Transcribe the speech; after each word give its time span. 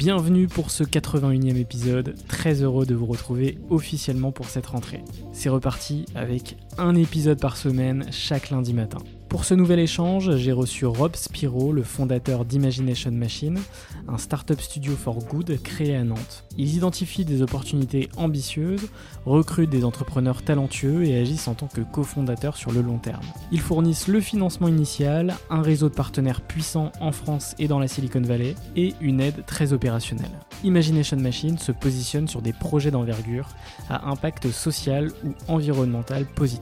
Bienvenue 0.00 0.46
pour 0.46 0.70
ce 0.70 0.82
81e 0.82 1.58
épisode, 1.58 2.14
très 2.26 2.62
heureux 2.62 2.86
de 2.86 2.94
vous 2.94 3.04
retrouver 3.04 3.58
officiellement 3.68 4.32
pour 4.32 4.48
cette 4.48 4.64
rentrée. 4.64 5.04
C'est 5.34 5.50
reparti 5.50 6.06
avec 6.14 6.56
un 6.78 6.94
épisode 6.94 7.40
par 7.40 7.56
semaine 7.56 8.06
chaque 8.10 8.50
lundi 8.50 8.74
matin. 8.74 8.98
Pour 9.30 9.44
ce 9.44 9.54
nouvel 9.54 9.78
échange, 9.78 10.36
j'ai 10.38 10.50
reçu 10.50 10.86
Rob 10.86 11.14
Spiro, 11.14 11.72
le 11.72 11.84
fondateur 11.84 12.44
d'Imagination 12.44 13.12
Machine, 13.12 13.60
un 14.08 14.18
startup 14.18 14.60
studio 14.60 14.96
for 14.96 15.24
good 15.24 15.56
créé 15.62 15.94
à 15.94 16.02
Nantes. 16.02 16.44
Ils 16.58 16.76
identifient 16.76 17.24
des 17.24 17.40
opportunités 17.40 18.08
ambitieuses, 18.16 18.88
recrutent 19.26 19.70
des 19.70 19.84
entrepreneurs 19.84 20.42
talentueux 20.42 21.04
et 21.04 21.16
agissent 21.16 21.46
en 21.46 21.54
tant 21.54 21.68
que 21.68 21.80
cofondateurs 21.80 22.56
sur 22.56 22.72
le 22.72 22.82
long 22.82 22.98
terme. 22.98 23.22
Ils 23.52 23.60
fournissent 23.60 24.08
le 24.08 24.20
financement 24.20 24.66
initial, 24.66 25.36
un 25.48 25.62
réseau 25.62 25.88
de 25.88 25.94
partenaires 25.94 26.40
puissants 26.40 26.90
en 27.00 27.12
France 27.12 27.54
et 27.60 27.68
dans 27.68 27.78
la 27.78 27.86
Silicon 27.86 28.22
Valley 28.22 28.56
et 28.74 28.94
une 29.00 29.20
aide 29.20 29.46
très 29.46 29.72
opérationnelle. 29.72 30.40
Imagination 30.64 31.16
Machine 31.18 31.56
se 31.56 31.70
positionne 31.70 32.26
sur 32.26 32.42
des 32.42 32.52
projets 32.52 32.90
d'envergure 32.90 33.46
à 33.88 34.10
impact 34.10 34.50
social 34.50 35.12
ou 35.24 35.34
environnemental 35.46 36.26
positif. 36.26 36.59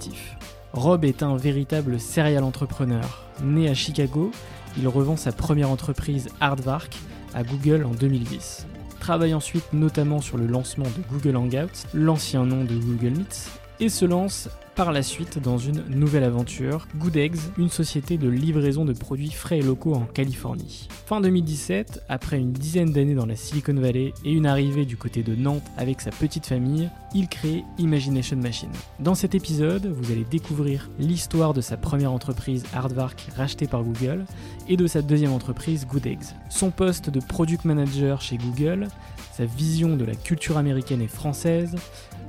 Rob 0.72 1.04
est 1.04 1.22
un 1.22 1.36
véritable 1.36 1.98
serial 1.98 2.44
entrepreneur. 2.44 3.24
Né 3.42 3.68
à 3.68 3.74
Chicago, 3.74 4.30
il 4.76 4.86
revend 4.86 5.16
sa 5.16 5.32
première 5.32 5.70
entreprise 5.70 6.28
Hardvark 6.40 6.94
à 7.34 7.42
Google 7.42 7.84
en 7.84 7.90
2010. 7.90 8.66
Travaille 9.00 9.34
ensuite 9.34 9.72
notamment 9.72 10.20
sur 10.20 10.36
le 10.36 10.46
lancement 10.46 10.86
de 10.86 11.02
Google 11.10 11.36
Hangouts, 11.36 11.86
l'ancien 11.94 12.44
nom 12.44 12.64
de 12.64 12.74
Google 12.74 13.18
Meets, 13.18 13.50
et 13.80 13.88
se 13.88 14.04
lance 14.04 14.48
par 14.78 14.92
la 14.92 15.02
suite 15.02 15.42
dans 15.42 15.58
une 15.58 15.82
nouvelle 15.88 16.22
aventure, 16.22 16.86
Good 16.98 17.16
Eggs, 17.16 17.40
une 17.58 17.68
société 17.68 18.16
de 18.16 18.28
livraison 18.28 18.84
de 18.84 18.92
produits 18.92 19.32
frais 19.32 19.58
et 19.58 19.62
locaux 19.62 19.92
en 19.92 20.04
Californie. 20.04 20.86
Fin 21.04 21.20
2017, 21.20 22.04
après 22.08 22.38
une 22.38 22.52
dizaine 22.52 22.92
d'années 22.92 23.16
dans 23.16 23.26
la 23.26 23.34
Silicon 23.34 23.74
Valley 23.74 24.14
et 24.24 24.30
une 24.30 24.46
arrivée 24.46 24.84
du 24.84 24.96
côté 24.96 25.24
de 25.24 25.34
Nantes 25.34 25.64
avec 25.76 26.00
sa 26.00 26.12
petite 26.12 26.46
famille, 26.46 26.88
il 27.12 27.26
crée 27.26 27.64
Imagination 27.78 28.36
Machine. 28.36 28.70
Dans 29.00 29.16
cet 29.16 29.34
épisode, 29.34 29.86
vous 29.86 30.12
allez 30.12 30.24
découvrir 30.30 30.88
l'histoire 31.00 31.54
de 31.54 31.60
sa 31.60 31.76
première 31.76 32.12
entreprise 32.12 32.62
Hardvark 32.72 33.30
rachetée 33.36 33.66
par 33.66 33.82
Google 33.82 34.26
et 34.68 34.76
de 34.76 34.86
sa 34.86 35.02
deuxième 35.02 35.32
entreprise 35.32 35.88
Good 35.88 36.06
Eggs. 36.06 36.36
Son 36.50 36.70
poste 36.70 37.10
de 37.10 37.18
product 37.18 37.64
manager 37.64 38.20
chez 38.20 38.36
Google, 38.36 38.86
sa 39.32 39.44
vision 39.44 39.96
de 39.96 40.04
la 40.04 40.14
culture 40.14 40.56
américaine 40.56 41.02
et 41.02 41.08
française, 41.08 41.74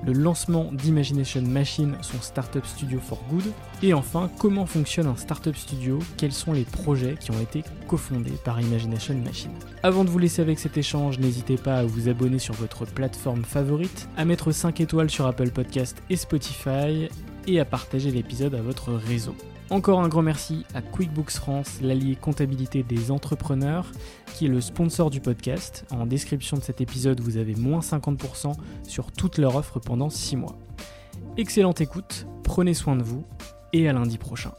le 0.05 0.13
lancement 0.13 0.71
d'Imagination 0.71 1.41
Machine, 1.41 1.95
son 2.01 2.21
startup 2.21 2.65
studio 2.65 2.99
for 2.99 3.19
good, 3.29 3.45
et 3.83 3.93
enfin 3.93 4.29
comment 4.37 4.65
fonctionne 4.65 5.07
un 5.07 5.15
startup 5.15 5.55
studio, 5.55 5.99
quels 6.17 6.31
sont 6.31 6.53
les 6.53 6.63
projets 6.63 7.15
qui 7.19 7.31
ont 7.31 7.39
été 7.39 7.63
cofondés 7.87 8.38
par 8.43 8.59
Imagination 8.59 9.15
Machine? 9.15 9.51
Avant 9.83 10.03
de 10.03 10.09
vous 10.09 10.19
laisser 10.19 10.41
avec 10.41 10.59
cet 10.59 10.77
échange, 10.77 11.19
n'hésitez 11.19 11.57
pas 11.57 11.77
à 11.77 11.83
vous 11.83 12.09
abonner 12.09 12.39
sur 12.39 12.53
votre 12.53 12.85
plateforme 12.85 13.43
favorite, 13.43 14.09
à 14.17 14.25
mettre 14.25 14.51
5 14.51 14.79
étoiles 14.81 15.09
sur 15.09 15.25
Apple 15.27 15.51
Podcast 15.51 16.01
et 16.09 16.15
Spotify, 16.15 17.09
et 17.47 17.59
à 17.59 17.65
partager 17.65 18.11
l'épisode 18.11 18.53
à 18.53 18.61
votre 18.61 18.93
réseau. 18.93 19.35
Encore 19.72 20.00
un 20.00 20.07
grand 20.07 20.24
merci 20.24 20.66
à 20.74 20.81
QuickBooks 20.81 21.30
France, 21.30 21.80
l'allié 21.84 22.16
comptabilité 22.16 22.81
des 22.81 23.12
entrepreneurs, 23.12 23.91
qui 24.34 24.46
est 24.46 24.50
le 24.50 24.62
sponsor 24.62 25.12
du 25.12 25.22
podcast. 25.22 25.85
En 25.91 26.07
description 26.07 26.57
de 26.57 26.63
cet 26.63 26.81
épisode, 26.81 27.19
vous 27.19 27.38
avez 27.38 27.53
moins 27.53 27.81
50% 27.81 28.56
sur 28.88 29.12
toute 29.12 29.38
leur 29.38 29.56
offre 29.56 29.80
pendant 29.80 30.09
6 30.09 30.38
mois. 30.38 30.57
Excellente 31.38 31.81
écoute, 31.81 32.25
prenez 32.44 32.74
soin 32.74 32.96
de 32.96 33.03
vous 33.03 33.24
et 33.72 33.88
à 33.88 33.94
lundi 33.94 34.18
prochain. 34.18 34.53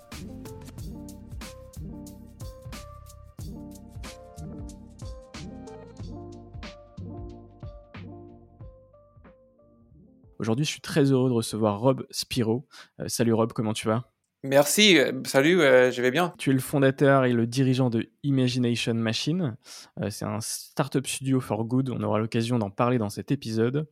Aujourd'hui, 10.38 10.64
je 10.64 10.70
suis 10.70 10.80
très 10.80 11.10
heureux 11.10 11.28
de 11.28 11.34
recevoir 11.34 11.80
Rob 11.80 12.06
Spiro. 12.10 12.66
Euh, 13.00 13.08
salut 13.08 13.34
Rob, 13.34 13.52
comment 13.52 13.72
tu 13.72 13.88
vas? 13.88 14.09
Merci, 14.42 14.98
euh, 14.98 15.12
salut, 15.26 15.60
euh, 15.60 15.90
je 15.90 16.00
vais 16.00 16.10
bien. 16.10 16.32
Tu 16.38 16.48
es 16.48 16.52
le 16.54 16.60
fondateur 16.60 17.26
et 17.26 17.32
le 17.34 17.46
dirigeant 17.46 17.90
de 17.90 18.08
Imagination 18.22 18.94
Machine. 18.94 19.56
Euh, 20.00 20.08
c'est 20.08 20.24
un 20.24 20.40
startup 20.40 21.06
studio 21.06 21.40
for 21.40 21.64
good. 21.64 21.90
On 21.90 22.02
aura 22.02 22.18
l'occasion 22.18 22.58
d'en 22.58 22.70
parler 22.70 22.96
dans 22.96 23.10
cet 23.10 23.30
épisode. 23.32 23.86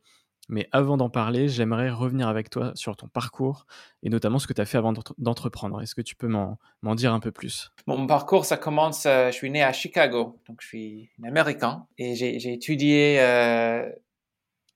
Mais 0.48 0.66
avant 0.72 0.96
d'en 0.96 1.10
parler, 1.10 1.48
j'aimerais 1.48 1.90
revenir 1.90 2.28
avec 2.28 2.48
toi 2.48 2.72
sur 2.74 2.96
ton 2.96 3.08
parcours 3.08 3.66
et 4.02 4.08
notamment 4.08 4.38
ce 4.38 4.46
que 4.46 4.54
tu 4.54 4.62
as 4.62 4.64
fait 4.64 4.78
avant 4.78 4.94
d'entreprendre. 5.18 5.82
Est-ce 5.82 5.94
que 5.94 6.00
tu 6.00 6.16
peux 6.16 6.28
m'en 6.28 6.56
dire 6.94 7.12
un 7.12 7.20
peu 7.20 7.30
plus? 7.30 7.70
Mon 7.86 8.06
parcours, 8.06 8.46
ça 8.46 8.56
commence, 8.56 9.02
je 9.04 9.30
suis 9.30 9.50
né 9.50 9.62
à 9.62 9.74
Chicago, 9.74 10.40
donc 10.48 10.62
je 10.62 10.68
suis 10.68 11.10
un 11.22 11.28
Américain 11.28 11.86
et 11.98 12.14
j'ai 12.14 12.54
étudié 12.54 13.20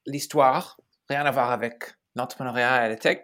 l'histoire, 0.04 0.78
rien 1.08 1.24
à 1.24 1.30
voir 1.30 1.50
avec 1.50 1.84
l'entrepreneuriat 2.16 2.84
et 2.84 2.88
la 2.90 2.96
tech. 2.96 3.20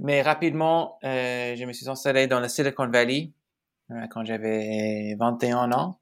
Mais 0.00 0.22
rapidement, 0.22 0.98
euh, 1.04 1.56
je 1.56 1.64
me 1.64 1.72
suis 1.72 1.88
installé 1.88 2.26
dans 2.26 2.40
la 2.40 2.48
Silicon 2.48 2.88
Valley 2.88 3.32
euh, 3.90 4.06
quand 4.10 4.24
j'avais 4.24 5.16
21 5.18 5.72
ans. 5.72 6.00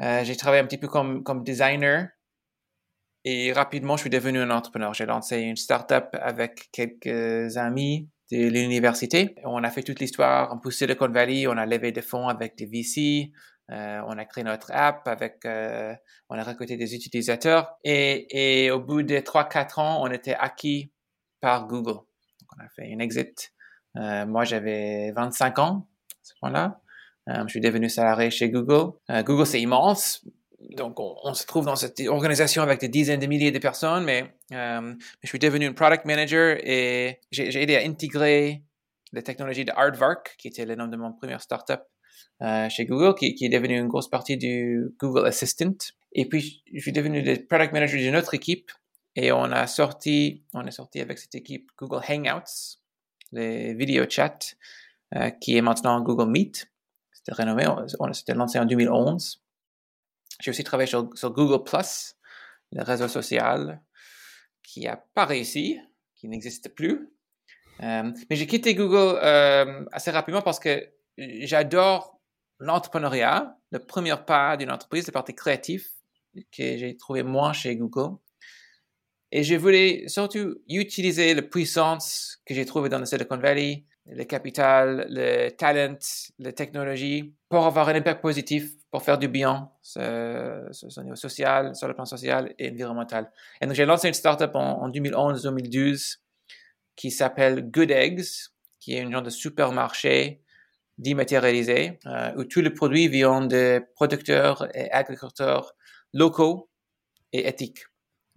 Euh, 0.00 0.22
j'ai 0.24 0.36
travaillé 0.36 0.62
un 0.62 0.66
petit 0.66 0.78
peu 0.78 0.88
comme, 0.88 1.22
comme 1.24 1.42
designer 1.42 2.08
et 3.24 3.52
rapidement, 3.52 3.96
je 3.96 4.02
suis 4.02 4.10
devenu 4.10 4.40
un 4.40 4.50
entrepreneur. 4.50 4.94
J'ai 4.94 5.06
lancé 5.06 5.38
une 5.40 5.56
startup 5.56 6.08
avec 6.12 6.70
quelques 6.72 7.56
amis 7.56 8.08
de 8.30 8.48
l'université. 8.48 9.34
On 9.44 9.64
a 9.64 9.70
fait 9.70 9.82
toute 9.82 10.00
l'histoire 10.00 10.52
en 10.52 10.70
Silicon 10.70 11.08
Valley. 11.08 11.46
On 11.46 11.56
a 11.56 11.66
levé 11.66 11.92
des 11.92 12.02
fonds 12.02 12.28
avec 12.28 12.56
des 12.56 12.66
VC. 12.66 13.32
Euh, 13.70 14.00
on 14.06 14.16
a 14.16 14.24
créé 14.24 14.44
notre 14.44 14.70
app 14.72 15.06
avec, 15.08 15.44
euh, 15.44 15.94
on 16.30 16.38
a 16.38 16.42
recruté 16.42 16.78
des 16.78 16.94
utilisateurs 16.94 17.76
et, 17.84 18.64
et 18.64 18.70
au 18.70 18.80
bout 18.80 19.02
de 19.02 19.16
3-4 19.16 19.78
ans, 19.78 20.02
on 20.02 20.10
était 20.10 20.34
acquis 20.34 20.90
par 21.42 21.66
Google 21.66 22.00
on 22.56 22.64
a 22.64 22.68
fait 22.68 22.88
une 22.88 23.00
exit. 23.00 23.52
Euh, 23.96 24.26
moi, 24.26 24.44
j'avais 24.44 25.12
25 25.12 25.58
ans 25.58 25.88
à 26.10 26.14
ce 26.22 26.32
point-là. 26.40 26.80
je 27.26 27.48
suis 27.48 27.60
devenu 27.60 27.88
salarié 27.88 28.30
chez 28.30 28.50
Google. 28.50 28.92
Google, 29.24 29.46
c'est 29.46 29.60
immense. 29.60 30.24
Donc, 30.76 30.98
on, 30.98 31.34
se 31.34 31.46
trouve 31.46 31.66
dans 31.66 31.76
cette 31.76 32.00
organisation 32.00 32.62
avec 32.62 32.80
des 32.80 32.88
dizaines 32.88 33.20
de 33.20 33.26
milliers 33.26 33.52
de 33.52 33.58
personnes, 33.58 34.04
mais 34.04 34.34
je 34.50 35.26
suis 35.26 35.38
devenu 35.38 35.66
un 35.66 35.72
product 35.72 36.04
manager 36.04 36.56
et 36.62 37.20
j'ai 37.30 37.62
aidé 37.62 37.76
à 37.76 37.80
intégrer 37.80 38.62
la 39.12 39.22
technologie 39.22 39.64
de 39.64 39.72
Aardvark, 39.72 40.34
qui 40.38 40.48
était 40.48 40.64
le 40.64 40.74
nom 40.74 40.86
de 40.86 40.96
mon 40.96 41.12
première 41.12 41.40
startup 41.40 41.80
euh, 42.42 42.68
chez 42.68 42.86
Google, 42.86 43.14
qui, 43.14 43.34
qui, 43.34 43.46
est 43.46 43.48
devenu 43.48 43.78
une 43.78 43.88
grosse 43.88 44.08
partie 44.08 44.36
du 44.36 44.94
Google 44.98 45.26
Assistant. 45.26 45.76
Et 46.12 46.28
puis, 46.28 46.62
je 46.72 46.80
suis 46.80 46.92
devenu 46.92 47.22
le 47.22 47.36
product 47.46 47.72
manager 47.72 47.98
d'une 47.98 48.16
autre 48.16 48.34
équipe 48.34 48.70
et 49.20 49.32
on 49.32 49.50
a 49.50 49.66
sorti, 49.66 50.44
on 50.54 50.64
est 50.64 50.70
sorti 50.70 51.00
avec 51.00 51.18
cette 51.18 51.34
équipe 51.34 51.72
Google 51.76 52.02
Hangouts, 52.08 52.78
les 53.32 53.74
vidéo 53.74 54.04
chats, 54.08 54.54
euh, 55.16 55.30
qui 55.30 55.56
est 55.56 55.60
maintenant 55.60 56.00
Google 56.00 56.30
Meet. 56.30 56.70
C'était 57.10 57.32
rénové, 57.32 57.66
on, 57.98 58.12
s'était 58.12 58.34
lancé 58.34 58.60
en 58.60 58.64
2011. 58.64 59.42
J'ai 60.40 60.50
aussi 60.52 60.62
travaillé 60.62 60.86
sur, 60.86 61.02
Google 61.32 61.64
le 62.70 62.82
réseau 62.84 63.08
social, 63.08 63.82
qui 64.62 64.84
n'a 64.84 64.96
pas 65.14 65.24
réussi, 65.24 65.80
qui 66.14 66.28
n'existe 66.28 66.68
plus. 66.68 67.10
Euh, 67.82 68.12
mais 68.30 68.36
j'ai 68.36 68.46
quitté 68.46 68.76
Google 68.76 69.18
euh, 69.20 69.84
assez 69.90 70.12
rapidement 70.12 70.42
parce 70.42 70.60
que 70.60 70.92
j'adore 71.16 72.20
l'entrepreneuriat, 72.60 73.58
le 73.72 73.80
premier 73.80 74.14
pas 74.24 74.56
d'une 74.56 74.70
entreprise, 74.70 75.08
le 75.08 75.12
partie 75.12 75.34
créative 75.34 75.88
que 76.36 76.76
j'ai 76.76 76.96
trouvé 76.96 77.24
moins 77.24 77.52
chez 77.52 77.74
Google. 77.74 78.16
Et 79.30 79.42
je 79.42 79.54
voulais 79.56 80.08
surtout 80.08 80.56
utiliser 80.68 81.34
la 81.34 81.42
puissance 81.42 82.38
que 82.46 82.54
j'ai 82.54 82.64
trouvée 82.64 82.88
dans 82.88 82.98
le 82.98 83.04
Silicon 83.04 83.36
Valley, 83.36 83.84
le 84.06 84.24
capital, 84.24 85.06
le 85.10 85.50
talent, 85.50 85.98
la 86.38 86.52
technologie, 86.52 87.34
pour 87.50 87.66
avoir 87.66 87.88
un 87.90 87.94
impact 87.94 88.22
positif, 88.22 88.72
pour 88.90 89.02
faire 89.02 89.18
du 89.18 89.28
bien 89.28 89.70
sur, 89.82 90.00
le 90.00 91.02
niveau 91.02 91.16
social, 91.16 91.74
sur 91.74 91.88
le 91.88 91.94
plan 91.94 92.06
social 92.06 92.54
et 92.58 92.70
environnemental. 92.70 93.30
Et 93.60 93.66
donc 93.66 93.74
j'ai 93.74 93.84
lancé 93.84 94.08
une 94.08 94.14
startup 94.14 94.54
en, 94.54 94.82
en 94.82 94.88
2011-2012 94.88 96.18
qui 96.96 97.10
s'appelle 97.10 97.70
Good 97.70 97.90
Eggs, 97.90 98.24
qui 98.80 98.94
est 98.94 99.02
une 99.02 99.12
genre 99.12 99.22
de 99.22 99.30
supermarché 99.30 100.42
dématérialisé 100.96 101.98
euh, 102.06 102.32
où 102.36 102.44
tous 102.44 102.60
les 102.60 102.70
produits 102.70 103.08
viennent 103.08 103.48
de 103.48 103.84
producteurs 103.94 104.68
et 104.74 104.90
agriculteurs 104.90 105.74
locaux 106.12 106.68
et 107.32 107.46
éthiques, 107.46 107.84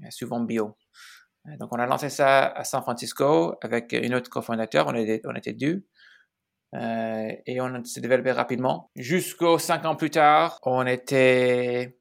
souvent 0.09 0.41
bio. 0.41 0.75
Euh, 1.47 1.57
donc, 1.57 1.69
on 1.71 1.79
a 1.79 1.85
lancé 1.85 2.09
ça 2.09 2.47
à 2.47 2.63
San 2.63 2.81
Francisco 2.81 3.55
avec 3.61 3.93
une 3.93 4.13
autre 4.15 4.29
cofondateur, 4.29 4.87
on 4.87 4.95
était, 4.95 5.21
on 5.25 5.35
était 5.35 5.53
deux. 5.53 5.85
Euh, 6.73 7.31
et 7.45 7.59
on 7.59 7.83
s'est 7.83 8.01
développé 8.01 8.31
rapidement. 8.31 8.89
Jusqu'aux 8.95 9.59
cinq 9.59 9.85
ans 9.85 9.95
plus 9.95 10.09
tard, 10.09 10.57
on 10.63 10.85
était 10.87 11.97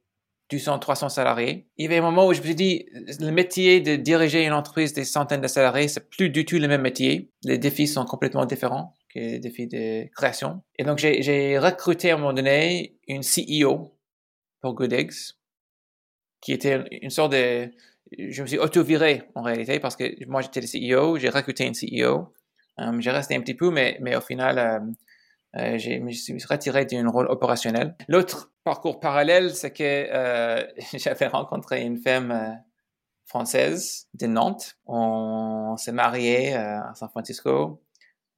200, 0.50 0.78
300 0.78 1.08
salariés. 1.08 1.68
Il 1.76 1.84
y 1.84 1.86
avait 1.86 1.98
un 1.98 2.02
moment 2.02 2.26
où 2.26 2.32
je 2.32 2.40
me 2.40 2.46
suis 2.46 2.54
dit, 2.54 2.86
le 2.92 3.30
métier 3.30 3.80
de 3.80 3.96
diriger 3.96 4.44
une 4.44 4.52
entreprise 4.52 4.92
des 4.92 5.04
centaines 5.04 5.40
de 5.40 5.48
salariés, 5.48 5.88
c'est 5.88 6.08
plus 6.08 6.30
du 6.30 6.44
tout 6.44 6.58
le 6.58 6.68
même 6.68 6.82
métier. 6.82 7.32
Les 7.42 7.58
défis 7.58 7.86
sont 7.86 8.04
complètement 8.04 8.44
différents 8.46 8.94
que 9.12 9.18
les 9.18 9.38
défis 9.38 9.66
de 9.66 10.08
création. 10.14 10.62
Et 10.78 10.84
donc, 10.84 10.98
j'ai 10.98 11.58
recruté 11.58 12.10
à 12.10 12.14
un 12.14 12.18
moment 12.18 12.32
donné 12.32 12.96
une 13.08 13.22
CEO 13.22 13.96
pour 14.60 14.74
Good 14.74 14.92
Eggs, 14.92 15.34
qui 16.40 16.52
était 16.52 16.84
une 17.02 17.10
sorte 17.10 17.32
de... 17.32 17.70
Je 18.18 18.42
me 18.42 18.46
suis 18.46 18.58
auto-viré 18.58 19.22
en 19.34 19.42
réalité 19.42 19.78
parce 19.78 19.96
que 19.96 20.24
moi, 20.26 20.40
j'étais 20.42 20.60
le 20.60 20.66
CEO, 20.66 21.16
j'ai 21.18 21.28
recruté 21.28 21.64
une 21.64 21.74
CEO. 21.74 22.32
Euh, 22.80 23.00
j'ai 23.00 23.10
resté 23.10 23.36
un 23.36 23.40
petit 23.40 23.54
peu, 23.54 23.70
mais, 23.70 23.98
mais 24.00 24.16
au 24.16 24.20
final, 24.20 24.58
euh, 24.58 24.80
euh, 25.56 25.78
je 25.78 25.98
me 25.98 26.10
suis 26.10 26.36
retiré 26.48 26.84
d'un 26.84 27.08
rôle 27.08 27.26
opérationnel. 27.28 27.96
L'autre 28.08 28.52
parcours 28.64 29.00
parallèle, 29.00 29.54
c'est 29.54 29.72
que 29.72 29.82
euh, 29.84 30.64
j'avais 30.94 31.26
rencontré 31.26 31.82
une 31.82 31.98
femme 31.98 32.58
française 33.26 34.08
de 34.14 34.26
Nantes. 34.26 34.76
On 34.86 35.76
s'est 35.76 35.92
marié 35.92 36.54
à 36.54 36.92
San 36.94 37.08
Francisco. 37.08 37.82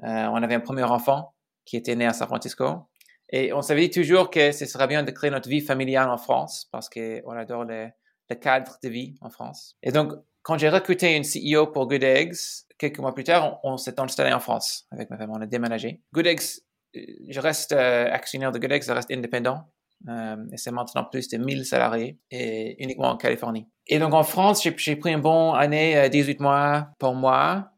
On 0.01 0.43
avait 0.43 0.55
un 0.55 0.61
premier 0.61 0.83
enfant 0.83 1.35
qui 1.65 1.77
était 1.77 1.95
né 1.95 2.07
à 2.07 2.13
San 2.13 2.27
Francisco. 2.27 2.89
Et 3.31 3.53
on 3.55 3.63
savait 3.63 3.89
toujours 3.89 4.31
que 4.31 4.53
ce 4.53 4.67
serait 4.67 4.87
bien 4.87 5.03
de 5.03 5.11
créer 5.11 5.31
notre 5.31 5.49
vie 5.49 5.63
familiale 5.63 6.11
en 6.11 6.19
France 6.19 6.69
parce 6.71 6.91
qu'on 6.91 7.31
adore 7.31 7.65
le, 7.65 7.89
le, 8.31 8.37
cadre 8.37 8.79
de 8.83 8.89
vie 8.89 9.17
en 9.21 9.31
France. 9.31 9.77
Et 9.83 9.93
donc, 9.93 10.13
quand 10.43 10.59
j'ai 10.59 10.69
recruté 10.69 11.17
une 11.17 11.25
CEO 11.25 11.67
pour 11.67 11.87
Good 11.87 12.03
Eggs, 12.03 12.37
quelques 12.79 12.99
mois 12.99 13.15
plus 13.15 13.25
tard, 13.25 13.61
on, 13.63 13.77
s'est 13.77 14.01
installé 14.01 14.33
en 14.33 14.41
France 14.41 14.87
avec 14.91 15.11
ma 15.11 15.17
femme. 15.17 15.31
On 15.31 15.41
a 15.41 15.47
déménagé. 15.47 16.01
Good 16.13 16.27
Eggs 16.27 16.63
je 16.95 17.41
reste 17.41 17.73
euh, 17.73 18.11
actionnaire 18.11 18.53
de 18.53 18.59
Godex, 18.59 18.87
je 18.87 18.93
reste 18.93 19.11
indépendant. 19.11 19.65
Euh, 20.09 20.37
et 20.53 20.57
c'est 20.57 20.73
maintenant 20.73 21.05
plus 21.05 21.29
de 21.29 21.39
1000 21.39 21.65
salariés 21.65 22.19
et 22.31 22.83
uniquement 22.83 23.11
en 23.11 23.17
Californie. 23.17 23.69
Et 23.87 23.99
donc 23.99 24.15
en 24.15 24.25
France, 24.25 24.63
j'ai 24.77 24.97
pris 24.97 25.13
une 25.13 25.21
bonne 25.21 25.55
année, 25.57 26.09
18 26.11 26.41
euh, 26.41 26.43
mois 26.43 26.89
pour 26.99 27.15
moi, 27.15 27.71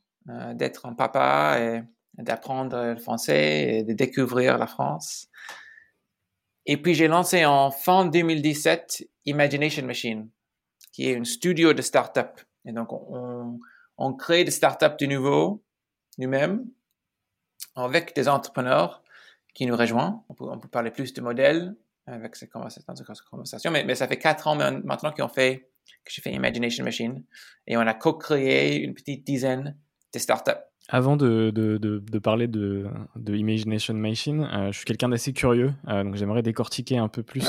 d'être 0.55 0.87
un 0.87 0.94
papa 0.94 1.58
et 1.61 1.82
d'apprendre 2.23 2.94
le 2.94 2.97
français 2.97 3.75
et 3.75 3.82
de 3.82 3.93
découvrir 3.93 4.56
la 4.56 4.67
France. 4.67 5.29
Et 6.66 6.76
puis 6.81 6.94
j'ai 6.94 7.08
lancé 7.08 7.44
en 7.44 7.70
fin 7.70 8.06
2017 8.06 9.08
Imagination 9.26 9.84
Machine, 9.84 10.31
qui 10.93 11.11
est 11.11 11.16
un 11.16 11.25
studio 11.25 11.72
de 11.72 11.82
start-up. 11.82 12.40
Et 12.64 12.72
donc 12.72 12.93
on, 12.93 13.58
on 13.99 14.14
crée 14.14 14.44
des 14.44 14.50
start-up 14.50 14.99
de 14.99 15.06
nouveau, 15.06 15.62
nous-mêmes, 16.19 16.64
avec 17.76 18.14
des 18.14 18.28
entrepreneurs 18.28 19.02
qui 19.55 19.66
nous 19.66 19.76
rejoint. 19.76 20.25
On 20.28 20.34
peut, 20.34 20.44
on 20.44 20.58
peut 20.58 20.69
parler 20.69 20.90
plus 20.90 21.12
de 21.12 21.20
modèles 21.20 21.76
avec 22.06 22.37
ces 22.37 22.49
conversations, 22.49 23.70
mais, 23.70 23.84
mais 23.84 23.94
ça 23.94 24.06
fait 24.06 24.19
quatre 24.19 24.46
ans 24.46 24.56
maintenant 24.56 25.12
qu'on 25.12 25.28
fait, 25.28 25.70
que 26.05 26.12
j'ai 26.12 26.20
fait 26.20 26.32
Imagination 26.32 26.84
Machine 26.84 27.25
et 27.66 27.76
on 27.76 27.81
a 27.81 27.94
co-créé 27.94 28.76
une 28.76 28.94
petite 28.94 29.25
dizaine 29.25 29.78
de 30.12 30.19
startups. 30.19 30.52
Avant 30.91 31.17
de, 31.17 31.51
de, 31.51 31.79
de, 31.79 32.19
parler 32.19 32.47
de, 32.47 32.87
Imagination 33.27 33.95
Machine, 33.95 34.47
euh, 34.53 34.71
je 34.71 34.77
suis 34.77 34.85
quelqu'un 34.85 35.09
d'assez 35.09 35.33
curieux, 35.33 35.73
euh, 35.89 36.05
donc 36.05 36.17
j'aimerais 36.17 36.43
décortiquer 36.43 36.99
un 36.99 37.09
peu 37.09 37.23
plus 37.23 37.43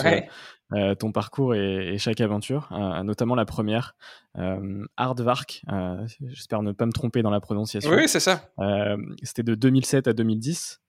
euh, 0.74 0.96
ton 0.96 1.12
parcours 1.12 1.54
et, 1.54 1.98
chaque 1.98 2.22
aventure, 2.22 2.70
notamment 3.04 3.36
la 3.36 3.46
première, 3.46 3.96
Hardvark. 4.96 5.64
J'espère 6.22 6.62
ne 6.64 6.72
pas 6.72 6.86
me 6.86 6.94
tromper 6.94 7.22
dans 7.24 7.30
la 7.30 7.42
prononciation. 7.42 7.92
Oui, 7.92 8.08
c'est 8.08 8.22
ça. 8.22 8.50
C'était 9.24 9.44
de 9.44 9.56
2007 9.56 10.08
à 10.08 10.14
2010. 10.14 10.82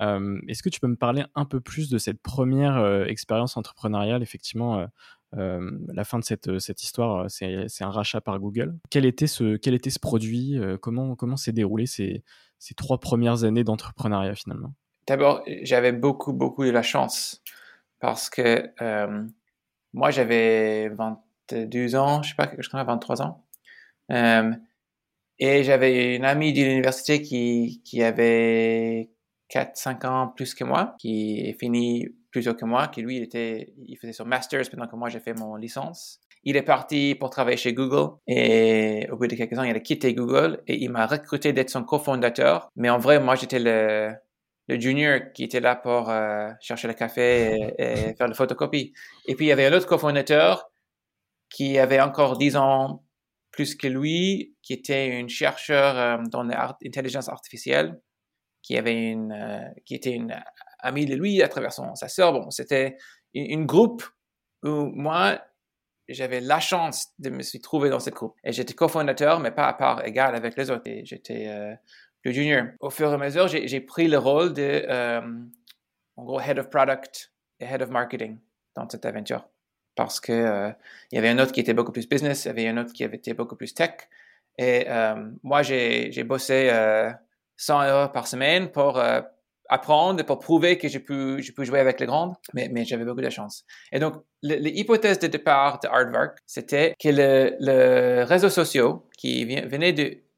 Est-ce 0.00 0.62
que 0.62 0.68
tu 0.68 0.80
peux 0.80 0.88
me 0.88 0.96
parler 0.96 1.24
un 1.34 1.46
peu 1.46 1.60
plus 1.60 1.88
de 1.88 1.96
cette 1.96 2.20
première 2.20 3.06
expérience 3.08 3.56
entrepreneuriale 3.56 4.22
Effectivement, 4.22 4.86
la 5.32 6.04
fin 6.04 6.18
de 6.18 6.24
cette, 6.24 6.58
cette 6.58 6.82
histoire, 6.82 7.30
c'est 7.30 7.66
un 7.80 7.90
rachat 7.90 8.20
par 8.20 8.38
Google. 8.38 8.78
Quel 8.90 9.04
était 9.04 9.26
ce, 9.26 9.56
quel 9.56 9.74
était 9.74 9.90
ce 9.90 9.98
produit 9.98 10.58
Comment 10.80 11.16
comment 11.16 11.36
s'est 11.36 11.52
déroulé 11.52 11.86
ces, 11.86 12.24
ces 12.58 12.74
trois 12.74 12.98
premières 12.98 13.44
années 13.44 13.64
d'entrepreneuriat 13.64 14.34
finalement? 14.34 14.74
D'abord, 15.06 15.42
j'avais 15.62 15.92
beaucoup, 15.92 16.32
beaucoup 16.32 16.64
de 16.64 16.70
la 16.70 16.82
chance 16.82 17.42
parce 18.00 18.30
que 18.30 18.70
moi, 19.92 20.10
j'avais 20.10 20.88
22 20.90 21.96
ans, 21.96 22.22
je 22.22 22.30
sais 22.30 22.34
pas, 22.36 22.50
je 22.58 22.68
crois 22.68 22.84
23 22.84 23.22
ans. 23.22 23.44
et 25.38 25.62
j'avais 25.62 26.16
une 26.16 26.24
amie 26.24 26.52
de 26.52 26.62
l'université 26.62 27.22
qui, 27.22 27.82
qui 27.84 28.02
avait 28.02 29.10
4-5 29.50 30.06
ans 30.06 30.28
plus 30.28 30.54
que 30.54 30.64
moi, 30.64 30.94
qui 30.98 31.40
est 31.40 31.58
fini 31.58 32.08
plus 32.30 32.44
tôt 32.44 32.54
que 32.54 32.64
moi, 32.64 32.88
qui 32.88 33.02
lui, 33.02 33.16
il, 33.16 33.22
était, 33.22 33.72
il 33.86 33.96
faisait 33.96 34.12
son 34.12 34.24
master's 34.24 34.68
pendant 34.68 34.86
que 34.86 34.96
moi, 34.96 35.08
j'ai 35.08 35.20
fait 35.20 35.34
mon 35.34 35.56
licence. 35.56 36.20
Il 36.44 36.56
est 36.56 36.62
parti 36.62 37.14
pour 37.14 37.30
travailler 37.30 37.56
chez 37.56 37.72
Google 37.72 38.16
et 38.26 39.08
au 39.10 39.16
bout 39.16 39.26
de 39.26 39.34
quelques 39.34 39.58
ans, 39.58 39.64
il 39.64 39.74
a 39.74 39.80
quitté 39.80 40.14
Google 40.14 40.62
et 40.66 40.82
il 40.82 40.90
m'a 40.90 41.06
recruté 41.06 41.52
d'être 41.52 41.70
son 41.70 41.82
cofondateur. 41.84 42.70
Mais 42.76 42.90
en 42.90 42.98
vrai, 42.98 43.18
moi, 43.18 43.34
j'étais 43.34 43.58
le, 43.58 44.12
le 44.68 44.80
junior 44.80 45.20
qui 45.34 45.44
était 45.44 45.60
là 45.60 45.74
pour 45.76 46.10
euh, 46.10 46.50
chercher 46.60 46.88
le 46.88 46.94
café 46.94 47.74
et, 47.78 48.14
faire 48.18 48.28
la 48.28 48.34
photocopie. 48.34 48.92
Et 49.26 49.34
puis, 49.34 49.46
il 49.46 49.48
y 49.48 49.52
avait 49.52 49.66
un 49.66 49.72
autre 49.72 49.86
cofondateur 49.86 50.70
qui 51.50 51.78
avait 51.78 52.00
encore 52.00 52.38
10 52.38 52.56
ans 52.56 53.04
plus 53.50 53.74
que 53.74 53.88
lui, 53.88 54.54
qui 54.62 54.74
était 54.74 55.20
un 55.20 55.26
chercheur 55.28 55.98
euh, 55.98 56.22
dans 56.30 56.44
l'intelligence 56.44 57.28
artificielle 57.28 57.98
qui 58.62 58.76
avait 58.76 59.10
une, 59.10 59.32
euh, 59.32 59.66
qui 59.86 59.94
était 59.94 60.12
une 60.12 60.38
amie 60.78 61.06
de 61.06 61.14
lui 61.14 61.42
à 61.42 61.48
travers 61.48 61.72
son, 61.72 61.94
sa 61.94 62.08
sœur. 62.08 62.32
Bon, 62.32 62.50
c'était 62.50 62.96
une, 63.34 63.66
groupe 63.66 64.04
où 64.62 64.86
moi, 64.86 65.40
j'avais 66.08 66.40
la 66.40 66.60
chance 66.60 67.08
de 67.18 67.30
me 67.30 67.42
suis 67.42 67.60
trouvé 67.60 67.90
dans 67.90 68.00
cette 68.00 68.14
groupe. 68.14 68.34
Et 68.44 68.52
j'étais 68.52 68.74
cofondateur, 68.74 69.40
mais 69.40 69.50
pas 69.50 69.66
à 69.66 69.72
part 69.72 70.04
égale 70.06 70.34
avec 70.34 70.56
les 70.56 70.70
autres. 70.70 70.82
J'étais 71.04 71.48
euh, 71.48 71.74
le 72.24 72.32
junior. 72.32 72.66
Au 72.80 72.90
fur 72.90 73.10
et 73.10 73.14
à 73.14 73.18
mesure, 73.18 73.48
j'ai 73.48 73.80
pris 73.80 74.08
le 74.08 74.18
rôle 74.18 74.52
de, 74.52 74.84
euh, 74.88 75.20
en 76.16 76.24
gros, 76.24 76.40
head 76.40 76.58
of 76.58 76.70
product 76.70 77.32
et 77.60 77.64
head 77.64 77.82
of 77.82 77.90
marketing 77.90 78.38
dans 78.74 78.88
cette 78.88 79.04
aventure. 79.04 79.48
Parce 79.94 80.20
que 80.20 80.72
il 81.10 81.16
y 81.16 81.18
avait 81.18 81.28
un 81.28 81.38
autre 81.40 81.50
qui 81.50 81.58
était 81.58 81.74
beaucoup 81.74 81.90
plus 81.90 82.08
business, 82.08 82.44
il 82.44 82.48
y 82.48 82.50
avait 82.50 82.68
un 82.68 82.76
autre 82.76 82.92
qui 82.92 83.02
avait 83.02 83.16
été 83.16 83.34
beaucoup 83.34 83.56
plus 83.56 83.74
tech. 83.74 83.94
Et 84.56 84.86
moi, 85.42 85.62
j'ai 85.62 86.22
bossé 86.22 86.70
100 87.58 87.80
heures 87.82 88.12
par 88.12 88.26
semaine 88.26 88.70
pour 88.70 88.98
euh, 88.98 89.20
apprendre, 89.68 90.24
pour 90.24 90.38
prouver 90.38 90.78
que 90.78 90.88
j'ai 90.88 91.00
pu, 91.00 91.42
j'ai 91.42 91.52
pu 91.52 91.64
jouer 91.64 91.80
avec 91.80 92.00
les 92.00 92.06
grandes, 92.06 92.34
mais, 92.54 92.68
mais 92.72 92.84
j'avais 92.84 93.04
beaucoup 93.04 93.20
de 93.20 93.30
chance. 93.30 93.64
Et 93.92 93.98
donc, 93.98 94.14
l'hypothèse 94.42 95.18
de 95.18 95.26
départ 95.26 95.80
de 95.80 95.88
Aardvark, 95.88 96.38
c'était 96.46 96.94
que 96.98 97.08
le, 97.08 97.56
le 97.60 98.24
réseau 98.24 98.48
social 98.48 98.94
qui 99.16 99.44
venait 99.44 99.92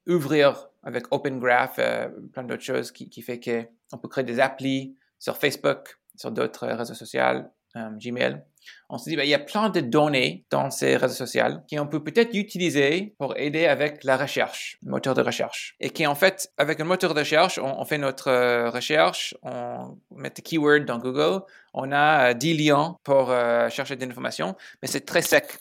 d'ouvrir 0.06 0.68
avec 0.82 1.04
Open 1.10 1.38
Graph, 1.38 1.78
euh, 1.78 2.08
plein 2.32 2.44
d'autres 2.44 2.62
choses, 2.62 2.90
qui, 2.90 3.08
qui 3.08 3.22
fait 3.22 3.38
qu'on 3.38 3.98
peut 3.98 4.08
créer 4.08 4.24
des 4.24 4.40
applis 4.40 4.96
sur 5.18 5.36
Facebook, 5.36 5.98
sur 6.16 6.30
d'autres 6.30 6.66
réseaux 6.66 6.94
sociaux, 6.94 7.42
euh, 7.76 7.90
Gmail, 7.98 8.42
on 8.88 8.98
se 8.98 9.08
dit, 9.08 9.16
ben, 9.16 9.22
il 9.22 9.28
y 9.28 9.34
a 9.34 9.38
plein 9.38 9.70
de 9.70 9.80
données 9.80 10.44
dans 10.50 10.70
ces 10.70 10.96
réseaux 10.96 11.14
sociaux 11.14 11.60
qui 11.66 11.78
on 11.78 11.86
peut 11.86 12.02
peut-être 12.02 12.34
utiliser 12.34 13.14
pour 13.18 13.36
aider 13.36 13.66
avec 13.66 14.04
la 14.04 14.16
recherche, 14.16 14.78
le 14.82 14.90
moteur 14.90 15.14
de 15.14 15.22
recherche. 15.22 15.76
Et 15.80 15.90
qui 15.90 16.06
en 16.06 16.14
fait, 16.14 16.52
avec 16.58 16.80
un 16.80 16.84
moteur 16.84 17.14
de 17.14 17.20
recherche, 17.20 17.58
on, 17.58 17.84
fait 17.84 17.98
notre 17.98 18.28
euh, 18.28 18.70
recherche, 18.70 19.34
on 19.42 19.98
met 20.14 20.30
des 20.30 20.42
keywords 20.42 20.84
dans 20.84 20.98
Google, 20.98 21.42
on 21.72 21.90
a 21.92 22.34
10 22.34 22.52
euh, 22.52 22.56
liens 22.56 22.96
pour 23.04 23.28
chercher 23.70 23.96
de 23.96 24.04
l'information, 24.04 24.56
mais 24.82 24.88
c'est 24.88 25.04
très 25.06 25.22
sec. 25.22 25.58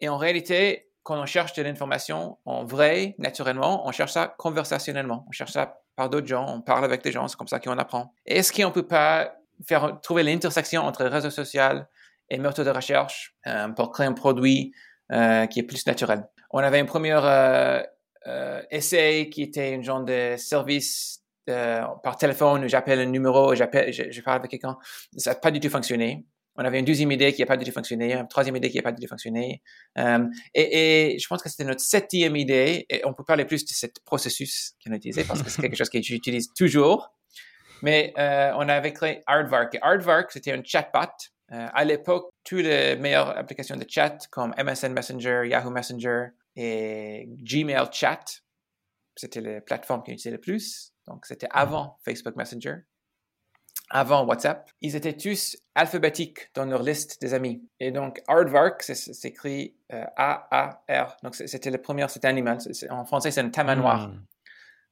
Et 0.00 0.08
en 0.08 0.16
réalité, 0.16 0.88
quand 1.02 1.18
on 1.18 1.26
cherche 1.26 1.54
de 1.54 1.62
l'information 1.62 2.36
en 2.44 2.64
vrai, 2.64 3.14
naturellement, 3.16 3.88
on 3.88 3.92
cherche 3.92 4.12
ça 4.12 4.34
conversationnellement. 4.36 5.24
On 5.26 5.32
cherche 5.32 5.52
ça 5.52 5.80
par 5.96 6.10
d'autres 6.10 6.26
gens, 6.26 6.46
on 6.48 6.60
parle 6.60 6.84
avec 6.84 7.02
des 7.02 7.10
gens, 7.10 7.26
c'est 7.28 7.36
comme 7.36 7.48
ça 7.48 7.58
qu'on 7.58 7.78
apprend. 7.78 8.12
Est-ce 8.26 8.52
qu'on 8.52 8.70
peut 8.70 8.86
pas 8.86 9.32
faire 9.66 10.00
trouver 10.00 10.22
l'intersection 10.22 10.82
entre 10.82 11.04
réseau 11.04 11.30
social 11.30 11.88
et 12.30 12.38
moteur 12.38 12.64
de 12.64 12.70
recherche 12.70 13.34
euh, 13.46 13.68
pour 13.68 13.90
créer 13.90 14.06
un 14.06 14.12
produit 14.12 14.72
euh, 15.12 15.46
qui 15.46 15.60
est 15.60 15.64
plus 15.64 15.86
naturel. 15.86 16.28
On 16.50 16.58
avait 16.58 16.78
un 16.78 16.84
premier 16.84 17.18
euh, 17.22 18.62
essai 18.70 19.28
qui 19.30 19.42
était 19.42 19.74
un 19.74 19.82
genre 19.82 20.04
de 20.04 20.34
service 20.36 21.22
par 22.02 22.18
téléphone 22.18 22.64
où 22.64 22.68
j'appelle 22.68 23.00
un 23.00 23.06
numéro, 23.06 23.54
j'appelle, 23.54 23.90
je, 23.90 24.20
parle 24.20 24.36
avec 24.36 24.50
quelqu'un. 24.50 24.76
Ça 25.16 25.30
n'a 25.30 25.36
pas 25.36 25.50
du 25.50 25.60
tout 25.60 25.70
fonctionné. 25.70 26.26
On 26.56 26.62
avait 26.62 26.78
une 26.78 26.84
deuxième 26.84 27.10
idée 27.10 27.32
qui 27.32 27.40
n'a 27.40 27.46
pas 27.46 27.56
du 27.56 27.64
tout 27.64 27.72
fonctionné, 27.72 28.12
une 28.12 28.28
troisième 28.28 28.54
idée 28.56 28.68
qui 28.68 28.76
n'a 28.76 28.82
pas 28.82 28.92
du 28.92 29.00
tout 29.00 29.08
fonctionné. 29.08 29.62
et, 29.96 31.14
et, 31.14 31.18
je 31.18 31.26
pense 31.26 31.40
que 31.40 31.48
c'était 31.48 31.64
notre 31.64 31.80
septième 31.80 32.36
idée. 32.36 32.84
Et 32.90 33.00
on 33.06 33.14
peut 33.14 33.24
parler 33.24 33.46
plus 33.46 33.64
de 33.64 33.70
ce 33.70 33.86
processus 34.04 34.74
qu'on 34.84 34.92
a 34.92 34.96
utilisé 34.96 35.24
parce 35.24 35.42
que 35.42 35.48
c'est 35.48 35.62
quelque 35.62 35.76
chose 35.76 35.88
que 35.88 36.02
j'utilise 36.02 36.52
toujours. 36.52 37.17
Mais 37.82 38.12
euh, 38.18 38.52
on 38.56 38.68
avait 38.68 38.92
créé 38.92 39.22
Aardvark. 39.26 39.74
Et 39.74 39.80
c'était 40.30 40.52
un 40.52 40.62
chatbot. 40.62 41.12
Euh, 41.50 41.66
à 41.72 41.84
l'époque, 41.84 42.30
toutes 42.44 42.62
les 42.62 42.96
meilleures 42.96 43.36
applications 43.36 43.76
de 43.76 43.84
chat 43.88 44.18
comme 44.30 44.54
MSN 44.62 44.92
Messenger, 44.92 45.42
Yahoo 45.46 45.70
Messenger 45.70 46.26
et 46.56 47.26
Gmail 47.42 47.86
Chat, 47.92 48.42
c'était 49.16 49.40
les 49.40 49.60
plateformes 49.60 50.02
qu'on 50.02 50.12
utilisait 50.12 50.30
le 50.30 50.38
plus. 50.38 50.92
Donc, 51.06 51.24
c'était 51.24 51.48
avant 51.50 51.98
Facebook 52.04 52.36
Messenger, 52.36 52.76
avant 53.88 54.26
WhatsApp. 54.26 54.70
Ils 54.82 54.94
étaient 54.94 55.16
tous 55.16 55.56
alphabétiques 55.74 56.50
dans 56.54 56.66
leur 56.66 56.82
liste 56.82 57.20
des 57.22 57.32
amis. 57.32 57.62
Et 57.80 57.92
donc, 57.92 58.20
Aardvark, 58.28 58.82
c'est 58.82 59.24
écrit 59.24 59.74
euh, 59.92 60.04
A-A-R. 60.16 61.16
Donc, 61.22 61.34
c'était 61.34 61.70
le 61.70 61.78
premier, 61.78 62.06
c'était 62.08 62.28
animal. 62.28 62.58
En 62.90 63.06
français, 63.06 63.30
c'est 63.30 63.40
un 63.40 63.48
tamanoir. 63.48 64.08
Hmm. 64.08 64.20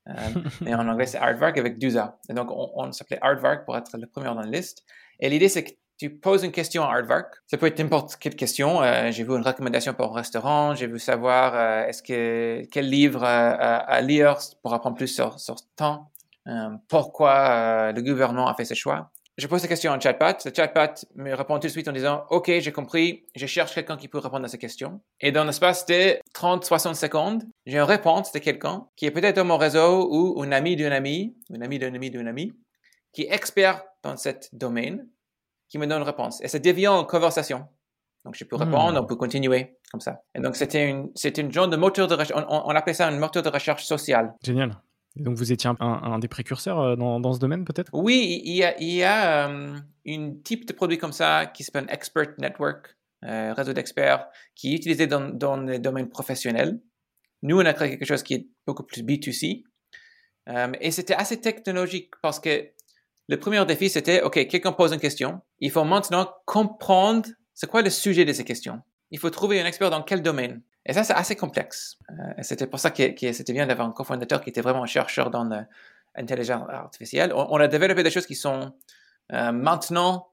Euh, 0.08 0.12
mais 0.60 0.75
en 0.75 0.86
anglais, 0.88 1.06
c'est 1.06 1.18
Aardvark 1.18 1.56
avec 1.58 1.78
12 1.78 1.96
A. 1.96 2.18
Et 2.28 2.34
donc, 2.34 2.48
on, 2.50 2.92
s'appelait 2.92 3.18
Aardvark 3.20 3.64
pour 3.64 3.76
être 3.76 3.96
le 3.96 4.06
premier 4.06 4.26
dans 4.26 4.40
la 4.40 4.46
liste. 4.46 4.84
Et 5.20 5.28
l'idée, 5.28 5.48
c'est 5.48 5.64
que 5.64 5.72
tu 5.98 6.10
poses 6.10 6.44
une 6.44 6.52
question 6.52 6.84
à 6.84 6.94
Aardvark. 6.94 7.34
Ça 7.46 7.56
peut 7.56 7.66
être 7.66 7.78
n'importe 7.78 8.16
quelle 8.16 8.36
question. 8.36 8.82
Euh, 8.82 9.10
j'ai 9.10 9.25
vu 9.25 9.34
une 9.34 9.42
recommandation 9.42 9.94
pour 9.94 10.12
un 10.12 10.16
restaurant. 10.16 10.75
J'ai 10.75 10.86
vu 10.86 10.98
savoir 10.98 11.54
euh, 11.54 11.86
est-ce 11.86 12.02
que 12.02 12.66
quel 12.70 12.88
livre 12.88 13.25
à 13.25 14.00
lire 14.02 14.36
pour 14.62 14.75
apprendre 14.75 14.96
plus 14.96 15.08
sur, 15.08 15.40
sur 15.40 15.56
temps. 15.75 16.10
pourquoi 16.88 17.92
le 17.92 18.02
gouvernement 18.02 18.46
a 18.46 18.54
fait 18.54 18.64
ce 18.64 18.75
choix 18.75 19.10
je 19.37 19.47
pose 19.47 19.62
la 19.62 19.69
question 19.69 19.93
en 19.93 20.00
chatbot. 20.00 20.38
Le 20.45 20.52
chatbot 20.55 21.07
me 21.14 21.35
répond 21.35 21.59
tout 21.59 21.66
de 21.66 21.73
suite 21.73 21.88
en 21.88 21.93
disant 21.93 22.25
OK, 22.31 22.50
j'ai 22.59 22.73
compris, 22.73 23.26
je 23.35 23.47
cherche 23.47 23.75
quelqu'un 23.75 23.97
qui 23.97 24.09
peut 24.09 24.19
répondre 24.19 24.45
à 24.45 24.49
ces 24.49 24.59
questions. 24.59 25.00
Et 25.21 25.31
dans 25.31 25.45
l'espace 25.45 25.85
de 25.87 26.19
30-60 26.35 26.95
secondes, 26.95 27.43
j'ai 27.66 27.76
une 27.76 27.83
réponse 27.83 28.33
de 28.33 28.38
quelqu'un 28.38 28.87
qui 28.97 29.05
est 29.07 29.11
peut-être 29.11 29.37
dans 29.37 29.45
mon 29.45 29.59
réseau 29.59 30.09
ou 30.11 30.43
un 30.43 30.52
ami 30.52 30.76
d'un 30.76 30.90
ami, 30.90 31.37
un 31.55 31.61
ami 31.61 31.78
d'un 31.78 31.95
ami 31.95 32.11
d'un 32.11 32.26
ami, 32.26 32.52
qui 33.12 33.23
est 33.23 33.33
expert 33.33 33.85
dans 34.02 34.16
ce 34.16 34.31
domaine, 34.52 35.07
qui 35.69 35.78
me 35.78 35.87
donne 35.87 35.99
une 35.99 36.07
réponse. 36.07 36.40
Et 36.43 36.49
ça 36.49 36.59
devient 36.59 36.88
une 36.88 37.07
conversation. 37.07 37.66
Donc, 38.25 38.35
je 38.37 38.45
peux 38.45 38.57
répondre, 38.57 38.95
hmm. 38.95 39.05
on 39.05 39.07
peut 39.07 39.16
continuer 39.16 39.76
comme 39.93 40.00
ça. 40.00 40.23
Et 40.35 40.40
donc, 40.40 40.57
c'était 40.57 40.88
une, 40.88 41.11
c'était 41.14 41.43
une 41.43 41.52
genre 41.52 41.69
de 41.69 41.76
moteur 41.76 42.09
de 42.09 42.14
recherche, 42.14 42.43
on, 42.49 42.62
on 42.66 42.75
appelait 42.75 42.95
ça 42.95 43.07
un 43.07 43.19
moteur 43.19 43.43
de 43.43 43.49
recherche 43.50 43.85
social. 43.85 44.35
Génial 44.43 44.76
donc 45.16 45.37
vous 45.37 45.52
étiez 45.52 45.70
un, 45.80 46.18
des 46.18 46.28
précurseurs 46.28 46.80
euh, 46.80 46.96
dans, 46.96 47.32
ce 47.32 47.38
domaine 47.38 47.64
peut-être? 47.64 47.90
Oui, 47.92 48.42
il 48.44 48.54
y 48.54 48.64
a, 48.64 48.78
il 48.80 48.92
y 48.92 49.02
a 49.02 49.49
euh, 49.49 49.76
une 50.04 50.42
type 50.42 50.66
de 50.66 50.73
produit 50.73 50.99
comme 50.99 51.12
ça 51.12 51.46
qui 51.46 51.64
s'appelle 51.64 51.87
Expert 51.88 52.35
Network, 52.38 52.96
euh, 53.25 53.52
réseau 53.54 53.73
d'experts, 53.73 54.28
qui 54.54 54.73
est 54.73 54.76
utilisé 54.76 55.06
dans, 55.06 55.28
dans 55.28 55.56
les 55.56 55.78
domaines 55.78 56.08
professionnels. 56.08 56.80
Nous, 57.42 57.56
on 57.56 57.64
a 57.64 57.73
créé 57.73 57.90
quelque 57.90 58.06
chose 58.06 58.23
qui 58.23 58.35
est 58.35 58.49
beaucoup 58.66 58.82
plus 58.82 59.02
B2C. 59.02 59.64
et 60.80 60.90
c'était 60.90 61.14
assez 61.14 61.40
technologique 61.40 62.12
parce 62.23 62.40
que 62.40 62.70
le 63.28 63.38
premier 63.38 63.64
défi, 63.66 63.88
c'était, 63.88 64.23
OK, 64.23 64.35
quelqu'un 64.46 64.73
pose 64.73 64.92
une 64.92 65.00
question. 65.00 65.40
Il 65.58 65.70
faut 65.70 65.85
maintenant 65.85 66.30
comprendre 66.44 67.28
c'est 67.54 67.68
quoi 67.68 67.82
le 67.82 67.90
sujet 67.90 68.25
de 68.25 68.32
ces 68.32 68.44
questions. 68.44 68.82
Il 69.11 69.18
faut 69.18 69.30
trouver 69.30 69.61
un 69.61 69.66
expert 69.66 69.90
dans 69.90 70.02
quel 70.02 70.23
domaine. 70.23 70.62
Et 70.87 70.93
ça, 70.93 71.02
c'est 71.02 71.14
assez 71.14 71.35
complexe. 71.35 71.99
Euh, 72.11 72.43
c'était 72.43 72.66
pour 72.66 72.78
ça 72.78 72.90
que, 72.90 73.33
c'était 73.33 73.52
bien 73.52 73.66
d'avoir 73.66 73.88
un 73.88 73.93
cofondateur 73.93 74.40
qui 74.40 74.50
était 74.50 74.61
vraiment 74.61 74.85
un 74.85 74.87
chercheur 74.87 75.31
dans 75.31 75.45
l'intelligence 76.16 76.69
artificielle. 76.69 77.33
On, 77.35 77.59
a 77.59 77.66
développé 77.66 78.02
des 78.05 78.11
choses 78.11 78.26
qui 78.26 78.37
sont 78.37 78.73
euh, 79.33 79.52
maintenant, 79.52 80.28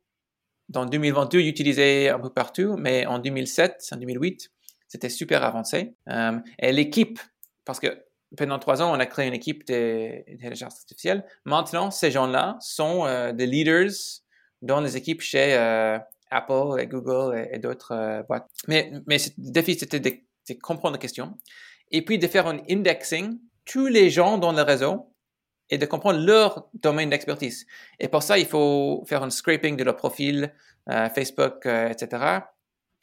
dans 0.69 0.85
2022, 0.85 1.39
utilisées 1.39 2.09
un 2.09 2.19
peu 2.19 2.29
partout, 2.29 2.75
mais 2.77 3.05
en 3.07 3.17
2007, 3.17 3.89
en 3.93 3.97
2008, 3.97 4.51
c'était 4.87 5.09
super 5.09 5.43
avancé. 5.43 5.95
Euh, 6.07 6.39
et 6.59 6.71
l'équipe, 6.71 7.19
parce 7.65 7.79
que 7.79 8.03
pendant 8.37 8.59
trois 8.59 8.81
ans, 8.83 8.95
on 8.95 8.99
a 8.99 9.07
créé 9.07 9.27
une 9.27 9.33
équipe 9.33 9.65
d'intelligence 9.65 10.75
artificielle. 10.75 11.25
Maintenant, 11.45 11.89
ces 11.89 12.11
gens-là 12.11 12.57
sont 12.61 13.31
des 13.33 13.45
leaders 13.45 13.91
dans 14.63 14.81
les 14.81 14.97
équipes 14.97 15.21
chez 15.21 15.53
Apple 16.31 16.79
et 16.79 16.87
Google 16.87 17.47
et, 17.51 17.59
d'autres 17.59 18.23
boîtes. 18.27 18.49
Mais, 18.67 18.91
mais 19.05 19.17
le 19.37 19.51
défi, 19.51 19.75
c'était 19.75 19.99
de 19.99 20.09
c'est 20.43 20.57
comprendre 20.57 20.93
la 20.93 20.99
question, 20.99 21.37
et 21.91 22.03
puis 22.03 22.17
de 22.17 22.27
faire 22.27 22.47
un 22.47 22.59
indexing 22.69 23.39
tous 23.65 23.87
les 23.87 24.09
gens 24.09 24.37
dans 24.37 24.51
le 24.51 24.61
réseau 24.61 25.13
et 25.69 25.77
de 25.77 25.85
comprendre 25.85 26.19
leur 26.19 26.67
domaine 26.73 27.09
d'expertise. 27.09 27.65
Et 27.99 28.07
pour 28.07 28.23
ça, 28.23 28.37
il 28.37 28.45
faut 28.45 29.03
faire 29.07 29.23
un 29.23 29.29
scraping 29.29 29.77
de 29.77 29.83
leur 29.83 29.95
profil, 29.95 30.53
euh, 30.89 31.09
Facebook, 31.09 31.65
euh, 31.65 31.89
etc. 31.89 32.41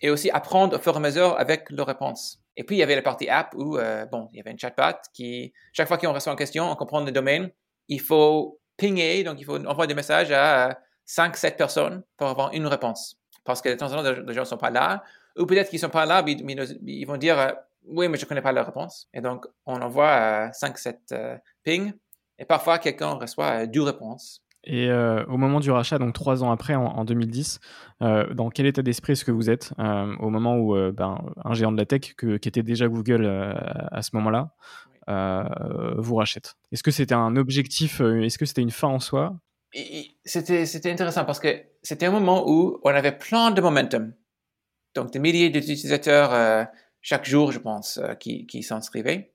Et 0.01 0.11
aussi 0.11 0.31
apprendre 0.31 0.77
au 0.77 0.81
fur 0.81 0.95
et 0.95 0.97
à 0.97 1.01
mesure 1.01 1.39
avec 1.39 1.71
leurs 1.71 1.87
réponses. 1.87 2.39
Et 2.57 2.65
puis, 2.65 2.77
il 2.77 2.79
y 2.81 2.83
avait 2.83 2.97
la 2.97 3.03
partie 3.03 3.29
app 3.29 3.55
où, 3.55 3.77
euh, 3.79 4.05
bon, 4.07 4.29
il 4.33 4.39
y 4.39 4.41
avait 4.41 4.51
un 4.51 4.57
chatbot 4.57 4.99
qui, 5.15 5.53
chaque 5.73 5.89
fois 5.89 5.99
qu'on 5.99 6.13
reçoit 6.13 6.33
une 6.33 6.39
question, 6.39 6.71
on 6.71 6.77
comprend 6.77 7.01
le 7.01 7.13
domaine, 7.13 7.51
il 7.89 8.01
faut 8.01 8.61
pinger, 8.77 9.25
donc 9.25 9.41
il 9.41 9.45
faut 9.45 9.57
envoyer 9.67 9.89
des 9.89 9.95
messages 9.95 10.31
à 10.31 10.79
5, 11.07 11.37
7 11.37 11.57
personnes 11.57 12.03
pour 12.17 12.29
avoir 12.29 12.53
une 12.53 12.67
réponse. 12.67 13.19
Parce 13.45 13.63
que 13.63 13.69
de 13.71 13.75
temps 13.75 13.93
en 13.93 14.03
temps, 14.03 14.23
les 14.27 14.35
gens 14.35 14.43
ne 14.43 14.47
sont 14.47 14.59
pas 14.59 14.71
là, 14.71 15.03
ou 15.41 15.47
peut-être 15.47 15.71
qu'ils 15.71 15.79
sont 15.79 15.89
pas 15.89 16.07
là, 16.07 16.23
mais 16.23 16.33
ils, 16.33 17.05
vont 17.07 17.17
dire 17.17 17.39
euh, 17.39 17.51
oui, 17.87 18.09
mais 18.09 18.19
je 18.19 18.27
connais 18.27 18.43
pas 18.43 18.53
la 18.53 18.63
réponse. 18.63 19.09
Et 19.15 19.21
donc, 19.21 19.47
on 19.67 19.81
envoie 19.81 20.49
5-7 20.51 20.97
euh, 21.13 21.37
pings. 21.65 21.93
Et 22.39 22.45
parfois 22.45 22.79
quelqu'un 22.79 23.13
reçoit 23.13 23.63
euh, 23.63 23.67
deux 23.67 23.83
réponses. 23.83 24.43
Et 24.65 24.93
au 24.93 25.39
moment 25.39 25.59
du 25.59 25.71
rachat, 25.71 25.97
donc 25.97 26.13
trois 26.13 26.45
ans 26.45 26.51
après, 26.51 26.75
en, 26.75 27.03
2010, 27.07 27.61
dans 28.01 28.51
quel 28.51 28.67
état 28.67 28.83
d'esprit 28.83 29.15
est-ce 29.15 29.25
que 29.25 29.31
vous 29.31 29.49
êtes 29.49 29.73
au 29.79 30.29
moment 30.29 30.59
où 30.59 30.75
ben, 30.93 31.17
un 31.43 31.55
géant 31.55 31.73
de 31.73 31.79
la 31.79 31.87
tech, 31.87 32.15
qui 32.15 32.35
était 32.35 32.63
déjà 32.63 32.87
Google 32.87 33.25
à 33.27 34.03
ce 34.03 34.11
moment-là, 34.17 34.51
vous 35.97 36.15
rachète? 36.15 36.57
Est-ce 36.73 36.83
que 36.83 36.91
c'était 36.91 37.15
un 37.15 37.37
objectif 37.37 38.03
Est-ce 38.03 38.37
que 38.37 38.45
c'était 38.45 38.61
une 38.61 38.71
fin 38.71 38.89
en 38.89 39.01
soi? 39.01 39.35
C'était 40.27 40.91
intéressant 40.91 41.25
parce 41.25 41.41
que 41.41 41.63
c'était 41.83 42.05
un 42.05 42.13
moment 42.13 42.45
où 42.47 42.81
on 42.85 42.91
avait 42.91 43.17
plein 43.17 43.53
de 43.53 43.63
momentum 43.63 44.13
donc 44.95 45.13
des 45.13 45.19
milliers 45.19 45.51
d'utilisateurs 45.51 46.33
euh, 46.33 46.65
chaque 47.01 47.25
jour, 47.25 47.53
je 47.53 47.59
pense, 47.59 47.99
euh, 47.99 48.15
qui, 48.15 48.47
qui 48.47 48.63
s'inscrivaient. 48.63 49.33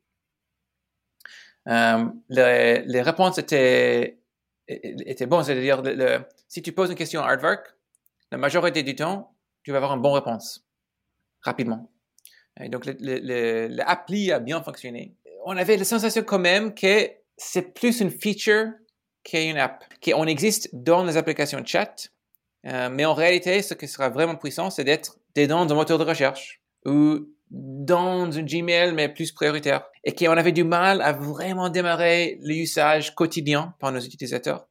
Euh, 1.68 2.06
les, 2.30 2.84
les, 2.84 3.02
réponses 3.02 3.38
étaient, 3.38 4.20
étaient 4.68 5.26
bonnes, 5.26 5.44
c'est-à-dire 5.44 5.82
si 6.48 6.62
tu 6.62 6.72
poses 6.74 6.92
une 6.92 6.96
question 6.96 7.22
à 7.22 7.30
Aardvark, 7.30 7.76
la 8.32 8.38
majorité 8.38 8.84
du 8.84 8.96
temps, 8.96 9.36
tu 9.64 9.72
vas 9.72 9.78
avoir 9.78 9.96
une 9.96 10.02
bonne 10.02 10.14
réponse 10.14 10.68
rapidement. 11.42 11.92
Et 12.60 12.70
donc 12.70 12.86
l'appli 12.86 14.32
a 14.32 14.40
bien 14.40 14.62
fonctionné. 14.62 15.16
On 15.46 15.58
avait 15.58 15.78
la 15.78 15.86
sensation 15.86 16.24
quand 16.24 16.40
même 16.40 16.76
que 16.76 17.10
c'est 17.36 17.74
plus 17.74 18.00
une 18.00 18.12
feature 18.12 18.68
qu'une 19.24 19.58
app, 19.58 19.84
qu'on 20.04 20.28
existe 20.28 20.70
dans 20.74 21.04
les 21.04 21.18
applications 21.18 21.66
chat, 21.66 22.10
mais 22.64 23.06
en 23.06 23.16
réalité, 23.16 23.64
ce 23.64 23.74
qui 23.74 23.88
sera 23.88 24.10
vraiment 24.10 24.36
puissant, 24.36 24.70
c'est 24.70 24.84
d'être 24.84 25.18
t'es 25.36 25.46
dans 25.46 25.70
un 25.72 25.76
moteur 25.76 26.00
de 26.00 26.04
recherche 26.04 26.62
ou 26.86 27.28
dans 27.52 28.38
un 28.38 28.42
Gmail, 28.42 28.94
mais 28.94 29.10
plus 29.10 29.32
prioritaire. 29.32 29.86
Et 30.04 30.16
qu'on 30.16 30.32
avait 30.32 30.52
du 30.52 30.64
mal 30.64 31.02
à 31.02 31.14
vraiment 31.14 31.70
démarrer 31.70 32.40
l'usage 32.42 33.14
quotidien 33.14 33.76
par 33.80 33.92
nos 33.92 34.00
utilisateurs. 34.00 34.68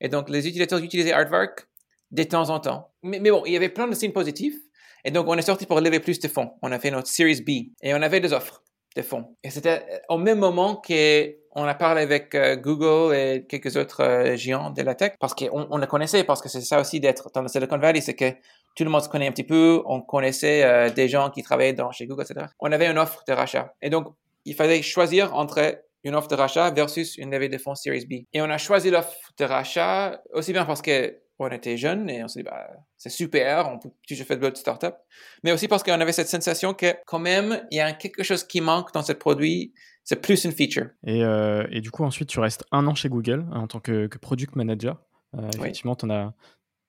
Et 0.00 0.08
donc, 0.08 0.28
les 0.28 0.40
utilisateurs 0.40 0.80
utilisaient 0.80 1.12
Aardvark 1.12 1.68
de 2.10 2.22
temps 2.24 2.50
en 2.50 2.60
temps. 2.60 2.90
Mais, 3.02 3.20
bon, 3.20 3.42
il 3.46 3.52
y 3.52 3.56
avait 3.56 3.68
plein 3.68 3.86
de 3.86 3.94
signes 3.94 4.12
positifs. 4.12 4.56
Et 5.04 5.10
donc, 5.10 5.28
on 5.28 5.34
est 5.38 5.42
sorti 5.42 5.66
pour 5.66 5.80
lever 5.80 6.00
plus 6.00 6.18
de 6.18 6.28
fonds. 6.28 6.50
On 6.62 6.72
a 6.72 6.78
fait 6.78 6.90
notre 6.90 7.08
Series 7.08 7.42
B 7.42 7.72
et 7.80 7.94
on 7.94 8.02
avait 8.02 8.20
des 8.20 8.32
offres 8.32 8.62
de 8.96 9.02
fonds. 9.02 9.36
Et 9.44 9.50
c'était 9.50 9.82
au 10.08 10.18
même 10.18 10.38
moment 10.38 10.82
qu'on 10.84 11.64
a 11.64 11.74
parlé 11.74 12.02
avec 12.02 12.34
euh, 12.34 12.56
Google 12.56 13.14
et 13.14 13.46
quelques 13.46 13.76
autres 13.76 14.02
euh, 14.02 14.36
géants 14.36 14.70
de 14.70 14.82
la 14.82 14.94
tech 14.94 15.12
parce 15.20 15.34
qu'on 15.34 15.66
on 15.70 15.76
le 15.76 15.86
connaissait, 15.86 16.24
parce 16.24 16.40
que 16.40 16.48
c'est 16.48 16.62
ça 16.62 16.80
aussi 16.80 16.98
d'être 16.98 17.30
dans 17.34 17.42
le 17.42 17.48
Silicon 17.48 17.78
Valley, 17.78 18.00
c'est 18.00 18.14
que 18.14 18.32
tout 18.76 18.84
le 18.84 18.90
monde 18.90 19.02
se 19.02 19.08
connaît 19.08 19.26
un 19.26 19.32
petit 19.32 19.42
peu, 19.42 19.82
on 19.86 20.00
connaissait 20.02 20.62
euh, 20.62 20.90
des 20.90 21.08
gens 21.08 21.30
qui 21.30 21.42
travaillaient 21.42 21.72
dans, 21.72 21.90
chez 21.90 22.06
Google, 22.06 22.24
etc. 22.28 22.46
On 22.60 22.70
avait 22.70 22.86
une 22.86 22.98
offre 22.98 23.24
de 23.26 23.32
rachat. 23.32 23.74
Et 23.82 23.90
donc, 23.90 24.14
il 24.44 24.54
fallait 24.54 24.82
choisir 24.82 25.34
entre 25.34 25.82
une 26.04 26.14
offre 26.14 26.28
de 26.28 26.36
rachat 26.36 26.70
versus 26.70 27.16
une 27.16 27.30
levée 27.30 27.48
de 27.48 27.58
fonds 27.58 27.74
Series 27.74 28.06
B. 28.06 28.26
Et 28.32 28.40
on 28.40 28.50
a 28.50 28.58
choisi 28.58 28.90
l'offre 28.90 29.32
de 29.38 29.44
rachat 29.44 30.22
aussi 30.32 30.52
bien 30.52 30.64
parce 30.64 30.82
que 30.82 31.16
on 31.38 31.48
était 31.48 31.76
jeunes 31.76 32.08
et 32.08 32.24
on 32.24 32.28
s'est 32.28 32.40
dit, 32.40 32.44
bah, 32.44 32.66
c'est 32.96 33.10
super, 33.10 33.68
on 33.68 33.78
peut 33.78 33.90
toujours 34.08 34.26
faire 34.26 34.38
de 34.38 34.42
l'autre 34.42 34.56
startup. 34.56 34.94
Mais 35.42 35.52
aussi 35.52 35.68
parce 35.68 35.82
qu'on 35.82 36.00
avait 36.00 36.12
cette 36.12 36.28
sensation 36.28 36.72
que, 36.72 36.94
quand 37.06 37.18
même, 37.18 37.62
il 37.70 37.76
y 37.76 37.80
a 37.80 37.92
quelque 37.92 38.22
chose 38.22 38.44
qui 38.44 38.60
manque 38.60 38.92
dans 38.94 39.02
ce 39.02 39.12
produit, 39.12 39.74
c'est 40.02 40.22
plus 40.22 40.44
une 40.44 40.52
feature. 40.52 40.86
Et, 41.04 41.22
euh, 41.24 41.66
et, 41.70 41.80
du 41.80 41.90
coup, 41.90 42.04
ensuite, 42.04 42.28
tu 42.28 42.40
restes 42.40 42.64
un 42.72 42.86
an 42.86 42.94
chez 42.94 43.08
Google 43.08 43.44
hein, 43.52 43.60
en 43.60 43.66
tant 43.66 43.80
que, 43.80 44.06
product 44.06 44.56
manager. 44.56 45.02
Euh, 45.34 45.50
effectivement, 45.56 45.94
tu 45.94 46.06
en, 46.06 46.32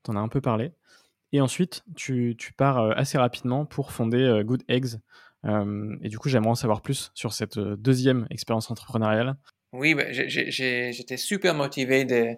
en 0.08 0.15
as 0.15 0.20
un 0.20 0.29
peu 0.29 0.39
parlé. 0.39 0.72
Et 1.34 1.41
ensuite, 1.41 1.84
tu, 1.96 2.36
tu 2.38 2.53
pars 2.53 2.79
euh, 2.79 2.93
assez 2.96 3.17
rapidement 3.17 3.65
pour 3.65 3.91
fonder 3.91 4.41
Good 4.43 4.63
Eggs. 4.67 4.98
et 5.46 6.10
du 6.10 6.17
coup, 6.17 6.29
j'aimerais 6.29 6.51
en 6.51 6.55
savoir 6.55 6.81
plus 6.81 7.12
sur 7.13 7.34
cette 7.34 7.60
deuxième 7.60 8.27
expérience 8.29 8.69
entrepreneuriale. 8.72 9.36
Oui, 9.74 9.93
bah, 9.93 10.05
j'étais 10.12 11.17
super 11.17 11.53
motivé 11.53 12.05
de 12.05 12.38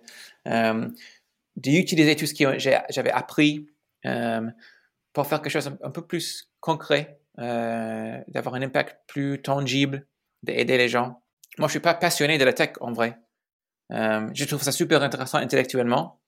d'utiliser 1.60 2.16
tout 2.16 2.26
ce 2.26 2.34
que 2.34 2.58
j'avais 2.58 3.12
appris 3.12 3.68
euh, 4.06 4.50
pour 5.14 5.28
faire 5.28 5.42
quelque 5.42 5.52
chose 5.52 5.72
un, 5.82 5.92
peu 5.92 6.06
plus 6.06 6.52
concret, 6.60 7.20
euh, 7.40 8.18
d'avoir 8.28 8.56
un 8.56 8.62
impact 8.62 8.98
plus 9.08 9.42
tangible, 9.42 10.08
d'aider 10.44 10.78
les 10.78 10.88
gens. 10.88 11.22
Moi, 11.58 11.68
je 11.68 11.72
suis 11.72 11.80
pas 11.80 11.94
passionné 11.94 12.38
de 12.38 12.46
la 12.46 12.54
tech 12.54 12.72
en 12.80 12.94
vrai. 12.94 13.18
Euh, 13.92 14.30
je 14.34 14.46
trouve 14.46 14.62
ça 14.62 14.72
super 14.72 15.02
intéressant 15.02 15.40
intellectuellement, 15.40 16.19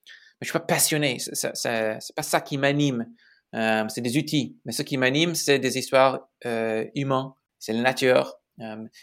je 0.44 0.50
suis 0.50 0.58
pas 0.58 0.60
passionné. 0.60 1.18
C'est 1.18 2.14
pas 2.14 2.22
ça 2.22 2.40
qui 2.40 2.58
m'anime. 2.58 3.06
c'est 3.52 4.00
des 4.00 4.18
outils, 4.18 4.56
mais 4.64 4.72
ce 4.72 4.82
qui 4.82 4.96
m'anime, 4.96 5.34
c'est 5.34 5.58
des 5.58 5.78
histoires 5.78 6.28
humaines, 6.44 7.30
c'est 7.58 7.72
la 7.72 7.82
nature. 7.82 8.34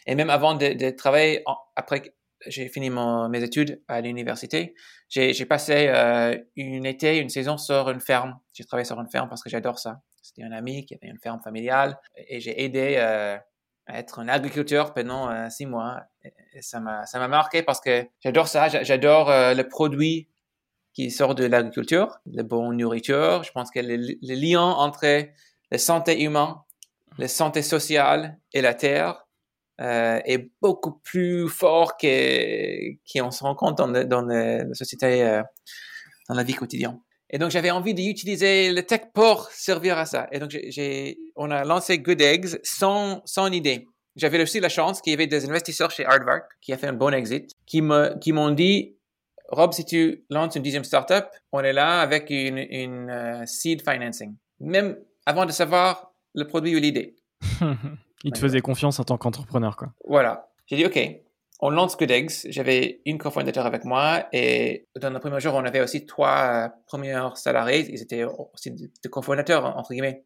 et 0.06 0.16
même 0.16 0.30
avant 0.30 0.56
de, 0.56 0.90
travailler, 0.92 1.44
après 1.76 2.14
j'ai 2.48 2.70
fini 2.70 2.90
mes 2.90 3.44
études 3.44 3.82
à 3.88 4.02
l'université, 4.02 4.76
j'ai 5.10 5.46
passé 5.46 5.88
euh, 5.88 6.38
une 6.56 6.86
été, 6.86 7.18
une 7.18 7.30
saison 7.30 7.58
sur 7.58 7.90
une 7.90 8.00
ferme. 8.00 8.40
J'ai 8.54 8.64
travaillé 8.64 8.86
sur 8.86 9.00
une 9.00 9.10
ferme 9.10 9.30
parce 9.30 9.44
que 9.44 9.50
j'adore 9.50 9.80
ça. 9.80 10.02
C'était 10.22 10.44
un 10.44 10.52
ami 10.52 10.86
qui 10.86 10.96
avait 10.96 11.08
une 11.08 11.20
ferme 11.20 11.42
familiale 11.42 12.00
et 12.16 12.40
j'ai 12.40 12.64
aidé 12.64 12.96
euh, 12.98 13.38
à 13.88 14.00
être 14.00 14.20
un 14.20 14.28
agriculteur 14.28 14.94
pendant 14.94 15.30
euh, 15.30 15.50
six 15.50 15.66
mois. 15.66 16.02
Et, 16.24 16.62
ça 16.62 16.80
m'a 16.80 17.28
marqué 17.28 17.64
parce 17.64 17.82
que 17.82 18.06
j'adore 18.20 18.48
ça. 18.48 18.68
J'adore 18.84 19.30
le 19.30 19.64
produit 19.64 20.28
qui 20.94 21.12
sort 21.12 21.36
de 21.36 21.46
l'agriculture, 21.46 22.20
la 22.32 22.44
bonne 22.44 22.78
nourriture. 22.78 23.44
Je 23.44 23.52
pense 23.52 23.72
que 23.72 23.80
le, 23.80 23.98
le 23.98 24.36
lien 24.36 24.62
entre 24.62 25.28
la 25.72 25.78
santé 25.78 26.22
humaine, 26.22 26.56
la 27.18 27.28
santé 27.28 27.62
sociale 27.62 28.40
et 28.54 28.62
la 28.62 28.74
terre, 28.74 29.26
euh, 29.82 30.20
est 30.26 30.52
beaucoup 30.62 31.00
plus 31.00 31.48
fort 31.48 31.96
qu'on 31.96 33.32
se 33.32 33.44
rend 33.44 33.56
compte 33.56 33.78
dans, 33.78 33.88
dans 34.06 34.22
la 34.22 34.74
société, 34.74 35.24
euh, 35.24 35.42
dans 36.28 36.36
la 36.36 36.44
vie 36.44 36.54
quotidienne. 36.54 37.00
Et 37.30 37.38
donc, 37.38 37.52
j'avais 37.52 37.72
envie 37.72 37.94
d'utiliser 37.94 38.74
le 38.74 38.84
tech 38.84 39.02
pour 39.14 39.50
servir 39.52 39.98
à 39.98 40.06
ça. 40.06 40.28
Et 40.32 40.40
donc, 40.40 40.50
j'ai, 40.50 41.18
on 41.36 41.50
a 41.52 41.64
lancé 41.64 42.00
Good 42.00 42.22
Eggs 42.22 42.60
sans, 42.64 43.22
sans 43.26 43.52
idée. 43.52 43.88
J'avais 44.16 44.42
aussi 44.42 44.60
la 44.60 44.68
chance 44.68 45.00
qu'il 45.00 45.12
y 45.12 45.14
avait 45.14 45.28
des 45.28 45.48
investisseurs 45.48 45.92
chez 45.92 46.06
Aardvark 46.06 46.44
qui 46.60 46.74
a 46.74 46.78
fait 46.78 46.88
un 46.88 46.94
bon 46.94 47.14
exit, 47.14 47.52
qui 47.66 47.82
me, 47.82 48.18
qui 48.20 48.34
m'ont 48.34 48.50
dit, 48.50 48.98
Rob, 49.52 49.74
si 49.74 49.86
tu 49.86 50.26
lances 50.30 50.56
une 50.56 50.64
deuxième 50.64 50.84
startup, 50.84 51.26
on 51.52 51.62
est 51.62 51.74
là 51.74 52.02
avec 52.02 52.30
une, 52.30 52.58
une 52.58 53.10
euh, 53.10 53.46
seed 53.46 53.82
financing. 53.82 54.36
Même 54.60 54.98
avant 55.26 55.46
de 55.46 55.52
savoir 55.52 56.14
le 56.36 56.46
produit 56.46 56.76
ou 56.76 56.80
l'idée. 56.80 57.16
Il 58.24 58.32
te 58.32 58.40
faisait 58.40 58.62
confiance 58.62 59.00
en 59.00 59.04
tant 59.04 59.18
qu'entrepreneur, 59.18 59.76
quoi. 59.76 59.94
Voilà. 60.08 60.50
J'ai 60.68 60.76
dit, 60.76 60.86
OK, 60.86 61.00
on 61.62 61.70
lance 61.70 61.98
GoodEggs. 61.98 62.32
J'avais 62.50 63.02
une 63.06 63.18
cofondateur 63.18 63.66
avec 63.66 63.86
moi 63.86 64.28
et 64.34 64.88
dans 65.00 65.10
le 65.10 65.20
premier 65.20 65.40
jour, 65.40 65.56
on 65.56 65.66
avait 65.66 65.82
aussi 65.82 66.06
trois 66.06 66.68
euh, 66.68 66.70
premiers 66.86 67.20
salariés. 67.36 67.88
Ils 67.90 68.02
étaient 68.02 68.26
aussi 68.54 68.72
des 68.72 69.10
cofondateurs, 69.10 69.78
entre 69.78 69.92
guillemets, 69.92 70.26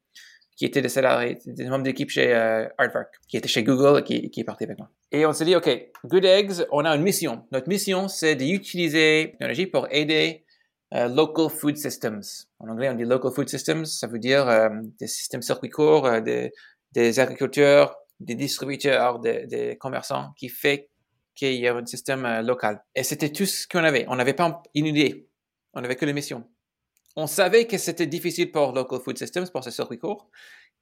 qui 0.55 0.65
étaient 0.65 0.81
des 0.81 0.89
salariés, 0.89 1.37
des 1.45 1.65
membres 1.65 1.83
d'équipe 1.83 2.09
chez 2.09 2.33
euh, 2.33 2.67
qui 3.27 3.37
étaient 3.37 3.47
chez 3.47 3.63
Google 3.63 3.99
et 3.99 4.03
qui, 4.03 4.29
qui 4.29 4.41
est 4.41 4.43
parti 4.43 4.63
avec 4.65 4.77
moi. 4.77 4.89
Et 5.11 5.25
on 5.25 5.33
s'est 5.33 5.45
dit, 5.45 5.55
OK, 5.55 5.69
GoodEggs, 6.05 6.65
on 6.71 6.85
a 6.85 6.95
une 6.95 7.01
mission. 7.01 7.45
Notre 7.51 7.69
mission, 7.69 8.07
c'est 8.07 8.35
d'utiliser 8.35 9.23
la 9.23 9.29
technologie 9.29 9.67
pour 9.67 9.87
aider 9.91 10.45
euh, 10.93 11.07
local 11.07 11.49
food 11.49 11.77
systems. 11.77 12.21
En 12.59 12.69
anglais, 12.69 12.89
on 12.89 12.95
dit 12.95 13.05
local 13.05 13.31
food 13.31 13.49
systems. 13.49 13.85
Ça 13.85 14.07
veut 14.07 14.19
dire 14.19 14.47
euh, 14.47 14.69
des 14.99 15.07
systèmes 15.07 15.41
circuits 15.41 15.69
courts, 15.69 16.21
des 16.21 16.51
des 16.93 17.19
agriculteurs, 17.19 17.97
des 18.19 18.35
distributeurs, 18.35 19.19
des, 19.19 19.77
commerçants 19.79 20.33
qui 20.37 20.49
fait 20.49 20.89
qu'il 21.35 21.55
y 21.55 21.67
a 21.67 21.75
un 21.75 21.85
système 21.85 22.25
euh, 22.25 22.41
local. 22.41 22.83
Et 22.95 23.03
c'était 23.03 23.31
tout 23.31 23.45
ce 23.45 23.67
qu'on 23.67 23.83
avait. 23.83 24.05
On 24.07 24.15
n'avait 24.15 24.33
pas 24.33 24.61
une 24.75 24.85
idée. 24.85 25.27
On 25.73 25.81
n'avait 25.81 25.95
que 25.95 26.05
les 26.05 26.13
missions. 26.13 26.47
On 27.15 27.27
savait 27.27 27.67
que 27.67 27.77
c'était 27.77 28.07
difficile 28.07 28.51
pour 28.51 28.71
Local 28.71 28.99
Food 28.99 29.17
Systems, 29.17 29.49
pour 29.49 29.63
ce 29.63 29.71
circuit 29.71 29.99
court, 29.99 30.29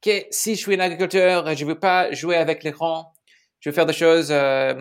que 0.00 0.24
si 0.30 0.54
je 0.54 0.60
suis 0.60 0.74
un 0.74 0.80
agriculteur, 0.80 1.54
je 1.54 1.64
ne 1.64 1.68
veux 1.68 1.78
pas 1.78 2.12
jouer 2.12 2.36
avec 2.36 2.64
l'écran, 2.64 3.12
je 3.60 3.68
veux 3.68 3.74
faire 3.74 3.86
des 3.86 3.92
choses 3.92 4.28
euh, 4.30 4.74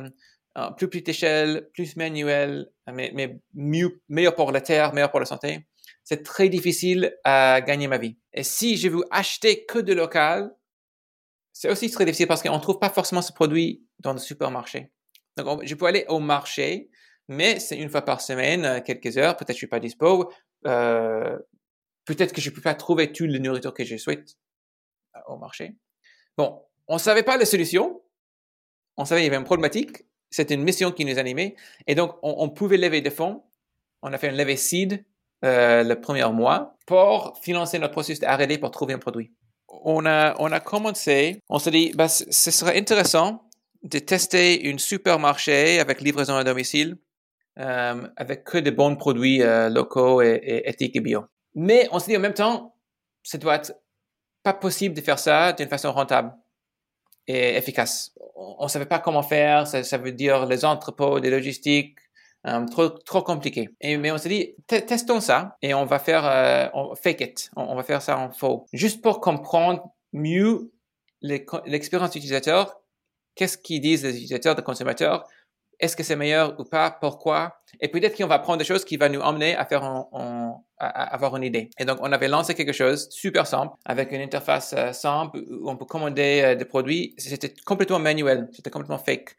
plus 0.78 0.90
petite 0.90 1.10
échelle, 1.10 1.70
plus 1.74 1.96
manuelles, 1.96 2.72
mais, 2.92 3.12
mais 3.14 3.40
mieux, 3.54 4.02
meilleur 4.10 4.36
pour 4.36 4.52
la 4.52 4.62
terre, 4.62 4.94
meilleur 4.94 5.12
pour 5.12 5.20
la 5.20 5.26
santé. 5.26 5.68
C'est 6.04 6.24
très 6.24 6.50
difficile 6.50 7.16
à 7.24 7.62
gagner 7.62 7.88
ma 7.88 7.98
vie. 7.98 8.18
Et 8.34 8.44
si 8.44 8.78
je 8.78 8.90
veux 8.90 9.04
acheter 9.12 9.66
que 9.66 9.80
de 9.80 9.94
local, 9.94 10.52
c'est 11.54 11.70
aussi 11.70 11.92
très 11.92 12.06
difficile 12.06 12.28
parce 12.28 12.42
qu'on 12.42 12.56
ne 12.56 12.62
trouve 12.62 12.80
pas 12.80 12.90
forcément 12.90 13.22
ce 13.22 13.32
produit 13.34 13.86
dans 14.00 14.14
le 14.14 14.20
supermarché. 14.20 14.92
Donc, 15.38 15.64
je 15.64 15.76
peux 15.76 15.86
aller 15.86 16.06
au 16.08 16.20
marché, 16.20 16.90
mais 17.28 17.60
c'est 17.60 17.78
une 17.78 17.90
fois 17.90 18.02
par 18.02 18.22
semaine, 18.22 18.66
euh, 18.66 18.80
quelques 18.82 19.18
heures. 19.18 19.38
Peut-être 19.38 19.54
je 19.56 19.60
suis 19.60 19.68
pas 19.68 19.80
dispo. 19.80 20.32
Euh, 20.68 21.38
peut-être 22.06 22.34
que 22.34 22.42
je 22.42 22.50
peux 22.50 22.62
pas 22.62 22.76
trouver 22.76 23.12
toute 23.12 23.30
la 23.30 23.40
nourriture 23.40 23.74
que 23.74 23.84
je 23.84 23.98
souhaite 23.98 24.38
euh, 25.16 25.20
au 25.28 25.38
marché. 25.38 25.76
Bon, 26.38 26.64
on 26.88 26.98
savait 26.98 27.24
pas 27.24 27.38
la 27.38 27.46
solution. 27.46 28.02
On 28.98 29.06
savait 29.06 29.22
qu'il 29.22 29.28
y 29.28 29.30
avait 29.30 29.40
une 29.40 29.46
problématique. 29.46 30.04
C'était 30.30 30.54
une 30.54 30.64
mission 30.64 30.92
qui 30.92 31.06
nous 31.06 31.20
animait. 31.20 31.56
Et 31.88 31.96
donc, 31.96 32.18
on, 32.22 32.50
pouvait 32.50 32.78
lever 32.78 33.02
des 33.02 33.12
fonds. 33.12 33.44
On 34.02 34.14
a 34.14 34.18
fait 34.18 34.30
une 34.30 34.38
levée 34.38 34.56
seed 34.56 35.06
euh, 35.44 35.84
le 35.84 36.00
premier 36.00 36.26
mois 36.32 36.78
pour 36.86 37.38
financer 37.42 37.80
notre 37.80 37.94
processus 37.94 38.20
d'arrêter 38.20 38.58
pour 38.58 38.72
trouver 38.72 38.94
un 38.94 39.00
produit 39.00 39.34
on 39.84 40.06
a, 40.06 40.36
on 40.40 40.52
a 40.52 40.60
commencé, 40.60 41.42
on 41.50 41.60
s'est 41.60 41.72
dit, 41.72 41.92
bah, 41.96 42.08
ce 42.08 42.52
serait 42.52 42.78
intéressant 42.78 43.50
de 43.84 44.00
tester 44.00 44.68
une 44.70 44.80
supermarché 44.80 45.80
avec 45.80 46.02
livraison 46.02 46.36
à 46.36 46.44
domicile, 46.44 46.98
avec 48.16 48.44
que 48.44 48.58
de 48.58 48.72
bons 48.72 48.96
produits 48.96 49.42
euh, 49.42 49.70
locaux 49.70 50.22
et, 50.22 50.64
éthiques 50.66 50.96
et 50.96 51.02
bio. 51.02 51.26
Mais 51.56 51.88
on 51.92 52.00
s'est 52.00 52.12
dit 52.12 52.18
en 52.18 52.22
même 52.22 52.34
temps, 52.34 52.76
ça 53.24 53.38
doit 53.38 53.56
être 53.56 53.74
pas 54.44 54.54
possible 54.54 54.96
de 54.96 55.02
faire 55.02 55.20
ça 55.20 55.54
d'une 55.54 55.70
façon 55.70 55.92
rentable 55.92 56.34
et 57.28 57.56
efficace. 57.56 58.14
On 58.36 58.64
ne 58.64 58.70
savait 58.70 58.86
pas 58.86 59.00
comment 59.00 59.24
faire, 59.24 59.68
ça, 59.68 59.98
veut 59.98 60.12
dire 60.12 60.46
les 60.46 60.66
entrepôts, 60.66 61.20
des 61.20 61.30
logistiques, 61.30 61.98
euh, 62.48 62.66
trop, 62.66 62.90
trop 62.90 63.22
compliqué. 63.22 63.70
Mais 63.84 64.12
on 64.12 64.18
s'est 64.18 64.30
dit, 64.30 64.56
testons 64.68 65.20
ça 65.20 65.58
et 65.62 65.74
on 65.74 65.86
va 65.86 66.00
faire, 66.00 66.26
euh, 66.26 66.68
on, 66.74 66.96
fake 66.96 67.22
it, 67.22 67.52
on, 67.56 67.76
va 67.76 67.84
faire 67.84 68.02
ça 68.02 68.18
en 68.18 68.32
faux. 68.32 68.66
Juste 68.74 69.02
pour 69.02 69.22
comprendre 69.22 69.84
mieux 70.12 70.72
l'expérience 71.22 72.16
utilisateur, 72.16 72.82
qu'est-ce 73.36 73.58
qu'ils 73.58 73.82
disent 73.82 74.04
les 74.04 74.16
utilisateurs, 74.16 74.56
les 74.56 74.64
consommateurs, 74.64 75.28
est-ce 75.82 75.96
que 75.96 76.04
c'est 76.04 76.16
meilleur 76.16 76.58
ou 76.60 76.64
pas, 76.64 76.92
pourquoi, 76.92 77.58
et 77.80 77.90
peut-être 77.90 78.16
qu'on 78.16 78.28
va 78.28 78.40
prendre 78.40 78.60
des 78.60 78.64
choses 78.64 78.86
qui 78.86 78.98
vont 78.98 79.10
nous 79.10 79.20
emmener 79.20 79.56
à 79.56 79.66
faire 79.66 79.84
à, 79.84 81.14
avoir 81.14 81.36
une 81.36 81.44
idée. 81.44 81.70
Et 81.80 81.86
donc, 81.86 81.98
on 82.02 82.12
avait 82.12 82.28
lancé 82.28 82.56
quelque 82.56 82.74
chose 82.74 83.10
super 83.10 83.46
simple, 83.46 83.76
avec 83.86 84.12
une 84.12 84.22
interface 84.22 84.74
euh, 84.78 84.94
simple 84.94 85.40
où 85.50 85.70
on 85.70 85.76
peut 85.76 85.86
commander 85.86 86.56
des 86.58 86.66
produits. 86.66 87.14
C'était 87.18 87.54
complètement 87.66 88.00
manuel, 88.00 88.50
c'était 88.54 88.70
complètement 88.70 88.98
fake. 88.98 89.36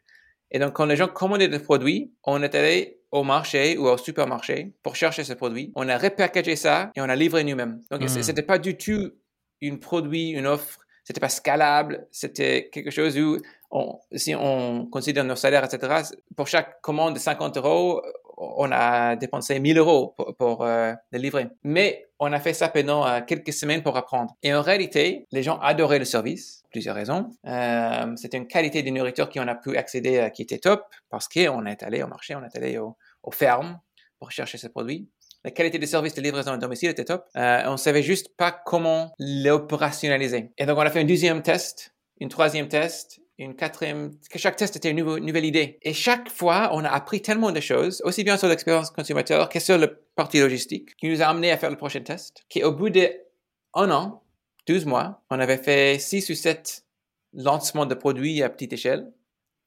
Et 0.51 0.59
donc, 0.59 0.73
quand 0.73 0.85
les 0.85 0.95
gens 0.95 1.07
commandaient 1.07 1.47
des 1.47 1.59
produits, 1.59 2.13
on 2.23 2.43
est 2.43 2.53
allé 2.53 2.99
au 3.11 3.23
marché 3.23 3.77
ou 3.77 3.87
au 3.87 3.97
supermarché 3.97 4.73
pour 4.83 4.95
chercher 4.95 5.23
ce 5.23 5.33
produit. 5.33 5.71
On 5.75 5.89
a 5.89 5.97
repackagé 5.97 6.55
ça 6.55 6.91
et 6.95 7.01
on 7.01 7.09
a 7.09 7.15
livré 7.15 7.43
nous-mêmes. 7.43 7.81
Donc, 7.89 8.07
ce 8.07 8.19
hmm. 8.19 8.23
c'était 8.23 8.43
pas 8.43 8.59
du 8.59 8.77
tout 8.77 9.11
un 9.63 9.75
produit, 9.77 10.29
une 10.29 10.47
offre. 10.47 10.79
C'était 11.03 11.19
pas 11.19 11.29
scalable. 11.29 12.07
C'était 12.11 12.69
quelque 12.71 12.91
chose 12.91 13.17
où, 13.17 13.39
si 14.11 14.35
on 14.35 14.85
considère 14.85 15.23
nos 15.23 15.35
salaires, 15.35 15.63
etc., 15.63 16.03
pour 16.35 16.47
chaque 16.47 16.81
commande 16.81 17.15
de 17.15 17.19
50 17.19 17.57
euros, 17.57 18.01
on 18.37 18.71
a 18.71 19.15
dépensé 19.15 19.59
1000 19.59 19.77
euros 19.77 20.15
pour, 20.37 20.65
le 20.65 20.95
livrer. 21.13 21.47
Mais 21.63 22.07
on 22.19 22.31
a 22.33 22.39
fait 22.39 22.53
ça 22.53 22.69
pendant 22.69 23.21
quelques 23.21 23.53
semaines 23.53 23.83
pour 23.83 23.95
apprendre. 23.97 24.35
Et 24.43 24.53
en 24.53 24.61
réalité, 24.61 25.27
les 25.31 25.43
gens 25.43 25.59
adoraient 25.59 25.99
le 25.99 26.05
service, 26.05 26.63
plusieurs 26.71 26.95
raisons. 26.95 27.29
C'était 28.15 28.37
une 28.37 28.47
qualité 28.47 28.83
de 28.83 28.89
nourriture 28.89 29.29
qu'on 29.29 29.47
a 29.47 29.55
pu 29.55 29.77
accéder 29.77 30.29
qui 30.33 30.41
était 30.41 30.59
top 30.59 30.83
parce 31.09 31.27
qu'on 31.27 31.65
est 31.65 31.83
allé 31.83 32.03
au 32.03 32.07
marché, 32.07 32.35
on 32.35 32.43
est 32.43 32.55
allé 32.55 32.77
aux 32.77 33.31
fermes 33.31 33.79
pour 34.19 34.31
chercher 34.31 34.57
ces 34.57 34.69
produits. 34.69 35.07
La 35.45 35.51
qualité 35.51 35.77
de 35.77 35.85
service 35.85 36.13
de 36.13 36.21
livraison 36.21 36.51
à 36.51 36.57
domicile 36.57 36.89
était 36.89 37.03
top. 37.03 37.25
Euh, 37.35 37.63
on 37.65 37.75
savait 37.75 38.01
juste 38.01 38.29
pas 38.37 38.51
comment 38.51 39.13
l'opérationnaliser. 39.19 40.53
Et 40.57 40.65
donc, 40.65 40.77
on 40.77 40.81
a 40.81 40.89
fait 40.89 41.01
un 41.01 41.05
deuxième 41.05 41.41
test, 41.41 41.93
une 42.21 42.29
troisième 42.29 42.69
test, 42.69 43.19
une 43.37 43.55
quatrième, 43.55 44.11
que 44.29 44.37
chaque 44.37 44.55
test 44.55 44.75
était 44.75 44.91
une 44.91 44.97
nouvelle, 44.97 45.45
idée. 45.45 45.79
Et 45.81 45.93
chaque 45.93 46.29
fois, 46.29 46.69
on 46.73 46.83
a 46.83 46.89
appris 46.89 47.21
tellement 47.21 47.51
de 47.51 47.59
choses, 47.59 48.01
aussi 48.05 48.23
bien 48.23 48.37
sur 48.37 48.47
l'expérience 48.47 48.91
consommateur 48.91 49.49
que 49.49 49.59
sur 49.59 49.77
la 49.77 49.87
partie 50.15 50.39
logistique, 50.39 50.95
qui 50.97 51.09
nous 51.09 51.21
a 51.21 51.25
amené 51.25 51.51
à 51.51 51.57
faire 51.57 51.71
le 51.71 51.77
prochain 51.77 52.01
test, 52.01 52.43
qui 52.49 52.63
au 52.63 52.71
bout 52.71 52.89
d'un 52.89 53.09
an, 53.75 54.23
12 54.67 54.85
mois, 54.85 55.21
on 55.29 55.39
avait 55.39 55.57
fait 55.57 55.99
6 55.99 56.29
ou 56.29 56.35
7 56.35 56.85
lancements 57.33 57.85
de 57.85 57.95
produits 57.95 58.43
à 58.43 58.49
petite 58.49 58.73
échelle, 58.73 59.11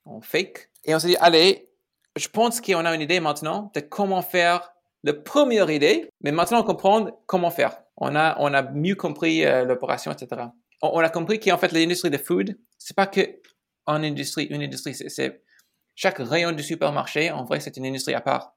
en 0.05 0.21
fake. 0.21 0.71
Et 0.85 0.95
on 0.95 0.99
s'est 0.99 1.09
dit, 1.09 1.17
allez, 1.21 1.69
je 2.17 2.29
pense 2.29 2.61
qu'on 2.61 2.85
a 2.85 2.95
une 2.95 3.01
idée 3.01 3.21
maintenant 3.21 3.71
de 3.75 3.81
comment 3.81 4.23
faire 4.23 4.73
la 5.03 5.13
première 5.13 5.71
idée, 5.71 6.09
mais 6.21 6.33
maintenant 6.33 6.63
comprendre 6.63 7.13
comment 7.27 7.51
faire. 7.51 7.79
On 7.97 8.15
a, 8.15 8.37
on 8.41 8.53
a 8.55 8.63
mieux 8.63 8.95
compris 8.95 9.45
euh, 9.45 9.65
l'opération, 9.65 10.13
etc. 10.13 10.43
On, 10.83 10.99
a 10.99 11.09
compris 11.09 11.41
qu'en 11.41 11.59
fait, 11.59 11.73
l'industrie 11.73 12.11
de 12.11 12.19
food, 12.19 12.59
c'est 12.79 12.97
pas 12.97 13.07
que 13.07 13.21
en 13.87 14.03
industrie, 14.03 14.45
une 14.45 14.63
industrie, 14.63 14.95
c'est 14.95 15.43
chaque 15.95 16.19
rayon 16.19 16.53
du 16.53 16.63
supermarché, 16.63 17.31
en 17.31 17.45
vrai, 17.45 17.61
c'est 17.61 17.77
une 17.77 17.87
industrie 17.87 18.15
à 18.15 18.21
part. 18.21 18.55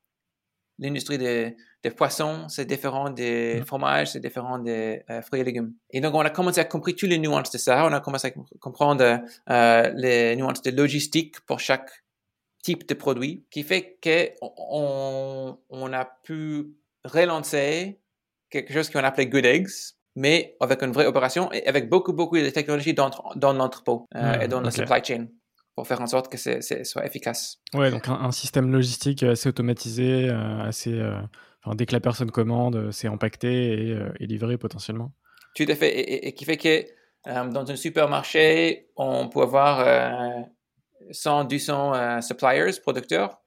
L'industrie 0.78 1.18
des, 1.18 1.56
poissons, 1.96 2.48
c'est 2.48 2.65
différent 2.65 3.10
des 3.10 3.60
mm. 3.60 3.65
fromages, 3.65 4.12
c'est 4.12 4.20
différent 4.20 4.60
des 4.60 5.04
euh, 5.10 5.22
fruits 5.22 5.42
et 5.42 5.44
légumes. 5.44 5.74
Et 5.89 6.00
donc, 6.02 6.13
on 6.15 6.22
a 6.22 6.30
commencé 6.30 6.60
à 6.60 6.65
comprendre 6.65 6.98
toutes 6.98 7.10
les 7.10 7.18
nuances 7.18 7.52
de 7.52 7.58
ça. 7.58 7.86
On 7.86 7.92
a 7.92 8.00
commencé 8.00 8.28
à 8.28 8.32
comprendre 8.60 9.22
euh, 9.50 9.92
les 9.96 10.36
nuances 10.36 10.62
de 10.62 10.72
logistique 10.72 11.39
pour 11.42 11.60
chaque 11.60 11.89
type 12.63 12.88
de 12.88 12.94
produit 12.94 13.46
qui 13.50 13.63
fait 13.63 13.98
qu'on 14.04 15.60
on 15.70 15.94
a 15.94 16.06
pu 16.24 16.76
relancer 17.06 18.02
quelque 18.50 18.74
chose 18.74 18.89
qu'on 18.89 19.04
appelait 19.04 19.28
Good 19.28 19.46
Eggs, 19.46 19.96
mais 20.15 20.56
avec 20.60 20.82
une 20.84 20.91
vraie 20.91 21.06
opération 21.06 21.52
et 21.52 21.65
avec 21.67 21.89
beaucoup, 21.89 22.13
beaucoup 22.13 22.38
de 22.38 22.50
technologies 22.50 22.93
dans, 22.93 23.12
dans 23.36 23.54
l'entrepôt 23.54 24.06
euh, 24.15 24.39
et 24.41 24.48
dans 24.48 24.62
la 24.62 24.72
supply 24.72 25.04
chain 25.04 25.28
pour 25.76 25.88
faire 25.88 26.02
en 26.02 26.08
sorte 26.08 26.30
que 26.30 26.38
c'est 26.38 26.84
soit 26.84 27.06
efficace. 27.06 27.58
Ouais, 27.74 27.89
donc 27.89 28.10
un, 28.10 28.32
système 28.32 28.69
logistique 28.72 29.24
assez 29.24 29.48
automatisé, 29.48 30.28
euh, 30.30 30.62
assez, 30.62 30.91
euh, 30.91 31.22
dès 31.74 31.86
que 31.86 31.93
la 31.93 32.02
personne 32.02 32.32
commande, 32.32 32.91
c'est 32.91 33.08
empaqueté 33.08 33.95
et, 34.19 34.28
livré 34.28 34.58
potentiellement. 34.58 35.13
Tout 35.56 35.65
à 35.67 35.76
fait, 35.76 36.28
et, 36.28 36.34
qui 36.34 36.43
fait 36.43 36.58
que 36.58 36.86
dans 37.26 37.72
un 37.72 37.76
supermarché, 37.76 38.89
on 38.98 39.30
peut 39.30 39.41
avoir 39.41 39.86
100, 41.12 41.45
200 41.45 41.93
euh, 41.93 42.22
suppliers, 42.22 42.80
producteurs, 42.82 43.41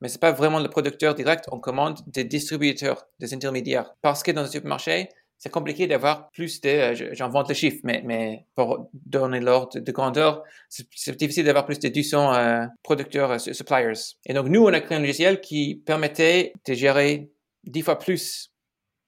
mais 0.00 0.08
c'est 0.08 0.20
pas 0.20 0.32
vraiment 0.32 0.60
le 0.60 0.68
producteur 0.68 1.14
direct, 1.14 1.46
on 1.52 1.60
commande 1.60 1.98
des 2.06 2.24
distributeurs, 2.24 3.06
des 3.18 3.34
intermédiaires. 3.34 3.94
Parce 4.02 4.22
que 4.22 4.30
dans 4.30 4.42
un 4.42 4.46
supermarché, 4.46 5.08
c'est 5.40 5.50
compliqué 5.50 5.88
d'avoir 5.88 6.30
plus 6.30 6.60
de, 6.60 6.68
euh, 6.68 7.14
j'en 7.14 7.28
vante 7.28 7.48
le 7.48 7.54
chiffre, 7.54 7.78
mais, 7.82 8.02
mais 8.04 8.46
pour 8.54 8.88
donner 8.92 9.40
l'ordre 9.40 9.80
de 9.80 9.92
grandeur, 9.92 10.44
c'est 10.68 11.16
difficile 11.16 11.44
d'avoir 11.44 11.66
plus 11.66 11.80
de 11.80 11.88
200 11.88 12.34
euh, 12.34 12.66
producteurs, 12.84 13.40
suppliers. 13.40 13.94
Et 14.26 14.34
donc, 14.34 14.46
nous, 14.46 14.62
on 14.62 14.72
a 14.72 14.80
créé 14.80 14.98
un 14.98 15.00
logiciel 15.00 15.40
qui 15.40 15.82
permettait 15.84 16.52
de 16.68 16.74
gérer 16.74 17.32
10 17.64 17.82
fois 17.82 17.98
plus 17.98 18.52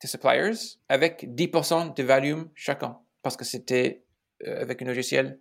de 0.03 0.09
suppliers 0.09 0.79
avec 0.89 1.25
10% 1.25 1.95
de 1.95 2.03
volume 2.03 2.49
chacun. 2.55 2.99
Parce 3.23 3.37
que 3.37 3.45
c'était 3.45 4.03
avec 4.45 4.83
un 4.83 4.87
logiciel 4.87 5.39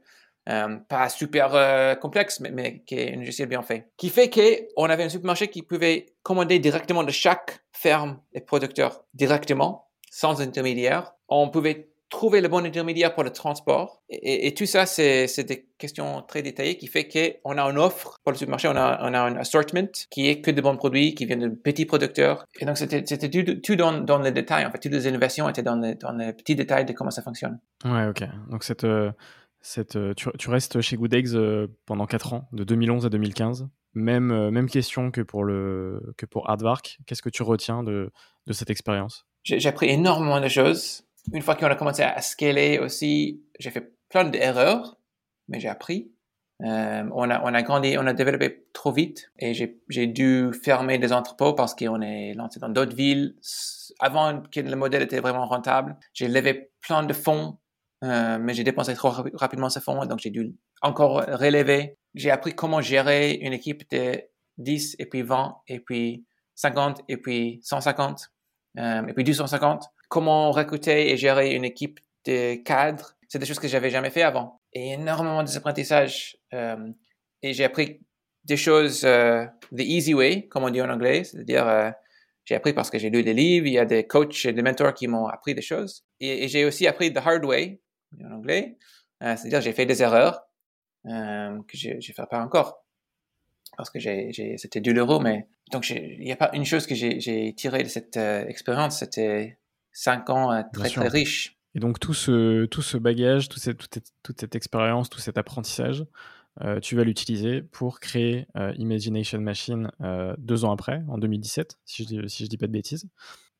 euh, 0.49 0.77
pas 0.89 1.07
super 1.09 1.53
euh, 1.53 1.93
complexe, 1.93 2.39
mais, 2.39 2.49
mais, 2.49 2.81
qui 2.81 2.95
est 2.95 3.13
un 3.13 3.17
logiciel 3.17 3.47
bien 3.47 3.61
fait. 3.61 3.91
Qui 3.95 4.09
fait 4.09 4.29
qu'on 4.29 4.85
avait 4.85 5.03
un 5.03 5.09
supermarché 5.09 5.49
qui 5.49 5.61
pouvait 5.61 6.15
commander 6.23 6.57
directement 6.57 7.03
de 7.03 7.11
chaque 7.11 7.63
ferme 7.71 8.19
et 8.33 8.41
producteur 8.41 9.03
directement, 9.13 9.90
sans 10.11 10.41
intermédiaire. 10.41 11.13
On 11.27 11.49
pouvait 11.49 11.91
trouver 12.11 12.41
le 12.41 12.49
bon 12.49 12.63
intermédiaire 12.63 13.15
pour 13.15 13.23
le 13.23 13.31
transport. 13.31 14.03
Et, 14.09 14.53
tout 14.53 14.65
ça, 14.65 14.85
c'est 14.85 15.43
des 15.43 15.65
questions 15.79 16.21
très 16.27 16.43
détaillées 16.43 16.77
qui 16.77 16.87
fait 16.87 17.07
qu'on 17.07 17.57
a 17.57 17.63
une 17.63 17.77
offre 17.77 18.19
pour 18.23 18.33
le 18.33 18.37
supermarché, 18.37 18.67
on 18.67 18.75
a, 18.75 18.99
on 19.01 19.13
a 19.13 19.19
un 19.21 19.37
assortment 19.37 19.89
qui 20.11 20.27
est 20.27 20.41
que 20.41 20.51
de 20.51 20.61
bons 20.61 20.75
produits, 20.75 21.15
qui 21.15 21.25
viennent 21.25 21.39
de 21.39 21.47
petits 21.47 21.85
producteurs. 21.85 22.45
Et 22.59 22.65
donc, 22.65 22.77
c'était 22.77 23.29
tout, 23.29 23.61
tout 23.61 23.75
dans, 23.75 23.93
dans 23.93 24.19
les 24.19 24.31
détails. 24.31 24.65
En 24.65 24.71
fait, 24.71 24.79
toutes 24.79 24.91
les 24.91 25.07
innovations 25.07 25.49
étaient 25.49 25.63
dans 25.63 25.77
les, 25.77 25.95
dans 25.95 26.11
les 26.11 26.33
petits 26.33 26.55
détails 26.55 26.85
de 26.85 26.91
comment 26.91 27.11
ça 27.11 27.23
fonctionne. 27.23 27.59
Ouais, 27.85 28.05
ok. 28.07 28.23
Donc, 28.49 28.63
cette... 28.63 28.83
Euh, 28.83 29.11
euh, 29.95 30.13
tu, 30.15 30.49
restes 30.49 30.81
chez 30.81 30.97
Good 30.97 31.13
Eggs 31.13 31.35
euh, 31.35 31.67
pendant 31.85 32.07
4 32.07 32.33
ans, 32.33 32.49
de 32.51 32.63
2011 32.65 33.05
à 33.05 33.09
2015. 33.09 33.69
Même, 33.93 34.49
même 34.49 34.69
question 34.69 35.11
que 35.11 35.21
pour, 35.21 35.43
le, 35.43 36.13
que 36.17 36.25
pour 36.25 36.49
Hardvark. 36.49 36.99
Qu'est-ce 37.05 37.21
que 37.21 37.29
tu 37.29 37.43
retiens 37.43 37.83
de, 37.83 38.11
de 38.47 38.53
cette 38.53 38.69
expérience? 38.69 39.25
J'ai 39.43 39.65
appris 39.67 39.89
énormément 39.89 40.39
de 40.39 40.47
choses. 40.47 41.03
Une 41.33 41.41
fois 41.41 41.55
qu'on 41.55 41.67
a 41.67 41.75
commencé 41.75 42.03
à 42.03 42.21
scaler 42.21 42.79
aussi, 42.79 43.41
j'ai 43.59 43.71
fait 43.71 43.93
plein 44.09 44.23
d'erreurs, 44.25 44.97
mais 45.47 45.59
j'ai 45.59 45.69
appris. 45.69 46.11
on, 46.59 47.29
a, 47.29 47.41
on 47.43 47.53
a 47.53 47.61
grandi, 47.63 47.97
on 47.97 48.05
a 48.05 48.13
développé 48.13 48.65
trop 48.73 48.91
vite 48.91 49.31
et 49.39 49.53
j'ai 49.53 50.07
dû 50.07 50.51
fermer 50.53 50.99
des 50.99 51.11
entrepôts 51.11 51.53
parce 51.53 51.73
qu'on 51.73 52.01
est 52.01 52.33
lancé 52.35 52.59
dans 52.59 52.69
d'autres 52.69 52.95
villes 52.95 53.35
avant 53.99 54.41
que 54.41 54.59
le 54.59 54.75
modèle 54.75 55.01
était 55.01 55.19
vraiment 55.19 55.45
rentable. 55.45 55.97
J'ai 56.13 56.27
levé 56.27 56.71
plein 56.81 57.03
de 57.03 57.13
fonds 57.13 57.57
euh, 58.03 58.39
mais 58.39 58.53
j'ai 58.53 58.63
dépensé 58.63 58.95
trop 58.95 59.11
rapidement 59.33 59.69
ce 59.69 59.79
fonds, 59.79 60.05
donc 60.05 60.19
j'ai 60.19 60.31
dû 60.31 60.55
encore 60.81 61.23
relever. 61.27 61.97
J'ai 62.15 62.31
appris 62.31 62.55
comment 62.55 62.81
gérer 62.81 63.33
une 63.33 63.53
équipe 63.53 63.89
de 63.91 64.19
10 64.57 64.95
et 64.97 65.05
puis 65.05 65.21
20 65.21 65.57
et 65.67 65.79
puis 65.79 66.25
50 66.55 67.01
et 67.07 67.17
puis 67.17 67.59
150 67.63 68.31
euh, 68.77 69.07
et 69.07 69.13
puis 69.13 69.23
250. 69.23 69.85
Comment 70.09 70.51
recruter 70.51 71.11
et 71.11 71.17
gérer 71.17 71.55
une 71.55 71.65
équipe 71.65 71.99
de 72.25 72.55
cadres, 72.55 73.13
c'est 73.27 73.39
des 73.39 73.45
choses 73.45 73.59
que 73.59 73.67
j'avais 73.67 73.89
jamais 73.89 74.09
fait 74.09 74.21
avant. 74.21 74.61
Et 74.73 74.93
énormément 74.93 75.43
d'apprentissages. 75.43 76.37
Euh, 76.53 76.91
et 77.41 77.53
j'ai 77.53 77.63
appris 77.63 78.01
des 78.43 78.57
choses 78.57 79.03
euh, 79.05 79.45
the 79.75 79.81
easy 79.81 80.13
way, 80.13 80.47
comme 80.47 80.63
on 80.63 80.69
dit 80.69 80.81
en 80.81 80.89
anglais, 80.89 81.23
c'est-à-dire 81.23 81.67
euh, 81.67 81.91
j'ai 82.45 82.55
appris 82.55 82.73
parce 82.73 82.89
que 82.89 82.97
j'ai 82.97 83.09
lu 83.09 83.23
des 83.23 83.33
livres, 83.33 83.67
il 83.67 83.73
y 83.73 83.79
a 83.79 83.85
des 83.85 84.05
coachs 84.05 84.45
et 84.45 84.53
des 84.53 84.61
mentors 84.61 84.93
qui 84.93 85.07
m'ont 85.07 85.27
appris 85.27 85.53
des 85.53 85.61
choses. 85.61 86.03
Et, 86.19 86.45
et 86.45 86.47
j'ai 86.47 86.65
aussi 86.65 86.87
appris 86.87 87.13
the 87.13 87.17
hard 87.17 87.45
way, 87.45 87.81
en 88.23 88.31
anglais. 88.31 88.77
Euh, 89.23 89.35
c'est-à-dire 89.35 89.61
j'ai 89.61 89.73
fait 89.73 89.85
des 89.85 90.01
erreurs 90.01 90.41
que 91.03 91.77
je 91.77 91.95
ne 91.95 92.01
fais 92.01 92.13
pas 92.29 92.39
encore 92.43 92.85
parce 93.81 93.89
que 93.89 93.99
c'était 94.57 94.79
douloureux, 94.79 95.19
mais 95.21 95.47
donc 95.71 95.89
il 95.89 96.19
n'y 96.19 96.31
a 96.31 96.35
pas 96.35 96.51
une 96.53 96.65
chose 96.65 96.85
que 96.85 96.93
j'ai 96.93 97.53
tiré 97.57 97.81
de 97.81 97.87
cette 97.87 98.17
euh, 98.17 98.45
expérience, 98.45 98.99
c'était 98.99 99.57
cinq 99.91 100.29
ans 100.29 100.63
très 100.71 100.89
très 100.89 101.07
riches. 101.07 101.57
Et 101.73 101.79
donc 101.79 101.99
tout 101.99 102.13
ce, 102.13 102.65
tout 102.65 102.81
ce 102.81 102.97
bagage, 102.97 103.49
toute 103.49 103.61
cette, 103.61 103.77
toute 104.23 104.39
cette 104.39 104.55
expérience, 104.55 105.09
tout 105.09 105.19
cet 105.19 105.37
apprentissage, 105.37 106.05
tu 106.81 106.95
vas 106.97 107.03
l'utiliser 107.05 107.61
pour 107.61 108.01
créer 108.01 108.45
Imagination 108.75 109.39
Machine 109.39 109.89
deux 110.37 110.65
ans 110.65 110.71
après, 110.71 111.01
en 111.07 111.17
2017, 111.17 111.79
si 111.85 112.03
je, 112.03 112.27
si 112.27 112.43
je 112.43 112.49
dis 112.49 112.57
pas 112.57 112.67
de 112.67 112.73
bêtises. 112.73 113.07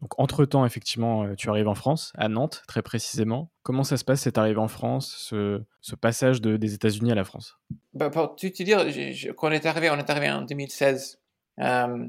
Donc, 0.02 0.20
entre-temps, 0.20 0.66
effectivement, 0.66 1.24
euh, 1.24 1.36
tu 1.36 1.50
arrives 1.50 1.68
en 1.68 1.76
France, 1.76 2.12
à 2.16 2.28
Nantes, 2.28 2.64
très 2.68 2.82
précisément. 2.82 3.52
Comment 3.62 3.84
ça 3.84 3.98
se 3.98 4.04
passe 4.04 4.22
cette 4.22 4.40
arrivée 4.40 4.60
en 4.60 4.68
France, 4.68 5.30
ce, 5.30 5.96
passage 5.96 6.42
de, 6.42 6.58
des 6.58 6.74
États-Unis 6.74 7.12
à 7.12 7.16
la 7.16 7.24
France? 7.24 7.60
Bah, 7.94 8.10
Pour 8.10 8.36
te 8.36 8.64
dire, 8.64 8.80
quand 9.36 9.50
on 9.50 9.52
est 9.52 9.66
arrivé, 9.66 9.90
on 9.92 9.98
est 9.98 10.10
arrivé 10.10 10.32
en 10.32 10.42
2016. 10.42 11.20
Euh, 11.60 12.08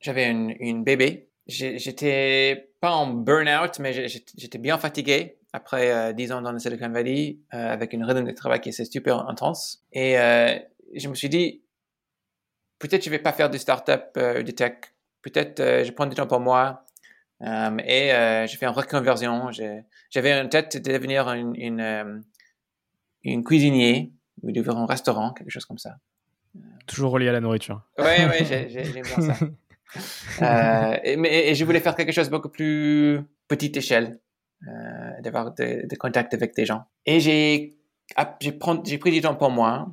j'avais 0.00 0.30
une, 0.30 0.84
bébé. 0.84 1.30
J'étais 1.46 2.74
pas 2.80 2.92
en 2.92 3.06
burn-out, 3.06 3.78
mais 3.78 4.08
j'étais 4.08 4.58
bien 4.58 4.76
fatigué 4.76 5.38
après 5.54 6.12
10 6.12 6.30
euh, 6.30 6.36
ans 6.36 6.42
dans 6.42 6.52
le 6.52 6.58
Silicon 6.58 6.90
Valley, 6.90 7.38
avec 7.50 7.94
une 7.94 8.04
rythme 8.04 8.26
de 8.26 8.32
travail 8.32 8.60
qui 8.60 8.68
est 8.68 8.84
super 8.84 9.28
intense. 9.28 9.82
Et 9.92 10.14
je 10.94 11.08
me 11.08 11.14
suis 11.14 11.30
dit, 11.30 11.62
peut-être 12.78 13.02
je 13.02 13.08
vais 13.08 13.18
pas 13.18 13.32
faire 13.32 13.48
de 13.48 13.56
start-up, 13.56 14.10
de 14.14 14.50
tech 14.50 14.91
peut-être 15.22 15.60
euh, 15.60 15.84
je 15.84 15.92
prends 15.92 16.06
du 16.06 16.14
temps 16.14 16.26
pour 16.26 16.40
moi. 16.40 16.84
Euh, 17.42 17.76
et 17.84 18.12
euh, 18.12 18.46
j'ai 18.46 18.56
fait 18.56 18.66
une 18.66 18.72
reconversion. 18.72 19.50
J'avais 20.10 20.40
en 20.40 20.48
tête 20.48 20.76
de 20.76 20.92
devenir 20.92 21.32
une, 21.32 21.54
une, 21.56 22.22
une 23.24 23.44
cuisinier 23.44 24.12
ou 24.42 24.52
d'ouvrir 24.52 24.76
un 24.76 24.86
restaurant, 24.86 25.32
quelque 25.32 25.50
chose 25.50 25.64
comme 25.64 25.78
ça. 25.78 25.96
Toujours 26.86 27.12
relié 27.12 27.28
à 27.28 27.32
la 27.32 27.40
nourriture. 27.40 27.82
Oui, 27.98 28.04
oui, 28.30 28.46
j'aime 28.46 28.92
bien 28.92 29.04
ça. 29.04 31.00
et, 31.04 31.16
mais, 31.16 31.48
et 31.48 31.54
je 31.54 31.64
voulais 31.64 31.80
faire 31.80 31.94
quelque 31.94 32.12
chose 32.12 32.30
beaucoup 32.30 32.48
plus 32.48 33.20
petite 33.48 33.76
échelle, 33.76 34.20
d'avoir 35.20 35.52
des, 35.52 35.86
contacts 35.98 36.34
avec 36.34 36.54
des 36.54 36.66
gens. 36.66 36.84
Et 37.06 37.18
j'ai 37.20 37.76
j'ai 38.40 38.98
pris 38.98 39.10
du 39.10 39.20
temps 39.20 39.34
pour 39.34 39.50
moi. 39.50 39.88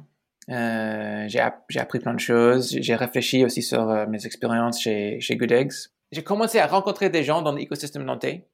Euh, 0.50 1.26
j'ai, 1.28 1.40
appris 1.40 2.00
plein 2.00 2.14
de 2.14 2.20
choses. 2.20 2.76
J'ai 2.80 2.96
réfléchi 2.96 3.46
aussi 3.46 3.62
sur 3.62 3.90
euh, 3.90 4.06
mes 4.08 4.26
expériences 4.26 4.82
chez, 4.82 5.20
chez 5.20 5.36
Good 5.36 5.52
Eggs. 5.52 5.74
J'ai 6.12 6.24
commencé 6.24 6.60
à 6.60 6.66
rencontrer 6.66 7.10
des 7.10 7.24
gens 7.24 7.42
dans 7.42 7.52
l'écosystème 7.52 8.04
nantais, 8.04 8.50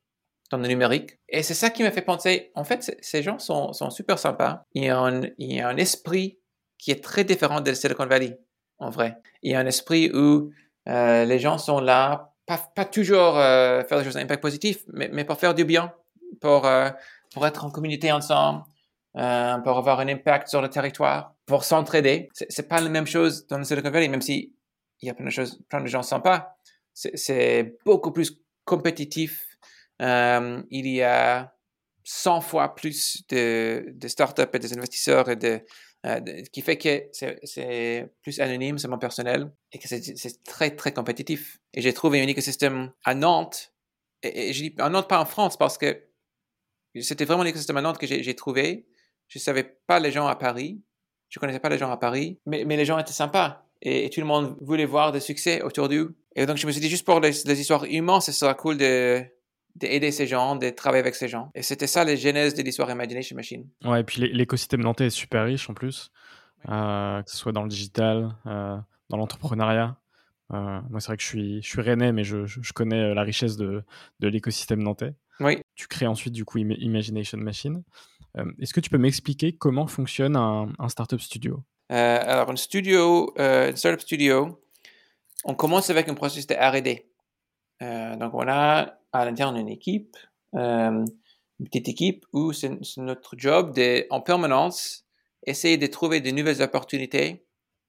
dans 0.51 0.58
le 0.58 0.67
numérique. 0.67 1.19
Et 1.29 1.41
c'est 1.41 1.53
ça 1.53 1.69
qui 1.69 1.84
m'a 1.84 1.91
fait 1.91 2.01
penser, 2.01 2.51
en 2.55 2.65
fait, 2.65 2.97
ces 2.99 3.23
gens 3.23 3.39
sont, 3.39 3.71
super 3.89 4.19
sympas. 4.19 4.63
Il 4.73 4.84
y, 4.84 4.89
a 4.89 4.99
un, 4.99 5.77
esprit 5.77 6.38
qui 6.77 6.91
est 6.91 7.01
très 7.01 7.23
différent 7.23 7.62
de 7.62 7.73
Silicon 7.73 8.08
Valley, 8.08 8.39
en 8.77 8.89
vrai. 8.89 9.17
Il 9.41 9.51
y 9.51 9.55
a 9.55 9.60
un 9.60 9.65
esprit 9.65 10.12
où 10.13 10.51
euh, 10.89 11.23
les 11.23 11.39
gens 11.39 11.58
sont 11.58 11.79
là, 11.79 12.34
pas, 12.45 12.86
toujours 12.86 13.36
faire 13.36 13.99
des 13.99 14.03
choses 14.03 14.17
à 14.17 14.19
impact 14.19 14.41
positif, 14.41 14.84
mais, 14.91 15.23
pour 15.23 15.39
faire 15.39 15.55
du 15.55 15.63
bien, 15.63 15.93
pour 16.41 16.67
être 16.67 17.63
en 17.63 17.71
communauté 17.71 18.12
ensemble, 18.12 18.63
euh, 19.17 19.58
pour 19.60 19.78
avoir 19.78 19.99
un 19.99 20.08
impact 20.08 20.49
sur 20.49 20.62
le 20.62 20.69
territoire, 20.69 21.36
pour 21.45 21.63
s'entraider. 21.63 22.30
C'est 22.34 22.67
pas 22.67 22.82
la 22.82 22.89
même 22.89 23.08
chose 23.08 23.47
dans 23.47 23.58
le 23.58 23.63
Silicon 23.63 23.89
Valley, 23.89 24.10
même 24.10 24.21
si 24.21 24.54
il 25.01 25.08
y 25.08 25.10
a 25.10 25.13
plein 25.13 25.25
de 25.25 25.32
choses, 25.32 25.62
plein 25.69 25.82
de 25.82 25.88
gens 25.88 26.04
sympas. 26.04 26.58
C'est 26.93 27.78
beaucoup 27.86 28.12
plus 28.12 28.41
compétitif. 28.65 29.58
Euh, 30.01 30.62
il 30.69 30.88
y 30.88 31.01
a 31.01 31.54
100 32.04 32.41
fois 32.41 32.75
plus 32.75 33.23
de, 33.30 33.86
de 33.93 34.08
startups 34.08 34.43
et 34.54 34.60
des 34.60 34.73
investisseurs 34.73 35.30
et 35.30 35.36
de, 35.36 35.62
euh, 36.06 36.19
qui 36.51 36.62
fait 36.62 36.78
que 36.78 37.10
c'est 37.12 38.10
plus 38.21 38.39
anonyme, 38.39 38.78
c'est 38.78 38.88
mon 38.88 38.99
personnel, 38.99 39.51
et 39.71 39.80
que 39.80 39.88
c'est 39.88 40.43
très, 40.43 40.75
très 40.75 40.93
compétitif. 40.93 41.60
Et 41.73 41.82
j'ai 41.82 41.93
trouvé 41.93 42.21
un 42.21 42.28
écosystème 42.28 42.91
à 43.04 43.15
Nantes, 43.15 43.73
et, 44.21 44.49
et 44.49 44.54
je 44.54 44.62
dis 44.62 44.75
à 44.78 44.89
Nantes, 44.89 45.08
pas 45.08 45.19
en 45.19 45.25
France, 45.25 45.58
parce 45.58 45.78
que 45.78 46.04
c'était 47.01 47.25
vraiment 47.25 47.43
l'écosystème 47.43 47.78
à 47.78 47.82
Nantes 47.82 47.97
que 47.97 48.08
j'ai 48.08 48.36
trouvé, 48.36 48.86
je 49.27 49.39
savais 49.39 49.77
pas 49.88 49.99
les 49.99 50.11
gens 50.11 50.27
à 50.27 50.35
Paris. 50.35 50.81
Je 51.29 51.39
connaissais 51.39 51.59
pas 51.59 51.69
les 51.69 51.77
gens 51.77 51.91
à 51.91 51.97
Paris, 51.97 52.39
mais, 52.45 52.65
mais 52.65 52.77
les 52.77 52.85
gens 52.85 52.97
étaient 52.97 53.11
sympas 53.11 53.65
et, 53.81 54.09
tout 54.09 54.19
le 54.19 54.25
monde 54.25 54.57
voulait 54.61 54.85
voir 54.85 55.11
des 55.11 55.19
succès 55.19 55.61
autour 55.61 55.89
d'eux. 55.89 56.15
Et 56.35 56.45
donc 56.45 56.57
je 56.57 56.67
me 56.67 56.71
suis 56.71 56.81
dit 56.81 56.89
juste 56.89 57.05
pour 57.05 57.19
les, 57.19 57.59
histoires 57.59 57.85
humaines, 57.85 58.21
ce 58.21 58.31
sera 58.31 58.53
cool 58.53 58.77
de 58.77 59.23
d'aider 59.75 60.11
ces 60.11 60.25
gens, 60.25 60.55
de 60.55 60.69
travailler 60.69 61.01
avec 61.01 61.15
ces 61.15 61.27
gens. 61.27 61.51
Et 61.53 61.61
c'était 61.61 61.88
ça 61.88 62.05
les 62.05 62.15
genèses 62.15 62.55
de 62.55 62.63
l'histoire 62.63 62.89
Imagination 62.89 63.35
Machine. 63.35 63.67
Ouais, 63.83 63.99
et 63.99 64.03
puis 64.05 64.21
l'écosystème 64.31 64.81
nantais 64.81 65.07
est 65.07 65.09
super 65.09 65.43
riche 65.43 65.69
en 65.69 65.73
plus, 65.73 66.11
euh, 66.69 67.21
que 67.21 67.29
ce 67.29 67.35
soit 67.35 67.51
dans 67.51 67.63
le 67.63 67.67
digital, 67.67 68.33
euh, 68.45 68.77
dans 69.09 69.17
l'entrepreneuriat. 69.17 69.97
Euh, 70.53 70.79
moi, 70.89 71.01
c'est 71.01 71.07
vrai 71.07 71.17
que 71.17 71.23
je 71.23 71.27
suis, 71.27 71.61
je 71.61 71.67
suis 71.67 71.81
rennais, 71.81 72.13
mais 72.13 72.23
je, 72.23 72.45
je, 72.45 72.71
connais 72.71 73.13
la 73.13 73.23
richesse 73.23 73.57
de, 73.57 73.83
de 74.21 74.27
l'écosystème 74.29 74.81
nantais. 74.81 75.13
Oui. 75.41 75.57
Tu 75.75 75.88
crées 75.88 76.07
ensuite, 76.07 76.33
du 76.33 76.45
coup, 76.45 76.57
Imagination 76.59 77.38
Machine. 77.38 77.83
Euh, 78.38 78.52
est-ce 78.60 78.74
que 78.74 78.80
tu 78.80 78.89
peux 78.89 78.98
m'expliquer 78.98 79.54
comment 79.54 79.88
fonctionne 79.88 80.36
un, 80.36 80.89
startup 80.89 81.19
studio? 81.19 81.63
Euh, 81.91 82.19
Alors, 82.21 82.50
un 82.50 82.56
studio, 82.56 83.34
euh, 83.39 83.71
un 83.71 83.76
startup 83.76 84.02
studio, 84.02 84.62
on 85.43 85.56
commence 85.56 85.89
avec 85.89 86.10
un 86.10 86.13
processus 86.13 86.48
de 86.48 86.56
R&D. 86.56 87.06
donc, 88.19 88.34
on 88.34 88.48
a 88.48 88.98
à 89.12 89.26
l'intérieur 89.26 89.56
une 89.56 89.69
équipe, 89.69 90.17
une 90.54 91.06
petite 91.65 91.88
équipe 91.88 92.26
où 92.34 92.52
c'est 92.52 92.71
notre 92.98 93.36
job 93.38 93.74
de, 93.74 94.06
en 94.10 94.21
permanence, 94.21 95.06
essayer 95.45 95.78
de 95.78 95.88
trouver 95.88 96.19
de 96.21 96.32
nouvelles 96.32 96.62
opportunités 96.62 97.45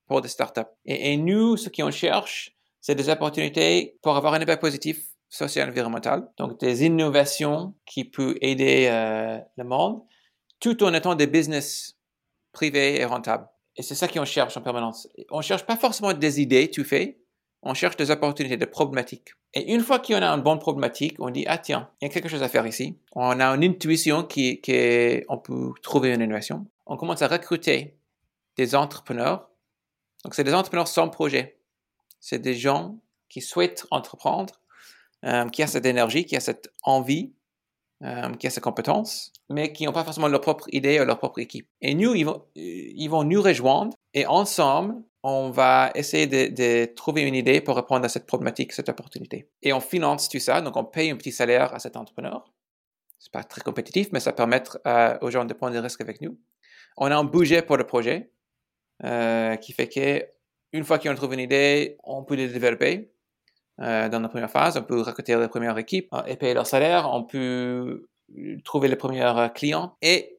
pour 0.07 0.21
des 0.21 0.29
startups. 0.29 0.71
Et 0.85 1.17
nous, 1.17 1.57
ce 1.57 1.69
qu'on 1.69 1.91
cherche, 1.91 2.53
c'est 2.81 2.95
des 2.95 3.09
opportunités 3.09 3.99
pour 4.03 4.17
avoir 4.17 4.35
un 4.35 4.41
impact 4.41 4.61
positif 4.61 5.03
social 5.29 5.67
et 5.67 5.71
environnemental. 5.71 6.29
Donc, 6.37 6.61
des 6.61 6.85
innovations 6.85 7.75
qui 7.87 8.05
peuvent 8.05 8.37
aider 8.41 8.89
le 9.57 9.65
monde 9.65 10.03
tout 10.61 10.83
en 10.85 10.95
étant 10.95 11.15
des 11.15 11.27
business 11.27 11.97
privés 12.53 13.01
et 13.01 13.05
rentables. 13.05 13.49
Et 13.77 13.83
c'est 13.83 13.95
ça 13.95 14.09
qu'on 14.09 14.25
cherche 14.25 14.57
en 14.57 14.63
permanence. 14.63 15.09
On 15.31 15.43
cherche 15.43 15.65
pas 15.65 15.77
forcément 15.77 16.13
des 16.13 16.41
idées 16.41 16.71
tout 16.71 16.85
fait, 16.85 17.21
on 17.63 17.75
cherche 17.75 17.97
des 17.97 18.11
opportunités, 18.11 18.57
des 18.57 18.67
problématiques. 18.67 19.31
Et 19.53 19.73
une 19.73 19.81
fois 19.81 19.99
qu'on 19.99 20.23
a 20.23 20.29
une 20.29 20.43
bonne 20.43 20.59
problématique, 20.59 21.17
on 21.19 21.31
dit, 21.31 21.45
ah 21.49 21.59
tiens, 21.59 21.91
il 22.01 22.07
y 22.07 22.11
a 22.11 22.13
quelque 22.13 22.29
chose 22.29 22.43
à 22.43 22.49
faire 22.49 22.67
ici. 22.67 22.99
On 23.13 23.41
a 23.41 23.47
une 23.55 23.65
intuition 23.65 24.23
qui, 24.23 24.61
qui 24.61 25.25
on 25.29 25.39
peut 25.39 25.73
trouver 25.83 26.15
une 26.15 26.21
innovation. 26.21 26.67
On 26.87 26.97
commence 26.97 27.23
à 27.23 27.29
recruter 27.29 27.99
des 28.57 28.75
entrepreneurs. 28.75 29.51
Donc, 30.25 30.35
c'est 30.35 30.45
des 30.45 30.55
entrepreneurs 30.55 30.89
sans 30.89 31.09
projet. 31.09 31.59
C'est 32.21 32.39
des 32.39 32.55
gens 32.55 32.99
qui 33.29 33.41
souhaitent 33.41 33.87
entreprendre, 33.91 34.61
euh, 35.25 35.49
qui 35.49 35.63
ont 35.65 35.67
cette 35.67 35.87
énergie, 35.87 36.25
qui 36.25 36.37
ont 36.37 36.41
cette 36.41 36.73
envie 36.83 37.33
euh, 38.05 38.35
qui 38.35 38.47
a 38.47 38.51
ses 38.51 38.61
compétences, 38.61 39.33
mais 39.49 39.73
qui 39.73 39.87
n'ont 39.87 39.93
pas 39.93 40.05
forcément 40.05 40.29
leur 40.29 40.43
propre 40.43 40.67
idée 40.71 41.01
ou 41.01 41.05
leur 41.05 41.19
propre 41.19 41.39
équipe. 41.39 41.67
Et 41.81 41.95
nous, 41.95 42.15
ils 42.15 42.25
vont, 42.25 43.25
nous 43.25 43.41
rejoindre 43.41 43.97
et 44.13 44.27
ensemble, 44.27 44.97
on 45.23 45.51
va 45.51 45.93
essayer 45.95 46.27
de, 46.27 46.85
trouver 46.95 47.23
une 47.23 47.35
idée 47.35 47.63
pour 47.63 47.75
répondre 47.75 48.05
à 48.05 48.11
cette 48.11 48.27
problématique, 48.27 48.73
cette 48.73 48.91
opportunité. 48.91 49.49
Et 49.63 49.73
on 49.73 49.81
finance 49.81 50.29
tout 50.29 50.39
ça, 50.39 50.61
donc 50.61 50.77
on 50.77 50.85
paye 50.85 51.11
un 51.11 51.17
petit 51.17 51.33
salaire 51.33 51.73
à 51.75 51.79
cet 51.79 51.97
entrepreneur. 51.97 52.53
C'est 53.19 53.33
pas 53.33 53.45
très 53.45 53.63
compétitif, 53.63 54.09
mais 54.13 54.21
ça 54.21 54.35
permet 54.35 54.63
euh, 54.87 55.17
aux 55.23 55.31
gens 55.31 55.47
de 55.47 55.55
prendre 55.55 55.73
des 55.73 55.81
risques 55.81 56.03
avec 56.03 56.21
nous. 56.21 56.39
On 56.99 57.11
a 57.11 57.17
un 57.17 57.25
budget 57.25 57.63
pour 57.63 57.79
le 57.79 57.85
projet 57.85 58.31
euh, 59.05 59.57
qui 59.57 59.73
fait 59.73 59.89
que 59.89 60.27
une 60.73 60.85
fois 60.85 60.99
qu'on 60.99 61.15
trouve 61.15 61.33
une 61.33 61.41
idée, 61.41 61.97
on 62.05 62.25
peut 62.25 62.35
les 62.35 62.49
développer 62.49 63.11
euh, 63.81 64.09
dans 64.09 64.21
la 64.21 64.29
première 64.29 64.51
phase. 64.51 64.77
On 64.77 64.83
peut 64.83 65.01
recruter 65.01 65.37
les 65.37 65.49
premières 65.49 65.77
équipes 65.77 66.09
euh, 66.15 66.23
et 66.27 66.37
payer 66.37 66.55
leur 66.55 66.67
salaire. 66.67 67.11
On 67.13 67.25
peut 67.25 68.09
trouver 68.65 68.89
les 68.89 68.97
premiers 68.97 69.23
euh, 69.23 69.49
clients. 69.49 69.97
Et 70.01 70.39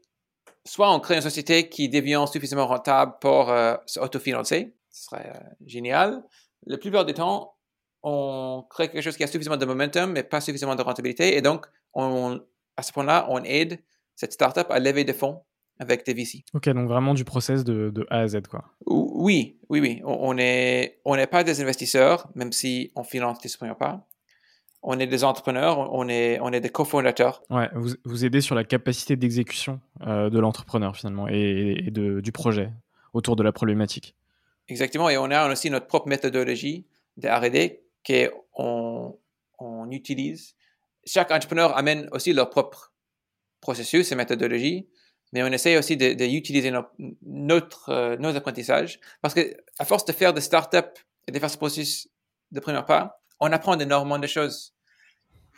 soit 0.66 0.92
on 0.94 1.00
crée 1.00 1.16
une 1.16 1.22
société 1.22 1.70
qui 1.70 1.88
devient 1.88 2.26
suffisamment 2.32 2.68
rentable 2.68 3.14
pour 3.22 3.54
s'autofinancer. 3.86 4.76
Ce 4.90 5.06
serait 5.06 5.32
génial. 5.66 6.24
La 6.66 6.78
plupart 6.78 7.06
du 7.06 7.14
temps, 7.14 7.56
on 8.04 8.66
crée 8.70 8.90
quelque 8.90 9.04
chose 9.04 9.16
qui 9.16 9.24
a 9.24 9.28
suffisamment 9.28 9.58
de 9.58 9.66
momentum, 9.66 10.12
mais 10.12 10.24
pas 10.24 10.42
suffisamment 10.42 10.76
de 10.76 10.82
rentabilité. 10.82 11.38
Et 11.38 11.42
donc, 11.42 11.68
on, 11.94 12.42
à 12.76 12.82
ce 12.82 12.92
point-là, 12.92 13.28
on 13.30 13.42
aide 13.44 13.80
cette 14.16 14.34
startup 14.34 14.68
à 14.70 14.80
lever 14.80 15.06
des 15.06 15.14
fonds 15.14 15.44
avec 15.80 16.06
des 16.06 16.14
VC. 16.14 16.44
Ok, 16.54 16.70
donc 16.70 16.88
vraiment 16.88 17.14
du 17.14 17.24
process 17.24 17.64
de, 17.64 17.90
de 17.90 18.06
A 18.10 18.20
à 18.20 18.28
Z, 18.28 18.48
quoi. 18.50 18.66
Oui, 18.86 19.58
oui, 19.70 19.80
oui. 19.80 20.02
On 20.06 20.34
n'est 20.34 21.00
on 21.06 21.18
pas 21.28 21.44
des 21.44 21.62
investisseurs, 21.62 22.30
même 22.36 22.52
si 22.52 22.92
on 22.96 23.04
finance 23.04 23.44
les 23.44 23.50
premiers 23.58 23.76
pas. 23.76 24.08
On 24.84 25.00
est 25.00 25.08
des 25.08 25.24
entrepreneurs, 25.24 25.92
on 25.92 26.08
est, 26.08 26.40
on 26.40 26.52
est 26.54 26.62
des 26.62 26.70
cofondateurs. 26.70 27.42
Ouais, 27.50 27.70
vous, 27.74 27.92
vous 28.06 28.26
aidez 28.26 28.42
sur 28.42 28.56
la 28.56 28.64
capacité 28.64 29.16
d'exécution 29.16 29.82
euh, 30.06 30.30
de 30.30 30.40
l'entrepreneur 30.40 30.96
finalement 30.96 31.28
et, 31.28 31.90
de, 31.92 32.22
du 32.22 32.32
projet 32.32 32.72
autour 33.14 33.36
de 33.36 33.44
la 33.44 33.52
problématique. 33.52 34.16
Exactement, 34.70 35.10
et 35.10 35.18
on 35.18 35.32
a 35.32 35.52
aussi 35.52 35.70
notre 35.70 35.88
propre 35.88 36.08
méthodologie 36.08 36.86
de 37.18 37.28
R&D 37.28 37.82
qu'on 38.06 39.18
on 39.60 39.92
utilise. 39.92 40.56
Chaque 41.06 41.32
entrepreneur 41.32 41.76
amène 41.76 42.08
aussi 42.12 42.34
leur 42.34 42.50
propre 42.50 42.94
processus 43.62 44.12
et 44.12 44.16
méthodologie 44.16 44.88
mais 45.34 45.44
on 45.44 45.48
essaie 45.48 45.78
aussi 45.78 45.98
d'utiliser 45.98 46.72
de, 46.72 46.78
notre, 47.24 47.90
euh, 47.90 48.18
nos 48.18 48.36
apprentissages 48.36 49.00
parce 49.22 49.34
que 49.34 49.56
à 49.80 49.86
force 49.86 50.06
de 50.06 50.14
faire 50.14 50.34
des 50.34 50.42
startups 50.42 50.78
et 51.28 51.32
de 51.32 51.40
faire 51.40 51.50
ce 51.50 51.58
processus 51.58 52.08
de 52.52 52.60
premier 52.60 52.82
pas, 52.86 53.22
on 53.40 53.52
apprend 53.52 53.78
énormément 53.78 54.20
de 54.20 54.28
choses. 54.28 54.74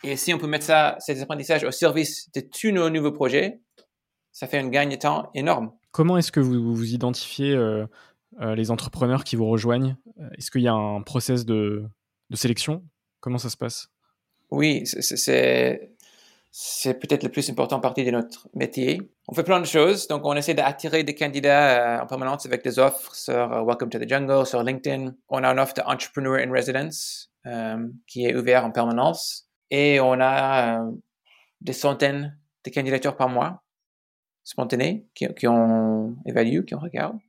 Et 0.03 0.15
si 0.15 0.33
on 0.33 0.37
peut 0.37 0.47
mettre 0.47 0.65
ça, 0.65 0.95
ces 0.99 1.21
apprentissages 1.21 1.63
au 1.63 1.71
service 1.71 2.31
de 2.33 2.41
tous 2.41 2.71
nos 2.71 2.89
nouveaux 2.89 3.11
projets, 3.11 3.59
ça 4.31 4.47
fait 4.47 4.57
un 4.57 4.69
gain 4.69 4.87
de 4.87 4.95
temps 4.95 5.29
énorme. 5.35 5.71
Comment 5.91 6.17
est-ce 6.17 6.31
que 6.31 6.39
vous, 6.39 6.75
vous 6.75 6.93
identifiez 6.93 7.53
euh, 7.53 7.85
euh, 8.41 8.55
les 8.55 8.71
entrepreneurs 8.71 9.23
qui 9.23 9.35
vous 9.35 9.47
rejoignent? 9.47 9.97
Est-ce 10.37 10.51
qu'il 10.51 10.61
y 10.61 10.67
a 10.67 10.73
un 10.73 11.01
process 11.01 11.45
de, 11.45 11.83
de 12.29 12.35
sélection? 12.35 12.83
Comment 13.19 13.37
ça 13.37 13.49
se 13.49 13.57
passe? 13.57 13.89
Oui, 14.51 14.83
c'est 14.85 15.91
c'est 16.51 16.95
peut-être 16.95 17.23
la 17.23 17.29
plus 17.29 17.47
importante 17.49 17.81
partie 17.81 18.03
de 18.03 18.11
notre 18.11 18.49
métier. 18.55 18.99
On 19.27 19.33
fait 19.33 19.43
plein 19.43 19.59
de 19.59 19.65
choses, 19.65 20.07
donc 20.07 20.25
on 20.25 20.35
essaie 20.35 20.55
d'attirer 20.55 21.03
des 21.03 21.13
candidats 21.13 21.99
euh, 21.99 22.03
en 22.03 22.07
permanence 22.07 22.45
avec 22.45 22.63
des 22.63 22.79
offres 22.79 23.13
sur 23.13 23.35
euh, 23.35 23.63
Welcome 23.63 23.89
to 23.89 23.99
the 23.99 24.09
Jungle, 24.09 24.45
sur 24.45 24.63
LinkedIn. 24.63 25.13
On 25.29 25.43
a 25.43 25.51
une 25.51 25.59
offre 25.59 25.75
d'Entrepreneur 25.75 26.35
in 26.35 26.51
Residence 26.51 27.31
euh, 27.45 27.87
qui 28.07 28.25
est 28.25 28.35
ouverte 28.35 28.65
en 28.65 28.71
permanence 28.71 29.47
et 29.69 29.99
on 29.99 30.19
a 30.19 30.83
des 31.61 31.73
centaines 31.73 32.37
de 32.65 32.71
candidatures 32.71 33.15
par 33.15 33.29
mois 33.29 33.63
spontanées 34.43 35.05
qui, 35.13 35.47
ont 35.47 36.15
évalué, 36.25 36.65
qui 36.65 36.73
ont 36.73 36.79
regardé. 36.79 37.19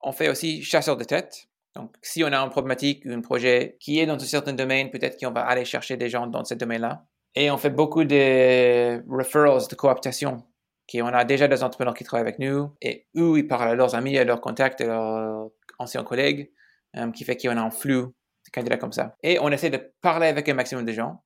on 0.00 0.12
fait 0.12 0.28
aussi 0.28 0.62
chasseur 0.64 0.96
de 0.96 1.04
tête. 1.04 1.46
Donc, 1.76 1.94
si 2.02 2.24
on 2.24 2.32
a 2.32 2.38
une 2.38 2.50
problématique 2.50 3.04
ou 3.04 3.12
un 3.12 3.20
projet 3.20 3.76
qui 3.78 4.00
est 4.00 4.06
dans 4.06 4.16
un 4.16 4.18
certain 4.18 4.54
domaine, 4.54 4.90
peut-être 4.90 5.20
qu'on 5.20 5.30
va 5.30 5.42
aller 5.42 5.64
chercher 5.64 5.96
des 5.96 6.08
gens 6.08 6.26
dans 6.26 6.44
ce 6.44 6.54
domaine-là 6.54 7.06
et 7.36 7.50
on 7.50 7.58
fait 7.58 7.70
beaucoup 7.70 8.04
de 8.04 9.04
referrals, 9.08 9.68
de 9.68 9.74
cooptation. 9.74 10.42
Qui 10.88 11.02
on 11.02 11.08
a 11.08 11.24
déjà 11.24 11.48
des 11.48 11.62
entrepreneurs 11.64 11.94
qui 11.94 12.04
travaillent 12.04 12.26
avec 12.26 12.38
nous 12.38 12.70
et 12.80 13.06
eux, 13.16 13.38
ils 13.38 13.46
parlent 13.46 13.68
à 13.68 13.74
leurs 13.74 13.96
amis, 13.96 14.16
à 14.18 14.24
leurs 14.24 14.40
contacts, 14.40 14.80
à 14.80 14.86
leurs 14.86 15.50
anciens 15.80 16.04
collègues, 16.04 16.52
euh, 16.96 17.10
qui 17.10 17.24
fait 17.24 17.36
qu'on 17.36 17.56
a 17.56 17.60
un 17.60 17.70
flux 17.70 18.02
de 18.02 18.50
candidats 18.52 18.76
comme 18.76 18.92
ça. 18.92 19.16
Et 19.24 19.38
on 19.40 19.50
essaie 19.50 19.70
de 19.70 19.92
parler 20.00 20.28
avec 20.28 20.48
un 20.48 20.54
maximum 20.54 20.84
de 20.84 20.92
gens. 20.92 21.24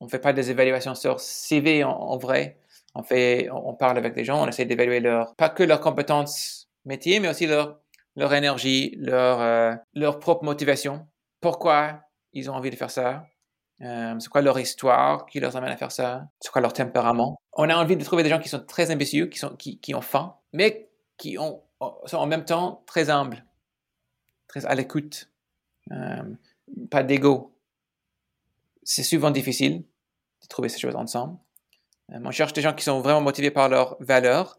On 0.00 0.06
ne 0.06 0.10
fait 0.10 0.18
pas 0.18 0.32
des 0.32 0.50
évaluations 0.50 0.94
sur 0.94 1.20
CV 1.20 1.84
en, 1.84 2.16
vrai. 2.16 2.58
On, 2.94 3.02
fait, 3.02 3.48
on 3.52 3.74
parle 3.74 3.98
avec 3.98 4.14
des 4.14 4.24
gens, 4.24 4.42
on 4.42 4.48
essaie 4.48 4.64
d'évaluer 4.64 5.00
leur, 5.00 5.36
pas 5.36 5.50
que 5.50 5.62
leurs 5.62 5.80
compétences 5.80 6.70
métier, 6.86 7.20
mais 7.20 7.28
aussi 7.28 7.46
leur, 7.46 7.80
leur 8.16 8.32
énergie, 8.32 8.96
leur, 8.98 9.78
leur 9.94 10.18
propre 10.18 10.44
motivation. 10.44 11.06
Pourquoi 11.40 12.00
ils 12.32 12.50
ont 12.50 12.54
envie 12.54 12.70
de 12.70 12.76
faire 12.76 12.90
ça? 12.90 13.26
C'est 13.82 14.28
quoi 14.28 14.42
leur 14.42 14.58
histoire 14.58 15.26
qui 15.26 15.40
leur 15.40 15.56
amène 15.56 15.70
à 15.70 15.76
faire 15.76 15.90
ça? 15.90 16.28
C'est 16.40 16.52
quoi 16.52 16.62
leur 16.62 16.72
tempérament? 16.72 17.40
On 17.54 17.68
a 17.68 17.76
envie 17.76 17.96
de 17.96 18.04
trouver 18.04 18.22
des 18.22 18.28
gens 18.28 18.38
qui 18.38 18.48
sont 18.48 18.64
très 18.64 18.92
ambitieux, 18.92 19.26
qui, 19.26 19.38
sont, 19.38 19.56
qui, 19.56 19.78
qui 19.78 19.94
ont 19.94 20.00
faim, 20.00 20.36
mais 20.52 20.88
qui 21.16 21.36
ont, 21.38 21.62
sont 22.04 22.18
en 22.18 22.26
même 22.26 22.44
temps 22.44 22.82
très 22.86 23.10
humbles, 23.10 23.44
très 24.46 24.64
à 24.66 24.74
l'écoute, 24.74 25.30
pas 26.90 27.02
d'ego. 27.02 27.52
C'est 28.84 29.02
souvent 29.02 29.30
difficile 29.30 29.84
de 30.42 30.46
trouver 30.48 30.68
ces 30.68 30.78
choses 30.78 30.96
ensemble. 30.96 31.38
on 32.08 32.30
cherche 32.30 32.52
des 32.52 32.62
gens 32.62 32.72
qui 32.72 32.84
sont 32.84 33.00
vraiment 33.00 33.20
motivés 33.20 33.50
par 33.50 33.68
leurs 33.68 33.96
valeurs, 34.00 34.58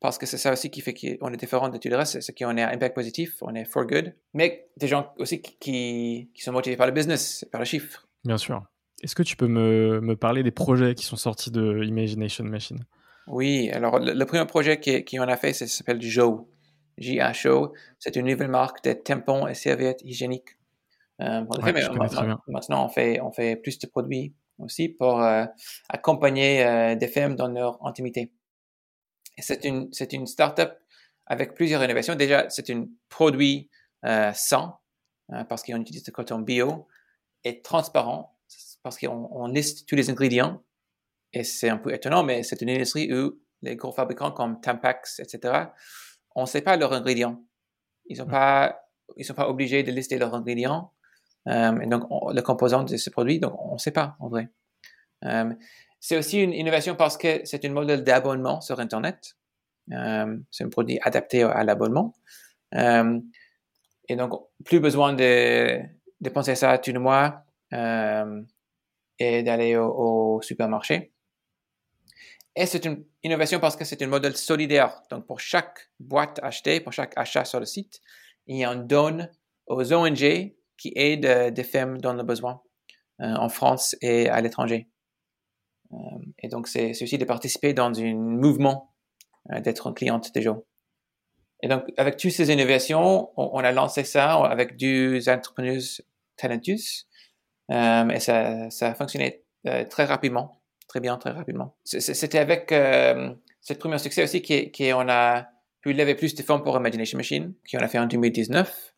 parce 0.00 0.18
que 0.18 0.26
c'est 0.26 0.38
ça 0.38 0.52
aussi 0.52 0.70
qui 0.70 0.80
fait 0.80 0.94
qu'on 0.94 1.32
est 1.32 1.36
différent 1.36 1.68
de 1.68 1.78
tout 1.78 1.88
le 1.88 1.96
reste, 1.96 2.20
c'est 2.20 2.36
qu'on 2.36 2.56
est 2.56 2.62
un 2.62 2.68
impact 2.68 2.94
positif, 2.94 3.36
on 3.40 3.54
est 3.54 3.64
for 3.64 3.86
good, 3.86 4.14
mais 4.34 4.68
des 4.76 4.88
gens 4.88 5.12
aussi 5.18 5.40
qui 5.40 6.28
sont 6.36 6.52
motivés 6.52 6.76
par 6.76 6.86
le 6.86 6.92
business, 6.92 7.46
par 7.50 7.60
le 7.60 7.64
chiffre. 7.64 8.03
Bien 8.24 8.38
sûr. 8.38 8.62
Est-ce 9.02 9.14
que 9.14 9.22
tu 9.22 9.36
peux 9.36 9.48
me, 9.48 10.00
me, 10.00 10.16
parler 10.16 10.42
des 10.42 10.50
projets 10.50 10.94
qui 10.94 11.04
sont 11.04 11.16
sortis 11.16 11.50
de 11.50 11.82
Imagination 11.84 12.44
Machine? 12.44 12.84
Oui, 13.26 13.70
alors 13.70 13.98
le, 13.98 14.24
premier 14.24 14.46
projet 14.46 14.80
qu'on 14.80 15.28
a 15.28 15.36
fait, 15.36 15.52
ça 15.52 15.66
s'appelle 15.66 16.00
JO. 16.00 16.48
J-A-Show. 16.98 17.72
C'est 17.98 18.16
une 18.16 18.26
nouvelle 18.26 18.48
marque 18.48 18.84
de 18.84 18.92
tampons 18.92 19.46
et 19.46 19.54
serviettes 19.54 20.00
hygiéniques. 20.02 20.56
Euh, 21.20 21.44
fait, 21.62 21.72
maintenant, 22.48 22.86
on 22.86 22.88
fait, 22.88 23.20
on 23.20 23.30
fait 23.30 23.56
plus 23.56 23.78
de 23.78 23.86
produits 23.86 24.34
aussi 24.58 24.88
pour 24.88 25.22
euh, 25.22 25.44
accompagner 25.88 26.64
euh, 26.64 26.94
des 26.96 27.08
femmes 27.08 27.36
dans 27.36 27.48
leur 27.48 27.84
intimité. 27.86 28.32
C'est 29.38 29.64
une, 29.64 29.92
c'est 29.92 30.12
une 30.12 30.26
start-up 30.26 30.78
avec 31.26 31.54
plusieurs 31.54 31.82
innovations. 31.82 32.14
Déjà, 32.14 32.48
c'est 32.50 32.70
un 32.70 32.86
produit 33.08 33.70
euh, 34.04 34.32
sain, 34.34 34.76
hein, 35.30 35.44
parce 35.44 35.62
qu'on 35.62 35.80
utilise 35.80 36.04
du 36.04 36.12
coton 36.12 36.40
bio, 36.40 36.86
et 37.44 37.62
transparent, 37.62 38.36
parce 38.82 38.98
qu'on 38.98 39.46
liste 39.46 39.88
tous 39.88 39.96
les 39.96 40.10
ingrédients. 40.10 40.62
Et 41.32 41.44
c'est 41.44 41.68
un 41.68 41.78
peu 41.78 41.92
étonnant, 41.92 42.22
mais 42.22 42.42
c'est 42.42 42.60
une 42.62 42.70
industrie 42.70 43.12
où 43.12 43.40
les 43.62 43.76
gros 43.76 43.92
fabricants 43.92 44.30
comme 44.30 44.60
Tampax, 44.60 45.20
etc., 45.20 45.66
on 46.36 46.42
ne 46.42 46.46
sait 46.46 46.62
pas 46.62 46.76
leurs 46.76 46.92
ingrédients. 46.92 47.44
Ils 48.06 48.18
ne 48.18 48.24
pas, 48.24 48.88
ils 49.16 49.24
sont 49.24 49.34
pas 49.34 49.48
obligés 49.48 49.82
de 49.82 49.92
lister 49.92 50.18
leurs 50.18 50.34
ingrédients. 50.34 50.92
Euh, 51.48 51.78
et 51.80 51.86
donc, 51.86 52.04
le 52.10 52.40
composant 52.40 52.84
de 52.84 52.96
ce 52.96 53.10
produit, 53.10 53.38
donc 53.38 53.54
on 53.58 53.74
ne 53.74 53.78
sait 53.78 53.90
pas 53.90 54.16
en 54.20 54.28
vrai. 54.28 54.48
Euh, 55.24 55.52
c'est 56.00 56.18
aussi 56.18 56.42
une 56.42 56.52
innovation 56.52 56.96
parce 56.96 57.16
que 57.16 57.40
c'est 57.44 57.64
un 57.64 57.70
modèle 57.70 58.04
d'abonnement 58.04 58.60
sur 58.60 58.80
Internet. 58.80 59.36
Euh, 59.92 60.36
c'est 60.50 60.64
un 60.64 60.68
produit 60.68 60.98
adapté 61.02 61.42
à 61.42 61.64
l'abonnement. 61.64 62.14
Euh, 62.74 63.20
et 64.08 64.16
donc, 64.16 64.32
plus 64.64 64.80
besoin 64.80 65.12
de 65.12 65.80
dépenser 66.24 66.56
ça 66.56 66.76
tous 66.78 66.90
les 66.90 66.98
mois 66.98 67.44
euh, 67.72 68.42
et 69.18 69.42
d'aller 69.42 69.76
au, 69.76 70.40
supermarché. 70.42 71.12
Et 72.56 72.66
c'est 72.66 72.84
une 72.84 73.04
innovation 73.22 73.60
parce 73.60 73.76
que 73.76 73.84
c'est 73.84 74.02
un 74.02 74.06
modèle 74.06 74.36
solidaire. 74.36 75.02
Donc, 75.10 75.26
pour 75.26 75.40
chaque 75.40 75.90
boîte 76.00 76.40
achetée, 76.42 76.80
pour 76.80 76.92
chaque 76.92 77.16
achat 77.16 77.44
sur 77.44 77.60
le 77.60 77.66
site, 77.66 78.00
il 78.46 78.58
y 78.58 78.64
a 78.64 78.70
un 78.70 78.76
don 78.76 79.28
aux 79.66 79.92
ONG 79.92 80.54
qui 80.76 80.92
aident 80.96 81.52
des 81.52 81.64
femmes 81.64 82.00
dans 82.00 82.12
le 82.12 82.22
besoin 82.22 82.60
en 83.18 83.48
France 83.48 83.96
et 84.02 84.28
à 84.28 84.40
l'étranger. 84.40 84.88
Euh, 85.94 85.96
et 86.38 86.48
donc, 86.48 86.68
c'est 86.68 86.90
aussi 87.02 87.18
de 87.18 87.24
participer 87.24 87.74
dans 87.74 87.92
un 87.98 88.14
mouvement, 88.14 88.94
euh, 89.52 89.60
d'être 89.60 89.86
une 89.86 89.94
cliente 89.94 90.32
déjà. 90.34 90.56
Et 91.62 91.68
donc, 91.68 91.84
avec 91.96 92.16
toutes 92.16 92.32
ces 92.32 92.52
innovations, 92.52 93.30
on, 93.36 93.58
a 93.60 93.72
lancé 93.72 94.04
ça 94.04 94.34
avec 94.44 94.76
deux 94.76 95.28
entrepreneurs 95.28 95.80
talentueux. 96.36 96.76
Euh, 97.70 98.08
et 98.08 98.20
ça, 98.20 98.70
ça 98.70 98.90
a 98.90 98.94
fonctionné 98.94 99.42
très 99.90 100.04
rapidement, 100.04 100.60
très 100.88 101.00
bien, 101.00 101.16
très 101.16 101.30
rapidement. 101.30 101.76
C'était 101.84 102.38
avec 102.38 102.70
euh, 102.72 103.32
ce 103.60 103.72
premier 103.72 103.98
succès 103.98 104.22
aussi 104.22 104.42
qu'on 104.42 105.08
a 105.08 105.48
pu 105.80 105.92
lever 105.92 106.14
plus 106.14 106.34
de 106.34 106.42
fonds 106.42 106.60
pour 106.60 106.76
Imagination 106.76 107.16
Machine, 107.16 107.54
qu'on 107.70 107.78
a 107.78 107.88
fait 107.88 107.98
en 107.98 108.06
2019. 108.06 108.94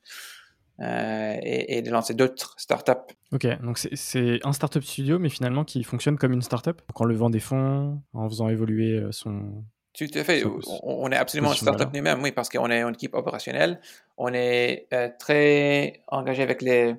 Euh, 0.81 1.37
et, 1.43 1.81
de 1.81 1.91
lancer 1.91 2.13
d'autres 2.13 2.55
startups. 2.59 3.15
Ok, 3.33 3.47
donc 3.63 3.79
c'est 3.79 4.41
un 4.45 4.53
startup 4.53 4.83
studio, 4.83 5.19
mais 5.19 5.31
finalement 5.31 5.65
qui 5.65 5.83
fonctionne 5.85 6.19
comme 6.19 6.35
une 6.35 6.43
startup, 6.43 6.83
en 6.95 7.05
levant 7.07 7.31
des 7.31 7.41
fonds, 7.41 8.03
en 8.13 8.29
faisant 8.29 8.51
évoluer 8.51 8.99
euh, 8.99 9.11
son. 9.11 9.65
Tout 9.95 10.05
à 10.15 10.23
fait. 10.23 10.45
on, 10.83 11.11
est 11.11 11.17
absolument 11.17 11.53
une 11.53 11.57
startup 11.57 11.89
nous-mêmes, 11.95 12.23
oui, 12.23 12.31
parce 12.31 12.51
qu'on 12.51 12.71
est 12.71 12.83
une 12.83 12.93
équipe 12.93 13.15
opérationnelle. 13.15 13.81
On 14.19 14.35
est 14.35 14.87
euh, 14.93 15.09
très 15.19 16.03
engagé 16.09 16.43
avec 16.43 16.61
les, 16.61 16.95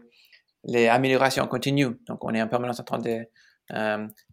les 0.64 0.88
améliorations 0.88 1.48
continues. 1.48 2.00
Donc, 2.08 2.24
on 2.24 2.34
est 2.34 2.42
en 2.42 2.48
permanence 2.48 2.80
en 2.80 2.84
train 2.84 3.02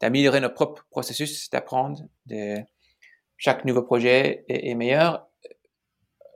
d'améliorer 0.00 0.40
notre 0.40 0.54
propre 0.54 0.84
processus, 0.90 1.50
d'apprendre. 1.50 2.02
Chaque 3.37 3.64
nouveau 3.64 3.82
projet 3.82 4.44
est, 4.48 4.70
est, 4.70 4.74
meilleur. 4.74 5.26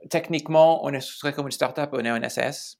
Techniquement, 0.09 0.83
on 0.85 0.93
est 0.93 1.33
comme 1.33 1.47
une 1.47 1.51
startup, 1.51 1.89
on 1.93 2.03
est 2.03 2.09
un 2.09 2.29
SAS. 2.29 2.79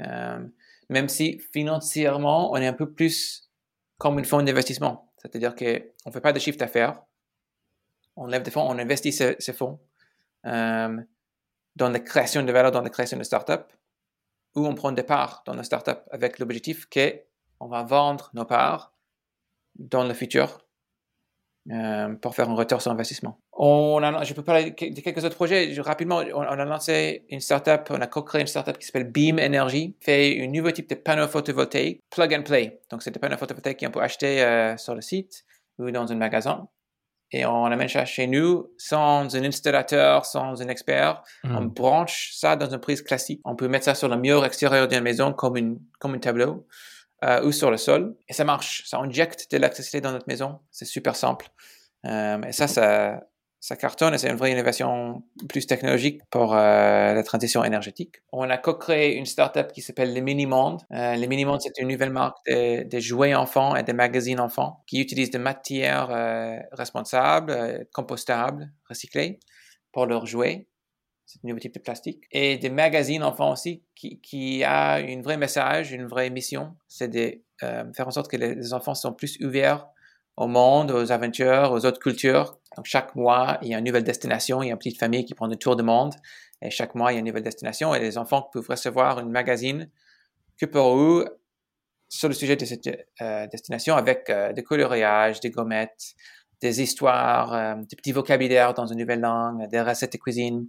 Euh, 0.00 0.46
même 0.88 1.08
si 1.08 1.38
financièrement, 1.52 2.52
on 2.52 2.56
est 2.56 2.66
un 2.66 2.72
peu 2.72 2.92
plus 2.92 3.50
comme 3.98 4.18
une 4.18 4.24
fonds 4.24 4.42
d'investissement. 4.42 5.12
C'est-à-dire 5.18 5.54
qu'on 5.54 5.64
ne 5.64 6.12
fait 6.12 6.20
pas 6.20 6.32
de 6.32 6.38
chiffre 6.38 6.58
d'affaires. 6.58 7.02
On 8.16 8.26
lève 8.26 8.42
des 8.42 8.50
fonds, 8.50 8.66
on 8.68 8.78
investit 8.78 9.12
ces, 9.12 9.36
fonds 9.52 9.80
euh, 10.46 11.00
dans 11.76 11.88
la 11.88 12.00
création 12.00 12.42
de 12.42 12.52
valeur, 12.52 12.72
dans 12.72 12.82
la 12.82 12.90
création 12.90 13.16
de 13.16 13.22
start-up, 13.22 13.72
ou 14.54 14.66
on 14.66 14.74
prend 14.74 14.92
des 14.92 15.02
parts 15.02 15.42
dans 15.46 15.54
la 15.54 15.62
start-up 15.62 16.04
avec 16.10 16.38
l'objectif 16.38 16.86
qu'on 16.88 17.68
va 17.68 17.82
vendre 17.82 18.30
nos 18.34 18.44
parts 18.44 18.92
dans 19.76 20.04
le 20.04 20.14
futur 20.14 20.58
euh, 21.70 22.14
pour 22.16 22.34
faire 22.34 22.50
un 22.50 22.54
retour 22.54 22.82
sur 22.82 22.90
investissement. 22.90 23.38
On 23.52 24.02
a, 24.02 24.24
je 24.24 24.34
peux 24.34 24.42
parler 24.42 24.72
de 24.72 25.00
quelques 25.00 25.24
autres 25.24 25.36
projets. 25.36 25.72
rapidement, 25.78 26.20
on, 26.34 26.40
a 26.40 26.64
lancé 26.64 27.24
une 27.30 27.40
startup, 27.40 27.82
on 27.90 28.00
a 28.00 28.06
co-créé 28.08 28.40
une 28.40 28.48
startup 28.48 28.76
qui 28.78 28.86
s'appelle 28.86 29.10
Beam 29.10 29.38
Energy, 29.38 29.96
fait 30.00 30.42
un 30.42 30.48
nouveau 30.48 30.72
type 30.72 30.88
de 30.88 30.96
panneau 30.96 31.28
photovoltaïque, 31.28 32.00
plug 32.10 32.34
and 32.34 32.42
play. 32.42 32.80
Donc, 32.90 33.02
c'est 33.02 33.12
des 33.12 33.20
panneaux 33.20 33.36
photovoltaïques 33.36 33.78
qu'on 33.78 33.92
peut 33.92 34.02
acheter 34.02 34.42
euh, 34.42 34.76
sur 34.76 34.96
le 34.96 35.02
site 35.02 35.44
ou 35.78 35.90
dans 35.92 36.10
un 36.10 36.16
magasin. 36.16 36.66
Et 37.32 37.46
on 37.46 37.64
amène 37.64 37.88
ça 37.88 38.04
chez 38.04 38.26
nous 38.26 38.70
sans 38.76 39.34
un 39.34 39.44
installateur, 39.44 40.26
sans 40.26 40.60
un 40.60 40.68
expert. 40.68 41.22
Hmm. 41.44 41.56
On 41.56 41.64
branche 41.64 42.32
ça 42.34 42.56
dans 42.56 42.68
une 42.68 42.78
prise 42.78 43.02
classique. 43.02 43.40
On 43.44 43.56
peut 43.56 43.68
mettre 43.68 43.86
ça 43.86 43.94
sur 43.94 44.08
le 44.08 44.16
mur 44.16 44.44
extérieur 44.44 44.86
d'une 44.86 45.00
maison 45.00 45.32
comme, 45.32 45.56
une, 45.56 45.78
comme 45.98 46.14
un 46.14 46.18
tableau 46.18 46.66
euh, 47.24 47.42
ou 47.44 47.52
sur 47.52 47.70
le 47.70 47.78
sol. 47.78 48.14
Et 48.28 48.34
ça 48.34 48.44
marche. 48.44 48.82
Ça 48.86 48.98
injecte 48.98 49.50
de 49.50 49.56
l'électricité 49.56 50.00
dans 50.00 50.12
notre 50.12 50.28
maison. 50.28 50.58
C'est 50.70 50.84
super 50.84 51.16
simple. 51.16 51.48
Euh, 52.04 52.42
et 52.42 52.52
ça, 52.52 52.68
ça, 52.68 53.22
ça 53.62 53.76
cartonne 53.76 54.12
et 54.12 54.18
c'est 54.18 54.28
une 54.28 54.36
vraie 54.36 54.50
innovation 54.50 55.22
plus 55.48 55.68
technologique 55.68 56.20
pour 56.30 56.52
euh, 56.52 57.14
la 57.14 57.22
transition 57.22 57.62
énergétique. 57.62 58.16
On 58.32 58.50
a 58.50 58.58
co-créé 58.58 59.14
une 59.14 59.24
startup 59.24 59.68
qui 59.72 59.82
s'appelle 59.82 60.12
le 60.12 60.20
Minimonde. 60.20 60.82
Euh, 60.90 61.14
le 61.14 61.26
Minimonde, 61.28 61.60
c'est 61.62 61.78
une 61.78 61.86
nouvelle 61.86 62.10
marque 62.10 62.36
de, 62.48 62.82
de, 62.82 62.98
jouets 62.98 63.36
enfants 63.36 63.76
et 63.76 63.84
de 63.84 63.92
magazines 63.92 64.40
enfants 64.40 64.82
qui 64.88 65.00
utilisent 65.00 65.30
des 65.30 65.38
matières 65.38 66.10
euh, 66.10 66.56
responsables, 66.72 67.52
euh, 67.52 67.84
compostables, 67.92 68.72
recyclées 68.88 69.38
pour 69.92 70.06
leurs 70.06 70.26
jouets. 70.26 70.66
C'est 71.24 71.38
un 71.44 71.48
nouveau 71.48 71.60
type 71.60 71.74
de 71.74 71.78
plastique. 71.78 72.24
Et 72.32 72.58
des 72.58 72.68
magazines 72.68 73.22
enfants 73.22 73.52
aussi 73.52 73.84
qui, 73.94 74.20
qui 74.20 74.64
a 74.64 74.98
une 74.98 75.22
vraie 75.22 75.36
message, 75.36 75.92
une 75.92 76.06
vraie 76.08 76.30
mission. 76.30 76.74
C'est 76.88 77.08
de 77.08 77.40
faire 77.60 78.08
en 78.08 78.10
sorte 78.10 78.28
que 78.28 78.36
les 78.36 78.74
enfants 78.74 78.96
sont 78.96 79.12
plus 79.12 79.38
ouverts 79.40 79.86
au 80.36 80.48
monde, 80.48 80.90
aux 80.90 81.12
aventures, 81.12 81.70
aux 81.70 81.86
autres 81.86 82.00
cultures 82.00 82.58
donc, 82.76 82.86
chaque 82.86 83.14
mois, 83.14 83.58
il 83.62 83.68
y 83.68 83.74
a 83.74 83.78
une 83.78 83.84
nouvelle 83.84 84.04
destination. 84.04 84.62
Il 84.62 84.66
y 84.66 84.70
a 84.70 84.72
une 84.72 84.78
petite 84.78 84.98
famille 84.98 85.24
qui 85.24 85.34
prend 85.34 85.46
le 85.46 85.56
tour 85.56 85.76
du 85.76 85.82
monde. 85.82 86.14
Et 86.60 86.70
chaque 86.70 86.94
mois, 86.94 87.12
il 87.12 87.14
y 87.14 87.16
a 87.16 87.20
une 87.20 87.26
nouvelle 87.26 87.42
destination. 87.42 87.94
Et 87.94 88.00
les 88.00 88.18
enfants 88.18 88.48
peuvent 88.52 88.68
recevoir 88.68 89.20
une 89.20 89.30
magazine 89.30 89.90
que 90.58 90.66
pour 90.66 90.96
eux 90.96 91.40
sur 92.08 92.28
le 92.28 92.34
sujet 92.34 92.56
de 92.56 92.64
cette 92.66 92.86
euh, 93.22 93.46
destination 93.46 93.96
avec 93.96 94.28
euh, 94.28 94.52
des 94.52 94.62
coloriages, 94.62 95.40
des 95.40 95.50
gommettes, 95.50 96.14
des 96.60 96.82
histoires, 96.82 97.54
euh, 97.54 97.74
des 97.88 97.96
petits 97.96 98.12
vocabulaires 98.12 98.74
dans 98.74 98.86
une 98.86 98.98
nouvelle 98.98 99.20
langue, 99.20 99.66
des 99.68 99.80
recettes 99.80 100.12
de 100.12 100.18
cuisine. 100.18 100.66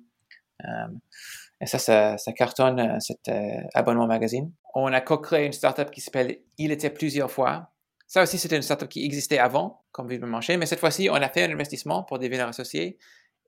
et 1.59 1.65
ça, 1.65 1.79
ça, 1.79 2.17
ça 2.17 2.31
cartonne 2.31 2.99
cet 3.01 3.29
abonnement 3.73 4.07
magazine. 4.07 4.51
On 4.73 4.91
a 4.93 5.01
co-créé 5.01 5.45
une 5.45 5.51
startup 5.51 5.91
qui 5.91 5.99
s'appelle 5.99 6.37
Il 6.57 6.71
était 6.71 6.89
plusieurs 6.89 7.29
fois 7.29 7.72
ça 8.13 8.21
aussi, 8.21 8.37
c'était 8.37 8.55
une 8.55 8.61
startup 8.61 8.87
qui 8.89 9.03
existait 9.03 9.39
avant, 9.39 9.85
comme 9.91 10.07
Vive 10.07 10.21
le 10.21 10.27
Marché, 10.27 10.55
mais 10.55 10.67
cette 10.67 10.79
fois-ci, 10.79 11.09
on 11.09 11.15
a 11.15 11.29
fait 11.29 11.45
un 11.45 11.51
investissement 11.51 12.03
pour 12.03 12.19
devenir 12.19 12.47
associé. 12.47 12.99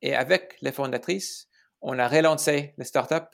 Et 0.01 0.15
avec 0.15 0.57
les 0.61 0.71
fondatrices, 0.71 1.47
on 1.81 1.99
a 1.99 2.07
relancé 2.07 2.73
la 2.79 2.83
startup 2.83 3.25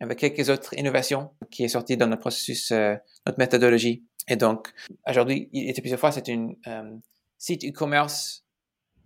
avec 0.00 0.18
quelques 0.18 0.50
autres 0.50 0.74
innovations 0.74 1.30
qui 1.50 1.64
est 1.64 1.68
sorti 1.68 1.96
dans 1.96 2.06
notre 2.06 2.20
processus, 2.20 2.70
euh, 2.70 2.96
notre 3.24 3.38
méthodologie. 3.38 4.04
Et 4.28 4.36
donc, 4.36 4.74
aujourd'hui, 5.08 5.48
il 5.54 5.70
était 5.70 5.80
plusieurs 5.80 5.98
fois, 5.98 6.12
c'est 6.12 6.28
un 6.28 6.50
euh, 6.66 6.96
site 7.38 7.64
e-commerce 7.64 8.44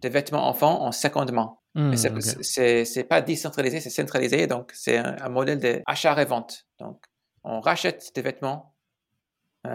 de 0.03 0.09
vêtements 0.09 0.49
enfants 0.49 0.83
en 0.83 0.91
secondement. 0.91 1.63
Ok. 1.77 1.97
c'est 1.97 3.07
pas 3.09 3.23
décentralisé, 3.23 3.79
c'est 3.79 3.91
centralisé. 3.91 4.49
Donc, 4.49 4.73
c'est 4.75 4.97
un, 4.97 5.15
un 5.21 5.29
modèle 5.29 5.61
d'achat 5.61 6.21
et 6.21 6.25
vente. 6.25 6.67
Donc, 6.81 7.05
on 7.45 7.61
rachète 7.61 8.11
des 8.17 8.23
vêtements 8.23 8.75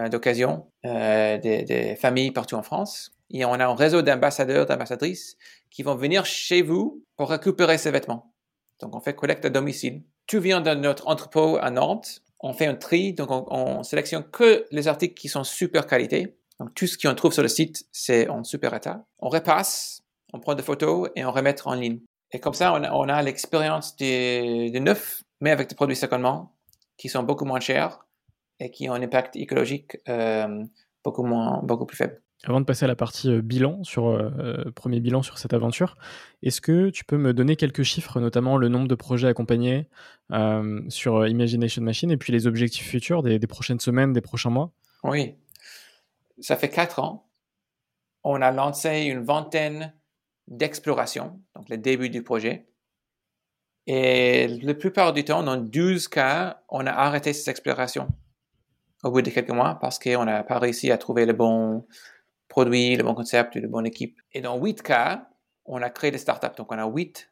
d'occasion 0.08 0.66
euh, 0.84 1.38
des, 1.38 1.62
des 1.62 1.96
familles 1.96 2.30
partout 2.30 2.56
en 2.56 2.62
France. 2.62 3.12
Et 3.30 3.44
on 3.44 3.52
a 3.54 3.66
un 3.66 3.74
réseau 3.74 4.02
d'ambassadeurs, 4.02 4.66
d'ambassadrices 4.66 5.36
qui 5.70 5.82
vont 5.82 5.94
venir 5.96 6.24
chez 6.24 6.62
vous 6.62 7.02
pour 7.16 7.30
récupérer 7.30 7.78
ces 7.78 7.90
vêtements. 7.90 8.32
Donc, 8.80 8.94
on 8.94 9.00
fait 9.00 9.14
collecte 9.14 9.44
à 9.44 9.50
domicile. 9.50 10.02
Tu 10.26 10.38
viens 10.38 10.60
de 10.60 10.74
notre 10.74 11.08
entrepôt 11.08 11.58
à 11.60 11.70
Nantes. 11.70 12.22
On 12.40 12.52
fait 12.52 12.66
un 12.66 12.74
tri. 12.74 13.12
Donc, 13.12 13.30
on, 13.30 13.46
on 13.48 13.82
sélectionne 13.82 14.24
que 14.30 14.66
les 14.70 14.88
articles 14.88 15.14
qui 15.14 15.28
sont 15.28 15.44
super 15.44 15.86
qualité. 15.86 16.36
Donc, 16.60 16.74
tout 16.74 16.86
ce 16.86 16.96
qu'on 16.98 17.14
trouve 17.14 17.32
sur 17.32 17.42
le 17.42 17.48
site, 17.48 17.86
c'est 17.92 18.28
en 18.28 18.44
super 18.44 18.74
état. 18.74 19.04
On 19.18 19.28
repasse, 19.28 20.02
on 20.32 20.40
prend 20.40 20.54
des 20.54 20.62
photos 20.62 21.08
et 21.16 21.24
on 21.24 21.32
remet 21.32 21.56
en 21.64 21.74
ligne. 21.74 22.00
Et 22.32 22.40
comme 22.40 22.54
ça, 22.54 22.72
on 22.72 23.08
a, 23.08 23.22
l'expérience 23.22 23.96
de, 23.96 24.70
de 24.70 24.78
neuf, 24.78 25.22
mais 25.40 25.50
avec 25.50 25.68
des 25.68 25.74
produits 25.74 25.96
secondement 25.96 26.52
qui 26.96 27.08
sont 27.08 27.22
beaucoup 27.22 27.44
moins 27.44 27.60
chers 27.60 28.03
et 28.60 28.70
qui 28.70 28.88
ont 28.88 28.94
un 28.94 29.02
impact 29.02 29.36
écologique 29.36 29.98
euh, 30.08 30.64
beaucoup, 31.02 31.24
moins, 31.24 31.60
beaucoup 31.62 31.86
plus 31.86 31.96
faible. 31.96 32.20
Avant 32.46 32.60
de 32.60 32.66
passer 32.66 32.84
à 32.84 32.88
la 32.88 32.96
partie 32.96 33.30
euh, 33.30 33.40
bilan, 33.40 33.82
sur 33.84 34.08
euh, 34.08 34.70
premier 34.74 35.00
bilan 35.00 35.22
sur 35.22 35.38
cette 35.38 35.54
aventure, 35.54 35.96
est-ce 36.42 36.60
que 36.60 36.90
tu 36.90 37.04
peux 37.04 37.16
me 37.16 37.32
donner 37.32 37.56
quelques 37.56 37.84
chiffres, 37.84 38.20
notamment 38.20 38.58
le 38.58 38.68
nombre 38.68 38.86
de 38.86 38.94
projets 38.94 39.28
accompagnés 39.28 39.88
euh, 40.32 40.82
sur 40.88 41.26
Imagination 41.26 41.82
Machine 41.82 42.10
et 42.10 42.16
puis 42.16 42.32
les 42.32 42.46
objectifs 42.46 42.86
futurs 42.86 43.22
des, 43.22 43.38
des 43.38 43.46
prochaines 43.46 43.80
semaines, 43.80 44.12
des 44.12 44.20
prochains 44.20 44.50
mois? 44.50 44.72
Oui. 45.04 45.36
Ça 46.38 46.56
fait 46.56 46.68
quatre 46.68 46.98
ans. 46.98 47.28
On 48.24 48.42
a 48.42 48.50
lancé 48.50 49.02
une 49.02 49.22
vingtaine 49.22 49.94
d'explorations, 50.48 51.40
donc 51.56 51.70
le 51.70 51.78
début 51.78 52.10
du 52.10 52.22
projet. 52.22 52.66
Et 53.86 54.48
la 54.48 54.74
plupart 54.74 55.12
du 55.12 55.24
temps, 55.24 55.42
dans 55.42 55.56
12 55.56 56.08
cas, 56.08 56.62
on 56.68 56.86
a 56.86 56.90
arrêté 56.90 57.32
ces 57.32 57.50
explorations 57.50 58.08
au 59.04 59.10
bout 59.10 59.22
de 59.22 59.30
quelques 59.30 59.50
mois 59.50 59.78
parce 59.80 59.98
qu'on 59.98 60.24
n'a 60.24 60.42
pas 60.42 60.58
réussi 60.58 60.90
à 60.90 60.98
trouver 60.98 61.26
le 61.26 61.34
bon 61.34 61.86
produit, 62.48 62.96
le 62.96 63.04
bon 63.04 63.14
concept, 63.14 63.54
la 63.56 63.68
bonne 63.68 63.86
équipe. 63.86 64.20
Et 64.32 64.40
dans 64.40 64.58
8 64.58 64.82
cas, 64.82 65.28
on 65.66 65.82
a 65.82 65.90
créé 65.90 66.10
des 66.10 66.18
startups. 66.18 66.56
Donc, 66.56 66.72
on 66.72 66.78
a 66.78 66.86
8 66.86 67.30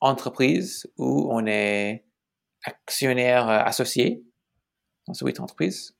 entreprises 0.00 0.90
où 0.96 1.28
on 1.30 1.46
est 1.46 2.04
actionnaire 2.64 3.48
euh, 3.48 3.58
associé 3.60 4.22
dans 5.06 5.14
ces 5.14 5.24
8 5.24 5.40
entreprises. 5.40 5.96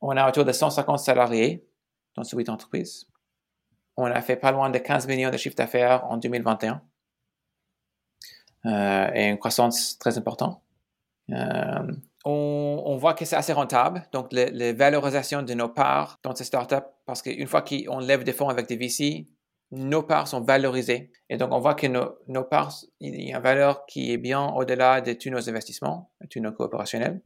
On 0.00 0.16
a 0.16 0.28
autour 0.28 0.44
de 0.44 0.52
150 0.52 0.98
salariés 0.98 1.66
dans 2.16 2.24
ces 2.24 2.36
8 2.36 2.48
entreprises. 2.48 3.06
On 3.96 4.06
a 4.06 4.20
fait 4.20 4.36
pas 4.36 4.52
loin 4.52 4.70
de 4.70 4.78
15 4.78 5.06
millions 5.06 5.30
de 5.30 5.36
chiffre 5.36 5.56
d'affaires 5.56 6.04
en 6.04 6.16
2021 6.16 6.82
euh, 8.66 9.10
et 9.14 9.28
une 9.28 9.38
croissance 9.38 9.98
très 9.98 10.18
importante. 10.18 10.62
Euh, 11.30 11.92
on, 12.28 12.96
voit 12.96 13.14
que 13.14 13.24
c'est 13.24 13.36
assez 13.36 13.52
rentable, 13.52 14.06
donc 14.12 14.32
la 14.32 14.72
valorisation 14.72 15.42
de 15.42 15.54
nos 15.54 15.68
parts 15.68 16.18
dans 16.22 16.34
ces 16.34 16.44
startups, 16.44 16.86
parce 17.06 17.22
qu'une 17.22 17.46
fois 17.46 17.62
qu'on 17.62 18.00
lève 18.00 18.24
des 18.24 18.32
fonds 18.32 18.48
avec 18.48 18.66
des 18.66 18.76
VC, 18.76 19.26
nos 19.70 20.02
parts 20.02 20.28
sont 20.28 20.40
valorisées. 20.40 21.10
Et 21.28 21.36
donc, 21.36 21.52
on 21.52 21.60
voit 21.60 21.74
que 21.74 21.86
nos, 21.86 22.16
nos 22.28 22.44
parts, 22.44 22.72
il 23.00 23.28
y 23.28 23.32
a 23.32 23.36
une 23.36 23.42
valeur 23.42 23.84
qui 23.86 24.12
est 24.12 24.16
bien 24.16 24.44
au-delà 24.44 25.00
de 25.00 25.12
tous 25.12 25.30
nos 25.30 25.48
investissements, 25.48 26.12
de 26.20 26.26
tous 26.28 26.40
nos 26.40 26.52
coopérationnels. 26.52 27.20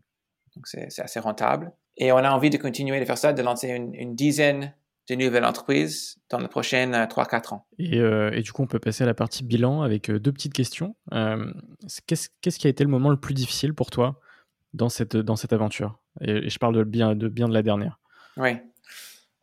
Donc, 0.56 0.66
c'est 0.66 1.00
assez 1.00 1.20
rentable. 1.20 1.72
Et 1.96 2.12
on 2.12 2.18
a 2.18 2.30
envie 2.30 2.50
de 2.50 2.56
continuer 2.56 2.98
de 2.98 3.04
faire 3.04 3.18
ça, 3.18 3.32
de 3.32 3.42
lancer 3.42 3.68
une, 3.68 4.14
dizaine 4.14 4.74
de 5.08 5.14
nouvelles 5.16 5.44
entreprises 5.44 6.18
dans 6.30 6.38
les 6.38 6.48
prochaines 6.48 6.92
3-4 6.92 7.54
ans. 7.54 7.66
Et, 7.78 7.98
euh, 7.98 8.30
et, 8.32 8.42
du 8.42 8.52
coup, 8.52 8.62
on 8.62 8.66
peut 8.66 8.78
passer 8.78 9.04
à 9.04 9.06
la 9.06 9.14
partie 9.14 9.44
bilan 9.44 9.82
avec 9.82 10.10
deux 10.10 10.32
petites 10.32 10.54
questions. 10.54 10.94
Euh, 11.12 11.52
Qu'est-ce 12.06 12.28
qu 12.40 12.50
qui 12.50 12.66
a 12.66 12.70
été 12.70 12.84
le 12.84 12.90
moment 12.90 13.10
le 13.10 13.20
plus 13.20 13.34
difficile 13.34 13.74
pour 13.74 13.90
toi 13.90 14.20
dans 14.74 14.88
cette, 14.88 15.16
dans 15.16 15.36
cette 15.36 15.52
aventure 15.52 15.98
et, 16.20 16.48
je 16.48 16.58
parle 16.58 16.76
de 16.76 16.84
bien, 16.84 17.14
de 17.14 17.28
bien 17.28 17.48
de 17.48 17.54
la 17.54 17.62
dernière. 17.62 17.98
Oui. 18.36 18.56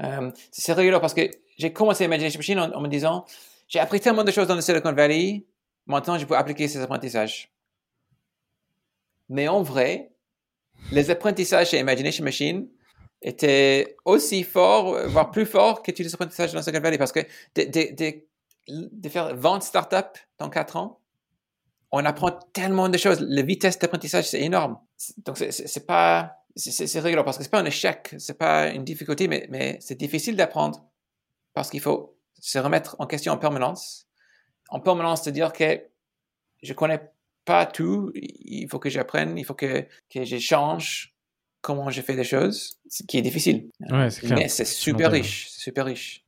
Euh, 0.04 0.32
c'est 0.52 0.74
rigolo 0.74 1.00
parce 1.00 1.14
que 1.14 1.30
j'ai 1.58 1.74
commencé 1.74 2.06
Imagination 2.06 2.40
Machine 2.40 2.60
en, 2.60 2.82
me 2.82 2.88
disant 2.88 3.26
j'ai 3.68 3.80
appris 3.80 4.00
tellement 4.00 4.24
de 4.24 4.32
choses 4.32 4.48
dans 4.48 4.56
le 4.56 4.62
Silicon 4.62 4.94
Valley, 4.94 5.46
maintenant 5.86 6.18
je 6.18 6.26
peux 6.26 6.38
appliquer 6.38 6.68
ces 6.68 6.80
apprentissages. 6.80 7.52
Mais 9.30 9.48
en 9.48 9.62
vrai, 9.62 10.12
les 10.92 11.10
apprentissages 11.10 11.72
chez 11.72 11.80
Imagination 11.80 12.24
Machine 12.24 12.68
étaient 13.22 13.98
aussi 14.06 14.44
forts, 14.44 15.08
voire 15.08 15.32
plus 15.32 15.46
forts 15.46 15.82
que 15.82 15.92
les 15.92 16.14
apprentissages 16.14 16.52
dans 16.52 16.60
le 16.60 16.64
Silicon 16.64 16.84
Valley 16.84 16.98
parce 16.98 17.12
que 17.12 17.22
de, 17.56 18.24
de 18.68 19.10
faire 19.10 19.36
20 19.36 19.62
startups 19.62 20.20
dans 20.38 20.50
4 20.50 20.78
ans, 20.78 21.02
on 21.92 22.04
apprend 22.06 22.32
tellement 22.54 22.90
de 22.90 22.98
choses. 22.98 23.22
La 23.22 23.42
vitesse 23.42 23.80
d'apprentissage, 23.80 24.30
c'est 24.30 24.42
énorme. 24.42 24.78
Donc, 25.26 25.38
c'est 25.38 25.86
pas, 25.86 26.38
c'est 26.56 27.00
rigolo 27.00 27.24
parce 27.24 27.38
que 27.38 27.44
c'est 27.44 27.50
pas 27.50 27.60
un 27.60 27.66
échec, 27.66 28.14
c'est 28.18 28.38
pas 28.38 28.70
une 28.70 28.84
difficulté, 28.84 29.28
mais, 29.28 29.48
mais 29.50 29.78
c'est 29.82 29.98
difficile 29.98 30.36
d'apprendre 30.36 30.86
parce 31.54 31.70
qu'il 31.70 31.82
faut 31.82 32.18
se 32.40 32.60
remettre 32.60 32.96
en 33.00 33.08
question 33.08 33.34
en 33.34 33.38
permanence. 33.38 34.08
En 34.70 34.80
permanence, 34.80 35.24
c'est 35.24 35.32
dire 35.32 35.54
que 35.54 35.82
je 36.62 36.74
connais 36.74 37.02
pas 37.46 37.66
tout, 37.66 38.12
il 38.14 38.68
faut 38.70 38.80
que 38.80 38.90
j'apprenne, 38.90 39.38
il 39.38 39.46
faut 39.46 39.54
que, 39.54 39.88
que 40.10 40.26
je 40.26 40.38
change 40.38 41.16
comment 41.62 41.90
je 41.90 42.02
fais 42.02 42.16
des 42.16 42.24
choses, 42.24 42.80
ce 42.90 43.04
qui 43.04 43.18
est 43.18 43.22
difficile. 43.22 43.70
Ouais, 43.90 44.10
c'est 44.10 44.22
clair. 44.22 44.38
Mais 44.38 44.50
c'est 44.50 44.66
super 44.66 45.12
riche, 45.12 45.50
c'est 45.50 45.62
super 45.62 45.86
riche. 45.86 46.26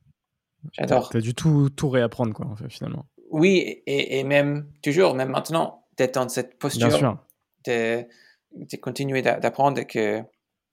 J'adore. 0.72 1.10
Tu 1.10 1.16
as 1.16 1.20
dû 1.20 1.34
tout, 1.34 1.70
tout 1.70 1.88
réapprendre, 1.88 2.34
quoi, 2.34 2.46
en 2.46 2.56
fait, 2.56 2.68
finalement. 2.70 3.06
Oui, 3.30 3.82
et, 3.86 4.18
et, 4.18 4.24
même 4.24 4.70
toujours, 4.82 5.14
même 5.14 5.30
maintenant, 5.30 5.86
d'être 5.96 6.14
dans 6.14 6.28
cette 6.28 6.58
posture 6.58 7.18
de, 7.66 8.04
de, 8.52 8.76
continuer 8.76 9.22
d'apprendre 9.22 9.82
que 9.82 10.22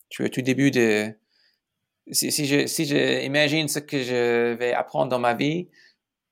tu 0.09 0.23
es 0.23 0.25
au 0.25 0.29
tout 0.29 0.41
début 0.41 0.71
de... 0.71 1.13
Si, 2.11 2.31
si, 2.31 2.45
je, 2.45 2.65
si 2.67 2.85
je 2.85 3.23
imagine 3.25 3.67
ce 3.67 3.79
que 3.79 4.01
je 4.01 4.53
vais 4.53 4.73
apprendre 4.73 5.09
dans 5.09 5.19
ma 5.19 5.33
vie, 5.33 5.67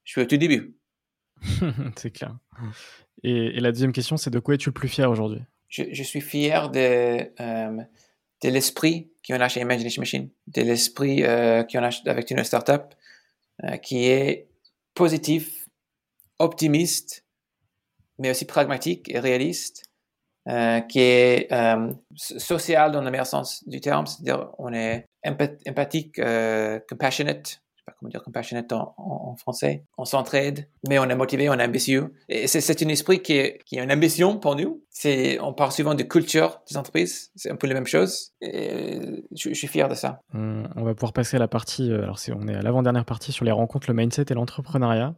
je 0.03 0.13
suis 0.13 0.21
au 0.21 0.25
tout 0.25 0.37
début. 0.37 0.75
c'est 1.97 2.11
clair. 2.11 2.37
Et, 3.23 3.57
et, 3.57 3.59
la 3.59 3.71
deuxième 3.71 3.91
question, 3.91 4.17
c'est 4.17 4.29
de 4.29 4.39
quoi 4.39 4.55
es-tu 4.55 4.69
le 4.69 4.73
plus 4.73 4.87
fier 4.87 5.09
aujourd'hui? 5.09 5.41
Je, 5.67 5.83
je, 5.91 6.03
suis 6.03 6.21
fier 6.21 6.69
de, 6.69 7.29
euh, 7.39 7.81
de 8.43 8.49
l'esprit 8.49 9.11
qu'on 9.27 9.39
a 9.41 9.49
chez 9.49 9.61
Imagination 9.61 10.01
Machine, 10.01 10.29
de 10.47 10.61
l'esprit 10.61 11.23
euh, 11.23 11.63
qu'on 11.63 11.83
a 11.83 11.89
avec 12.05 12.31
une 12.31 12.43
startup 12.43 12.93
euh, 13.63 13.77
qui 13.77 14.05
est 14.05 14.47
positif, 14.93 15.64
optimiste, 16.39 17.25
mais 18.19 18.29
aussi 18.29 18.45
pragmatique 18.45 19.09
et 19.09 19.19
réaliste, 19.19 19.83
euh, 20.47 20.79
qui 20.81 20.99
est 20.99 21.51
euh, 21.51 21.91
social 22.15 22.91
dans 22.91 23.01
le 23.01 23.09
meilleur 23.09 23.25
sens 23.25 23.67
du 23.67 23.81
terme, 23.81 24.05
c'est-à-dire 24.05 24.51
on 24.59 24.71
est 24.73 25.05
empathique, 25.25 26.19
euh, 26.19 26.79
compassionate, 26.87 27.61
je 27.73 27.79
sais 27.79 27.83
pas 27.87 27.93
comment 27.99 28.09
dire 28.09 28.21
compassionate 28.21 28.71
en, 28.71 29.35
français, 29.37 29.85
on 29.97 30.05
s'entraide, 30.05 30.69
mais 30.87 30.99
on 30.99 31.05
est 31.05 31.15
motivé, 31.15 31.49
on 31.49 31.55
est 31.55 31.65
ambitieux. 31.65 32.13
Et 32.29 32.45
c'est 32.45 32.83
un 32.83 32.89
esprit 32.89 33.23
qui, 33.23 33.33
est, 33.33 33.59
a 33.75 33.81
une 33.81 33.91
ambition 33.91 34.37
pour 34.37 34.55
nous. 34.55 34.83
On 35.41 35.53
parle 35.53 35.71
souvent 35.71 35.95
de 35.95 36.03
culture 36.03 36.61
des 36.69 36.77
entreprises, 36.77 37.31
c'est 37.35 37.49
un 37.49 37.55
peu 37.55 37.65
la 37.65 37.73
même 37.73 37.87
chose. 37.87 38.33
Et 38.39 39.23
je, 39.35 39.51
suis 39.51 39.67
fier 39.67 39.89
de 39.89 39.95
ça. 39.95 40.21
On, 40.35 40.65
on, 40.75 40.83
va 40.83 40.93
pouvoir 40.93 41.13
passer 41.13 41.37
à 41.37 41.39
la 41.39 41.47
partie, 41.47 41.91
euh, 41.91 42.03
alors 42.03 42.19
on 42.35 42.47
est 42.47 42.55
à 42.55 42.61
l'avant-dernière 42.61 43.05
partie 43.05 43.31
sur 43.31 43.45
les 43.45 43.51
rencontres, 43.51 43.89
le 43.89 43.95
mindset 43.95 44.25
et 44.29 44.35
l'entrepreneuriat 44.35 45.15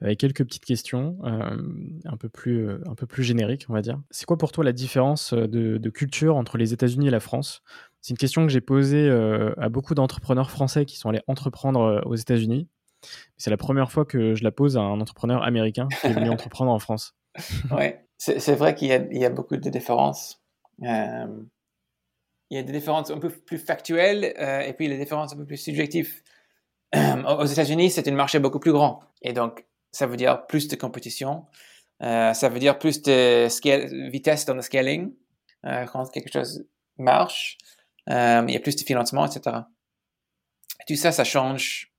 avec 0.00 0.18
quelques 0.18 0.44
petites 0.44 0.64
questions 0.64 1.18
euh, 1.24 1.56
un, 2.04 2.16
peu 2.16 2.28
plus, 2.28 2.68
euh, 2.68 2.78
un 2.86 2.94
peu 2.94 3.06
plus 3.06 3.22
génériques, 3.22 3.66
on 3.68 3.74
va 3.74 3.82
dire. 3.82 4.00
C'est 4.10 4.26
quoi 4.26 4.38
pour 4.38 4.52
toi 4.52 4.64
la 4.64 4.72
différence 4.72 5.34
de, 5.34 5.78
de 5.78 5.90
culture 5.90 6.36
entre 6.36 6.56
les 6.56 6.72
États-Unis 6.72 7.08
et 7.08 7.10
la 7.10 7.20
France? 7.20 7.62
C'est 8.00 8.10
une 8.10 8.18
question 8.18 8.46
que 8.46 8.52
j'ai 8.52 8.60
posée 8.60 9.08
euh, 9.08 9.52
à 9.58 9.68
beaucoup 9.68 9.94
d'entrepreneurs 9.94 10.50
français 10.50 10.86
qui 10.86 10.96
sont 10.96 11.10
allés 11.10 11.22
entreprendre 11.26 11.80
euh, 11.80 12.00
aux 12.06 12.16
États-Unis. 12.16 12.68
C'est 13.36 13.50
la 13.50 13.56
première 13.56 13.90
fois 13.92 14.04
que 14.04 14.34
je 14.34 14.44
la 14.44 14.50
pose 14.50 14.76
à 14.76 14.80
un 14.80 15.00
entrepreneur 15.00 15.42
américain 15.42 15.88
qui 16.00 16.06
est 16.06 16.12
venu 16.12 16.30
entreprendre 16.30 16.70
en 16.70 16.78
France. 16.78 17.14
oui, 17.70 17.92
c'est 18.18 18.54
vrai 18.54 18.74
qu'il 18.74 18.88
y, 18.88 19.18
y, 19.18 19.24
a 19.24 19.30
beaucoup 19.30 19.56
de 19.56 19.70
différences. 19.70 20.42
Euh, 20.82 21.26
il 22.50 22.56
y 22.56 22.58
a 22.58 22.62
des 22.62 22.72
différences 22.72 23.10
un 23.10 23.18
peu 23.18 23.30
plus 23.30 23.58
factuelles 23.58 24.34
euh, 24.38 24.60
et 24.60 24.72
puis 24.72 24.88
les 24.88 24.98
différences 24.98 25.32
un 25.32 25.36
peu 25.36 25.46
plus 25.46 25.56
subjectives. 25.58 26.22
aux 26.94 27.44
États-Unis, 27.44 27.90
c'est 27.90 28.08
un 28.08 28.12
marché 28.12 28.40
beaucoup 28.40 28.58
plus 28.58 28.72
grand. 28.72 29.00
Et 29.22 29.32
donc, 29.32 29.64
ça 29.92 30.06
veut 30.06 30.16
dire 30.16 30.46
plus 30.46 30.68
de 30.68 30.76
compétition, 30.76 31.46
euh, 32.02 32.32
ça 32.32 32.48
veut 32.48 32.58
dire 32.58 32.78
plus 32.78 33.02
de 33.02 34.10
vitesse 34.10 34.44
dans 34.46 34.54
le 34.54 34.62
scaling. 34.62 35.12
Euh, 35.66 35.84
quand 35.86 36.10
quelque 36.10 36.32
chose 36.32 36.66
marche, 36.96 37.58
euh, 38.08 38.42
il 38.48 38.54
y 38.54 38.56
a 38.56 38.60
plus 38.60 38.76
de 38.76 38.82
financement, 38.82 39.26
etc. 39.26 39.56
Et 40.80 40.84
tout 40.88 40.96
ça, 40.96 41.12
ça 41.12 41.24
change, 41.24 41.92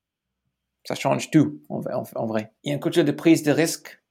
ça 0.85 0.95
change 0.95 1.29
tout 1.29 1.61
en, 1.69 2.25
vrai. 2.25 2.53
Il 2.63 2.69
y 2.69 2.71
a 2.71 2.75
une 2.75 2.81
culture 2.81 3.05
de 3.05 3.11
prise 3.11 3.43
de 3.43 3.51
risque 3.51 4.01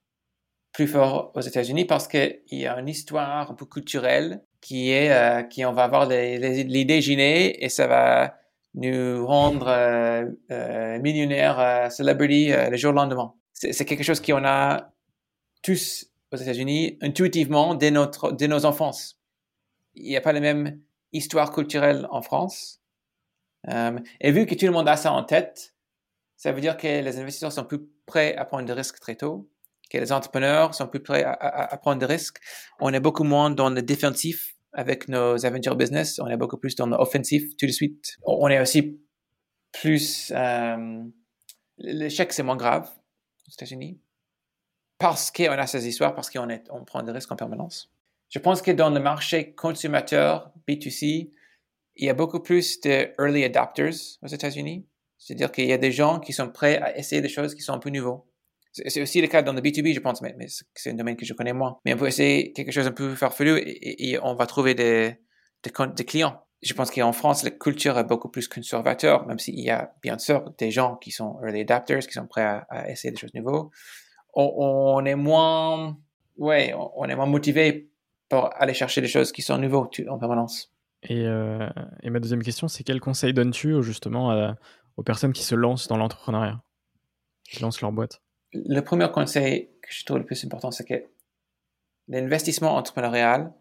plus 0.73 0.87
fort 0.87 1.33
aux 1.35 1.41
États-Unis 1.41 1.85
parce 1.85 2.07
qu'il 2.07 2.41
y 2.53 2.67
a 2.67 2.79
une 2.79 2.89
histoire 2.89 3.51
un 3.51 3.55
peu 3.55 3.67
culturelle 3.67 4.45
qui 4.61 4.91
est, 4.91 5.11
euh, 5.11 5.43
qui 5.43 5.65
on 5.65 5.73
va 5.73 5.85
avoir 5.85 6.07
l'idée 6.07 7.01
gênée 7.01 7.65
et 7.65 7.69
ça 7.69 7.89
va 7.89 8.37
nous 8.75 9.27
rendre 9.27 9.67
millionnaires, 11.01 11.91
celebrity 11.91 12.53
le 12.53 12.77
jour 12.77 12.93
lendemain 12.93 13.35
c'est 13.61 13.85
quelque 13.85 14.03
chose 14.03 14.21
qu'on 14.21 14.45
a 14.45 14.93
tous 15.63 16.07
aux 16.33 16.37
États-Unis 16.37 16.99
intuitivement 17.03 17.75
dès, 17.75 17.91
notre, 17.91 18.33
dès 18.33 18.49
nos 18.49 18.65
enfances. 18.65 19.19
Il 19.95 20.05
n'y 20.05 20.17
a 20.17 20.21
pas 20.21 20.33
la 20.33 20.41
même 20.41 20.81
histoire 21.13 21.53
culturelle 21.53 22.07
en 22.11 22.23
France. 22.23 22.81
Euh, 23.69 23.99
et 24.21 24.33
vu 24.33 24.47
que 24.47 24.55
tout 24.55 24.65
le 24.65 24.73
monde 24.73 24.89
a 24.89 24.97
ça 24.97 25.13
en 25.13 25.25
tête, 25.25 25.75
ça 26.37 26.53
veut 26.53 26.61
dire 26.61 26.77
que 26.77 26.87
les 26.87 27.19
investisseurs 27.19 27.53
sont 27.53 27.65
plus 27.65 27.81
prêts 28.07 28.35
à 28.37 28.45
prendre 28.45 28.65
des 28.65 28.73
risques 28.73 28.99
très 28.99 29.17
tôt, 29.17 29.51
que 29.91 29.99
les 29.99 30.13
entrepreneurs 30.13 30.75
sont 30.75 30.87
plus 30.87 31.01
prêts 31.01 31.25
à, 31.25 31.77
prendre 31.77 31.99
des 31.99 32.07
risques. 32.07 32.39
On 32.81 32.95
est 32.95 33.01
beaucoup 33.01 33.25
moins 33.25 33.51
dans 33.51 33.69
le 33.69 33.83
défensif 33.83 34.55
avec 34.73 35.09
nos 35.09 35.45
aventures 35.45 35.77
business, 35.77 36.19
on 36.21 36.29
est 36.29 36.37
beaucoup 36.37 36.57
plus 36.57 36.77
dans 36.77 36.87
l'offensif 36.87 37.57
tout 37.59 37.67
de 37.67 37.73
suite. 37.73 38.17
On 38.23 38.49
est 38.49 38.61
aussi 38.61 39.01
plus... 39.73 40.33
Euh, 40.35 41.03
l'échec, 41.77 42.33
c'est 42.33 42.45
moins 42.45 42.57
grave 42.57 42.89
aux 43.51 43.53
États-Unis 43.53 44.01
parce 45.01 45.31
qu'on 45.31 45.51
a 45.51 45.67
ces 45.67 45.89
histoires, 45.89 46.15
parce 46.15 46.31
qu'on 46.31 46.47
on 46.69 46.85
prend 46.85 47.03
des 47.03 47.11
risques 47.11 47.33
en 47.33 47.37
permanence. 47.37 47.91
Je 48.29 48.39
pense 48.39 48.61
que 48.63 48.71
dans 48.71 48.91
le 48.91 49.01
marché 49.01 49.55
consommateur 49.55 50.53
B2C, 50.69 51.31
il 51.97 52.07
y 52.07 52.11
a 52.11 52.15
beaucoup 52.15 52.41
plus 52.41 52.81
de 52.83 53.11
early 53.19 53.43
adopters 53.45 54.19
aux 54.23 54.29
États-Unis. 54.29 54.87
C'est-à-dire 55.17 55.51
qu'il 55.51 55.67
y 55.67 55.73
a 55.73 55.79
des 55.79 55.91
gens 55.91 56.21
qui 56.21 56.33
sont 56.35 56.51
prêts 56.51 56.77
à 56.79 56.97
essayer 56.97 57.23
des 57.23 57.29
choses 57.31 57.55
qui 57.55 57.63
sont 57.63 57.73
un 57.73 57.79
peu 57.79 57.91
nouveaux. 57.91 58.31
C'est 58.73 59.03
aussi 59.03 59.21
le 59.21 59.27
cas 59.27 59.43
dans 59.43 59.55
le 59.55 59.61
B2B, 59.61 59.95
je 59.95 60.01
pense, 60.01 60.23
mais, 60.23 60.35
c'est 60.75 60.91
un 60.91 60.95
domaine 60.95 61.17
que 61.17 61.25
je 61.25 61.33
connais 61.33 61.55
moins. 61.55 61.79
Mais 61.85 61.95
on 61.95 61.97
peut 61.97 62.07
essayer 62.07 62.53
quelque 62.53 62.71
chose 62.71 62.87
un 62.87 62.93
peu 62.93 63.15
farfelu 63.17 63.59
et, 63.59 64.11
et 64.11 64.19
on 64.23 64.35
va 64.35 64.47
trouver 64.47 64.75
des, 64.75 65.17
des, 65.65 66.05
clients. 66.05 66.47
Je 66.63 66.75
pense 66.75 66.91
qu'en 66.91 67.13
France, 67.13 67.43
la 67.43 67.51
culture 67.51 67.99
est 67.99 68.05
beaucoup 68.05 68.29
plus 68.29 68.47
conservateur, 68.47 69.27
même 69.27 69.39
s'il 69.39 69.59
y 69.59 69.71
a 69.71 69.95
bien 70.03 70.19
sûr 70.19 70.53
des 70.59 70.71
gens 70.71 70.97
qui 70.97 71.11
sont 71.11 71.41
early 71.43 71.63
adapters, 71.63 72.01
qui 72.01 72.13
sont 72.13 72.27
prêts 72.27 72.43
à, 72.43 72.67
à 72.69 72.91
essayer 72.91 73.11
des 73.11 73.17
choses 73.17 73.33
nouvelles. 73.35 73.71
On, 74.35 75.05
est 75.07 75.15
moins, 75.15 75.99
ouais, 76.37 76.75
on 76.97 77.07
est 77.07 77.17
moins 77.17 77.27
motivé 77.27 77.91
pour 78.29 78.51
aller 78.61 78.75
chercher 78.75 79.01
des 79.01 79.09
choses 79.09 79.33
qui 79.33 79.43
sont 79.43 79.59
nouvelles 79.59 80.09
en 80.09 80.19
permanence. 80.19 80.73
Euh, 81.11 81.69
et, 82.03 82.11
ma 82.11 82.21
deuxième 82.21 82.43
question, 82.43 82.69
c'est 82.69 82.85
quel 82.85 83.01
conseil 83.01 83.33
donnes-tu 83.33 83.83
justement 83.83 84.55
aux 84.97 85.03
personnes 85.03 85.33
qui 85.33 85.43
se 85.43 85.55
lancent 85.55 85.89
dans 85.89 85.97
l'entrepreneuriat, 85.97 86.63
qui 87.45 87.61
lancent 87.63 87.81
leur 87.81 87.93
boîte? 87.93 88.23
Le 88.53 88.81
premier 88.81 89.11
conseil 89.11 89.71
que 89.83 89.93
je 89.93 90.05
trouve 90.05 90.19
le 90.19 90.27
plus 90.27 90.45
important, 90.45 90.71
c'est 90.71 90.85
que 90.85 91.05
l'investissement 92.09 92.77
entrepreneurial, 92.77 93.53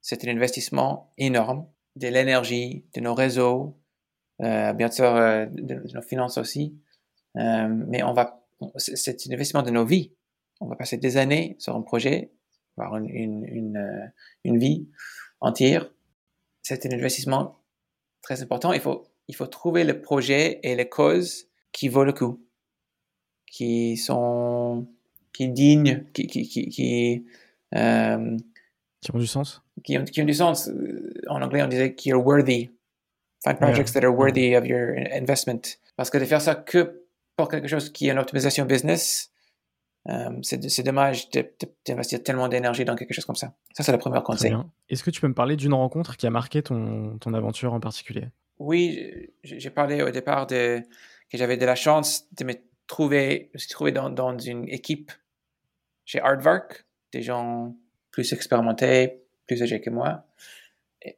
c'est 0.00 0.24
un 0.24 0.30
investissement 0.30 1.12
énorme 1.16 1.66
de 1.98 2.08
l'énergie, 2.08 2.84
de 2.94 3.00
nos 3.00 3.14
réseaux, 3.14 3.76
euh, 4.42 4.72
bien 4.72 4.90
sûr 4.90 5.14
euh, 5.14 5.46
de, 5.50 5.82
nos 5.94 6.02
finances 6.02 6.38
aussi, 6.38 6.78
mais 7.34 8.02
on 8.02 8.12
va 8.12 8.38
c'est 8.76 9.26
un 9.26 9.32
investissement 9.32 9.62
de 9.62 9.70
nos 9.70 9.84
vies. 9.84 10.12
On 10.60 10.66
va 10.66 10.76
passer 10.76 10.96
des 10.96 11.16
années 11.16 11.56
sur 11.58 11.76
un 11.76 11.82
projet, 11.82 12.32
avoir 12.76 12.96
une, 12.96 13.44
une, 13.44 13.76
euh, 13.76 14.06
une, 14.44 14.58
vie 14.58 14.88
entière. 15.40 15.90
C'est 16.62 16.84
un 16.86 16.90
investissement 16.90 17.60
très 18.22 18.42
important. 18.42 18.72
Il 18.72 18.80
faut, 18.80 19.06
il 19.28 19.36
faut 19.36 19.46
trouver 19.46 19.84
le 19.84 20.00
projet 20.00 20.60
et 20.62 20.74
les 20.74 20.88
causes 20.88 21.46
qui 21.72 21.88
vaut 21.88 22.04
le 22.04 22.12
coup, 22.12 22.44
qui 23.46 23.96
sont, 23.96 24.88
qui 25.32 25.48
dignes, 25.48 26.04
qui, 26.12 26.26
qui, 26.26 26.48
qui, 26.48 26.68
qui, 26.68 27.26
euh, 27.74 28.36
qui 29.00 29.14
ont 29.14 29.18
du 29.18 29.26
sens? 29.26 29.62
Qui 29.84 29.98
ont, 29.98 30.04
qui 30.04 30.22
ont, 30.22 30.24
du 30.24 30.34
sens. 30.34 30.70
En 31.28 31.40
anglais, 31.42 31.62
on 31.62 31.68
disait 31.68 31.94
qui 31.94 32.12
are 32.12 32.24
worthy. 32.24 32.70
Find 33.44 33.58
projects 33.58 33.92
that 33.92 34.04
are 34.04 34.14
worthy 34.14 34.56
of 34.56 34.66
your 34.66 34.96
investment. 35.12 35.78
Parce 35.96 36.10
que 36.10 36.18
de 36.18 36.24
faire 36.24 36.40
ça 36.40 36.54
que 36.54 37.04
pour 37.36 37.48
quelque 37.48 37.68
chose 37.68 37.90
qui 37.90 38.08
est 38.08 38.12
une 38.12 38.18
optimisation 38.18 38.64
business, 38.64 39.30
euh, 40.08 40.30
c'est 40.42 40.82
dommage 40.82 41.28
d'investir 41.86 42.22
tellement 42.22 42.48
d'énergie 42.48 42.84
dans 42.84 42.96
quelque 42.96 43.12
chose 43.12 43.24
comme 43.24 43.36
ça. 43.36 43.54
Ça, 43.74 43.82
c'est 43.82 43.92
le 43.92 43.98
premier 43.98 44.20
conseil. 44.22 44.54
Est-ce 44.88 45.04
que 45.04 45.10
tu 45.10 45.20
peux 45.20 45.28
me 45.28 45.34
parler 45.34 45.56
d'une 45.56 45.74
rencontre 45.74 46.16
qui 46.16 46.26
a 46.26 46.30
marqué 46.30 46.62
ton, 46.62 47.18
ton 47.18 47.34
aventure 47.34 47.74
en 47.74 47.80
particulier? 47.80 48.28
Oui, 48.58 49.30
j'ai 49.44 49.70
parlé 49.70 50.02
au 50.02 50.10
départ 50.10 50.46
de, 50.46 50.82
que 51.30 51.38
j'avais 51.38 51.56
de 51.56 51.66
la 51.66 51.74
chance 51.74 52.26
de 52.32 52.44
me 52.44 52.54
trouver, 52.86 53.50
me 53.54 53.68
trouver 53.68 53.92
dans, 53.92 54.10
dans, 54.10 54.36
une 54.38 54.68
équipe 54.68 55.12
chez 56.04 56.20
Aardvark, 56.20 56.86
des 57.12 57.22
gens 57.22 57.76
plus 58.18 58.32
expérimentés, 58.32 59.22
plus 59.46 59.62
âgés 59.62 59.80
que 59.80 59.90
moi. 59.90 60.24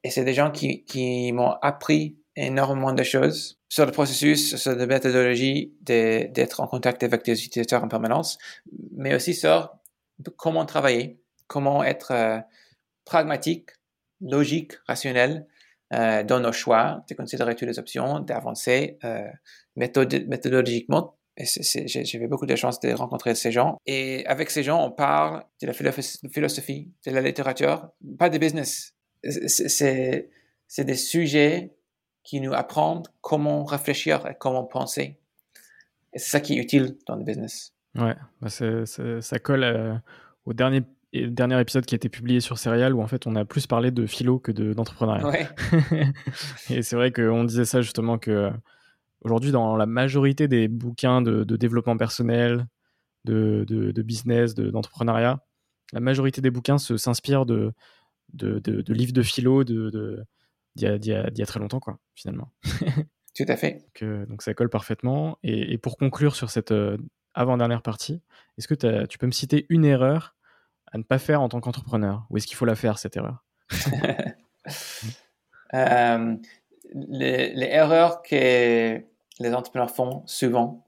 Et, 0.04 0.10
c'est 0.10 0.22
des 0.22 0.34
gens 0.34 0.50
qui, 0.50 0.84
qui 0.84 1.32
m'ont 1.32 1.54
appris 1.62 2.18
énormément 2.36 2.92
de 2.92 3.02
choses 3.02 3.58
sur 3.70 3.86
le 3.86 3.92
processus, 3.92 4.56
sur 4.56 4.76
la 4.76 4.86
méthodologie 4.86 5.72
d'être 5.80 6.60
en 6.60 6.66
contact 6.66 7.02
avec 7.02 7.24
des 7.24 7.42
utilisateurs 7.42 7.82
en 7.82 7.88
permanence, 7.88 8.36
mais 8.94 9.14
aussi 9.14 9.32
sur 9.32 9.74
comment 10.36 10.66
travailler, 10.66 11.22
comment 11.46 11.82
être 11.82 12.10
euh, 12.10 12.38
pragmatique, 13.06 13.70
logique, 14.20 14.72
rationnel 14.86 15.46
euh, 15.94 16.22
dans 16.22 16.40
nos 16.40 16.52
choix, 16.52 17.02
de 17.08 17.14
considérer 17.14 17.56
toutes 17.56 17.68
les 17.68 17.78
options, 17.78 18.20
d'avancer 18.20 18.98
euh, 19.04 19.26
méthodologiquement. 19.74 21.16
Eu 21.44 22.28
beaucoup 22.28 22.46
de 22.46 22.56
chance 22.56 22.80
de 22.80 22.92
rencontrer 22.92 23.34
ces 23.34 23.52
gens. 23.52 23.78
Et 23.86 24.24
avec 24.26 24.50
ces 24.50 24.62
gens, 24.62 24.84
on 24.84 24.90
parle 24.90 25.44
de 25.60 25.66
la 25.66 25.72
philosophie, 25.72 26.92
de 27.06 27.10
la 27.10 27.20
littérature, 27.20 27.88
pas 28.18 28.28
de 28.30 28.38
business. 28.38 28.94
C'est 29.22 30.28
des 30.78 30.94
sujets 30.94 31.74
qui 32.22 32.40
nous 32.40 32.52
apprennent 32.52 33.02
comment 33.20 33.64
réfléchir 33.64 34.26
et 34.26 34.34
comment 34.38 34.64
penser. 34.64 35.18
Et 36.12 36.18
c'est 36.18 36.30
ça 36.30 36.40
qui 36.40 36.54
est 36.54 36.62
utile 36.62 36.96
dans 37.06 37.16
le 37.16 37.24
business. 37.24 37.72
Ouais, 37.98 38.14
bah 38.40 38.48
ça 38.50 39.38
colle 39.40 39.64
euh, 39.64 39.94
au 40.44 40.52
dernier, 40.52 40.82
dernier 41.12 41.60
épisode 41.60 41.86
qui 41.86 41.94
a 41.94 41.96
été 41.96 42.08
publié 42.08 42.40
sur 42.40 42.58
Serial 42.58 42.94
où 42.94 43.02
en 43.02 43.08
fait 43.08 43.26
on 43.26 43.34
a 43.34 43.44
plus 43.44 43.66
parlé 43.66 43.90
de 43.90 44.06
philo 44.06 44.38
que 44.38 44.52
d'entrepreneuriat. 44.52 45.26
ouais. 45.26 45.48
et 46.70 46.82
c'est 46.82 46.96
vrai 46.96 47.10
qu'on 47.10 47.44
disait 47.44 47.64
ça 47.64 47.80
justement 47.80 48.18
que 48.18 48.52
aujourd'hui 49.22 49.52
dans 49.52 49.76
la 49.76 49.86
majorité 49.86 50.48
des 50.48 50.68
bouquins 50.68 51.22
de, 51.22 51.56
développement 51.56 51.96
personnel, 51.96 52.66
de, 53.24 53.64
de 53.68 54.02
business, 54.02 54.54
d'entrepreneuriat, 54.54 55.40
la 55.92 56.00
majorité 56.00 56.40
des 56.40 56.50
bouquins 56.50 56.78
s'inspirent 56.78 57.46
de, 57.46 57.72
de, 58.32 58.92
livres 58.92 59.12
de 59.12 59.22
philo, 59.22 59.64
d'il 59.64 60.24
y, 60.76 60.86
a 60.86 61.46
très 61.46 61.60
longtemps, 61.60 61.80
quoi, 61.80 61.98
finalement. 62.14 62.52
Tout 63.36 63.44
à 63.46 63.56
fait. 63.56 63.72
donc, 63.74 64.02
euh, 64.02 64.26
donc, 64.26 64.42
ça 64.42 64.54
colle 64.54 64.70
parfaitement. 64.70 65.38
Et, 65.42 65.78
pour 65.78 65.96
conclure 65.96 66.34
sur 66.34 66.50
cette 66.50 66.72
euh, 66.72 66.98
avant-dernière 67.34 67.82
partie, 67.82 68.20
est-ce 68.58 68.68
que 68.68 69.04
tu 69.04 69.18
peux 69.18 69.26
me 69.26 69.32
citer 69.32 69.66
une 69.68 69.84
erreur 69.84 70.36
à 70.92 70.98
ne 70.98 71.02
pas 71.02 71.18
faire 71.18 71.40
en 71.40 71.48
tant 71.48 71.60
qu'entrepreneur? 71.60 72.26
Ou 72.30 72.36
est-ce 72.36 72.46
qu'il 72.46 72.56
faut 72.56 72.66
la 72.66 72.76
faire, 72.76 72.98
cette 72.98 73.16
erreur? 73.16 73.44
Euh, 75.72 76.34
les, 76.92 77.54
erreurs 77.56 78.22
que 78.22 79.00
les 79.40 79.54
entrepreneurs 79.54 79.90
font 79.90 80.22
souvent, 80.26 80.86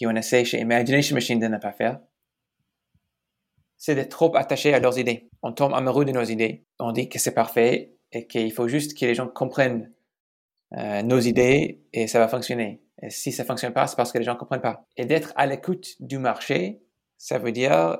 qu'on 0.00 0.14
essaie 0.16 0.44
chez 0.44 0.58
Imagination 0.58 1.14
Machine 1.14 1.38
de 1.38 1.46
ne 1.46 1.58
pas 1.58 1.72
faire, 1.72 2.00
c'est 3.76 3.94
d'être 3.94 4.10
trop 4.10 4.34
attaché 4.36 4.74
à 4.74 4.80
leurs 4.80 4.98
idées. 4.98 5.28
On 5.42 5.52
tombe 5.52 5.74
amoureux 5.74 6.04
de 6.04 6.12
nos 6.12 6.24
idées. 6.24 6.64
On 6.78 6.92
dit 6.92 7.08
que 7.08 7.18
c'est 7.18 7.34
parfait 7.34 7.94
et 8.12 8.26
qu'il 8.26 8.52
faut 8.52 8.68
juste 8.68 8.98
que 8.98 9.04
les 9.04 9.14
gens 9.14 9.28
comprennent 9.28 9.92
euh, 10.76 11.02
nos 11.02 11.20
idées 11.20 11.82
et 11.92 12.06
ça 12.06 12.18
va 12.18 12.28
fonctionner. 12.28 12.82
Et 13.02 13.10
si 13.10 13.30
ça 13.32 13.44
fonctionne 13.44 13.72
pas, 13.72 13.86
c'est 13.86 13.96
parce 13.96 14.10
que 14.12 14.18
les 14.18 14.24
gens 14.24 14.36
comprennent 14.36 14.60
pas. 14.62 14.86
Et 14.96 15.04
d'être 15.04 15.32
à 15.36 15.46
l'écoute 15.46 15.96
du 16.00 16.18
marché, 16.18 16.80
ça 17.18 17.38
veut 17.38 17.52
dire 17.52 17.98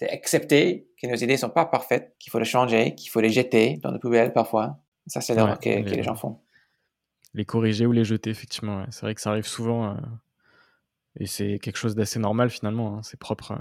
d'accepter 0.00 0.86
euh, 0.86 0.92
que 1.00 1.06
nos 1.06 1.16
idées 1.16 1.36
sont 1.36 1.50
pas 1.50 1.64
parfaites, 1.64 2.14
qu'il 2.18 2.30
faut 2.30 2.38
les 2.38 2.44
changer, 2.44 2.94
qu'il 2.94 3.10
faut 3.10 3.20
les 3.20 3.30
jeter 3.30 3.78
dans 3.82 3.90
les 3.90 3.98
poubelles 3.98 4.32
parfois. 4.32 4.78
Ça, 5.06 5.20
c'est 5.20 5.34
l'erreur 5.34 5.58
que, 5.58 5.68
les, 5.68 6.02
gens 6.02 6.14
font. 6.14 6.38
Les 7.34 7.44
corriger 7.44 7.86
ou 7.86 7.92
les 7.92 8.04
jeter, 8.04 8.30
effectivement. 8.30 8.84
C'est 8.90 9.02
vrai 9.02 9.14
que 9.14 9.20
ça 9.20 9.30
arrive 9.30 9.46
souvent. 9.46 9.90
Euh, 9.90 10.00
et 11.16 11.26
c'est 11.26 11.58
quelque 11.58 11.76
chose 11.76 11.94
d'assez 11.94 12.18
normal 12.18 12.50
finalement. 12.50 12.98
Hein. 12.98 13.02
C'est 13.02 13.18
propre, 13.18 13.58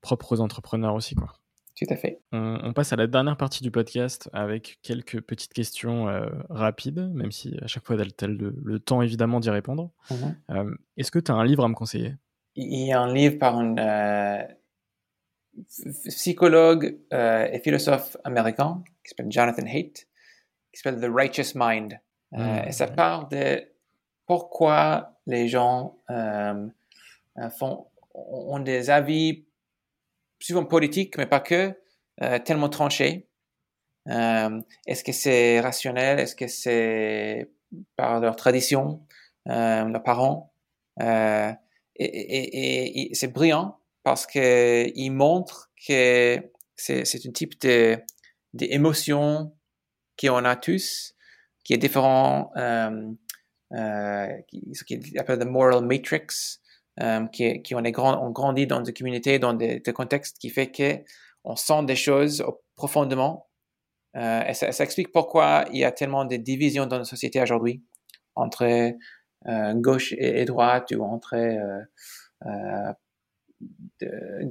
propre 0.00 0.32
aux 0.32 0.40
entrepreneurs 0.40 0.94
aussi. 0.94 1.14
Quoi. 1.14 1.32
Tout 1.76 1.86
à 1.90 1.96
fait. 1.96 2.20
On, 2.32 2.72
passe 2.72 2.94
à 2.94 2.96
la 2.96 3.06
dernière 3.06 3.36
partie 3.36 3.62
du 3.62 3.70
podcast 3.70 4.30
avec 4.32 4.78
quelques 4.82 5.20
petites 5.20 5.52
questions 5.52 6.08
euh, 6.08 6.26
rapides, 6.48 7.10
même 7.12 7.30
si 7.30 7.54
à 7.60 7.66
chaque 7.66 7.84
fois, 7.84 7.96
tu 7.96 8.24
as 8.24 8.28
le, 8.28 8.80
temps 8.80 9.02
évidemment 9.02 9.40
d'y 9.40 9.50
répondre. 9.50 9.90
Mhm. 10.10 10.36
Euh, 10.52 10.74
est-ce 10.96 11.10
que 11.10 11.18
tu 11.18 11.30
as 11.30 11.34
un 11.34 11.44
livre 11.44 11.64
à 11.64 11.68
me 11.68 11.74
conseiller? 11.74 12.14
Il 12.54 12.86
y 12.86 12.92
a 12.92 13.00
un 13.00 13.12
livre 13.12 13.38
par 13.38 13.58
un 13.58 13.76
euh, 13.76 14.42
psychologue 16.08 16.98
et 17.12 17.60
philosophe 17.62 18.16
américain 18.24 18.82
qui 19.04 19.10
s'appelle 19.10 19.30
Jonathan 19.30 19.66
Haidt, 19.66 20.08
qui 20.72 20.80
s'appelle 20.80 20.98
The 20.98 21.12
Righteous 21.12 21.52
Mind. 21.56 22.00
Mmh. 22.32 22.66
et 22.66 22.72
ça 22.72 22.88
parle 22.88 23.28
de 23.28 23.64
pourquoi 24.26 25.14
les 25.26 25.48
gens 25.48 25.96
font, 27.56 27.86
ont 28.14 28.58
des 28.58 28.90
avis 28.90 29.46
souvent 30.40 30.64
politique, 30.64 31.16
mais 31.18 31.26
pas 31.26 31.40
que, 31.40 31.74
euh, 32.22 32.38
tellement 32.38 32.68
tranché. 32.68 33.28
Euh, 34.08 34.60
est-ce 34.86 35.02
que 35.02 35.12
c'est 35.12 35.60
rationnel? 35.60 36.20
Est-ce 36.20 36.36
que 36.36 36.46
c'est 36.46 37.50
par 37.96 38.20
leur 38.20 38.36
tradition, 38.36 39.04
euh, 39.48 39.84
leurs 39.84 40.02
parents? 40.02 40.52
et, 41.98 43.10
c'est 43.12 43.32
brillant 43.32 43.78
parce 44.02 44.26
que 44.26 44.90
il 44.94 45.10
montre 45.10 45.70
que 45.86 46.38
c'est 46.74 47.02
un 47.02 47.32
type 47.32 47.60
de 47.60 47.98
d'émotion 48.54 49.54
qu'on 50.18 50.44
a 50.44 50.56
tous, 50.56 51.14
qui 51.66 51.74
est 51.74 51.78
différent, 51.78 52.52
euh, 52.56 53.10
euh, 53.72 54.28
ce 54.72 54.84
qu'il 54.84 55.18
appelle 55.18 55.40
the 55.40 55.44
moral 55.44 55.84
matrix, 55.84 56.60
euh, 57.02 57.26
qui, 57.26 57.60
qui 57.62 57.74
on 57.74 57.82
est 57.82 57.90
grand, 57.90 58.24
on 58.24 58.30
grandit 58.30 58.68
dans 58.68 58.80
des 58.80 58.92
communautés, 58.92 59.40
dans 59.40 59.52
des, 59.52 59.82
contextes 59.92 60.38
qui 60.38 60.48
fait 60.48 60.70
que 60.70 61.02
on 61.42 61.56
sent 61.56 61.84
des 61.84 61.96
choses 61.96 62.44
profondément. 62.76 63.48
Et 64.14 64.54
ça, 64.54 64.68
explique 64.82 65.12
pourquoi 65.12 65.66
il 65.72 65.80
y 65.80 65.84
a 65.84 65.92
tellement 65.92 66.24
de 66.24 66.36
divisions 66.36 66.86
dans 66.86 66.96
la 66.96 67.04
société 67.04 67.42
aujourd'hui 67.42 67.82
entre 68.34 68.92
gauche 69.74 70.14
et, 70.16 70.46
droite 70.46 70.94
ou 70.96 71.02
entre 71.02 71.36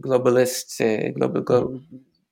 globalistes 0.04 0.82
et 0.82 1.14
global, 1.14 1.44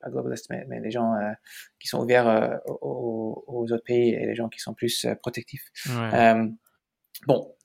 pas 0.03 0.09
globalistes, 0.09 0.47
mais, 0.49 0.65
mais 0.67 0.79
les 0.79 0.91
gens 0.91 1.13
euh, 1.15 1.31
qui 1.79 1.87
sont 1.87 1.99
ouverts 1.99 2.27
euh, 2.27 2.57
aux, 2.65 3.43
aux, 3.47 3.71
autres 3.71 3.83
pays 3.83 4.09
et 4.09 4.25
les 4.25 4.35
gens 4.35 4.49
qui 4.49 4.59
sont 4.59 4.73
plus 4.73 5.05
euh, 5.05 5.15
protectifs. 5.15 5.71
Ouais. 5.89 6.35
bon, 7.27 7.55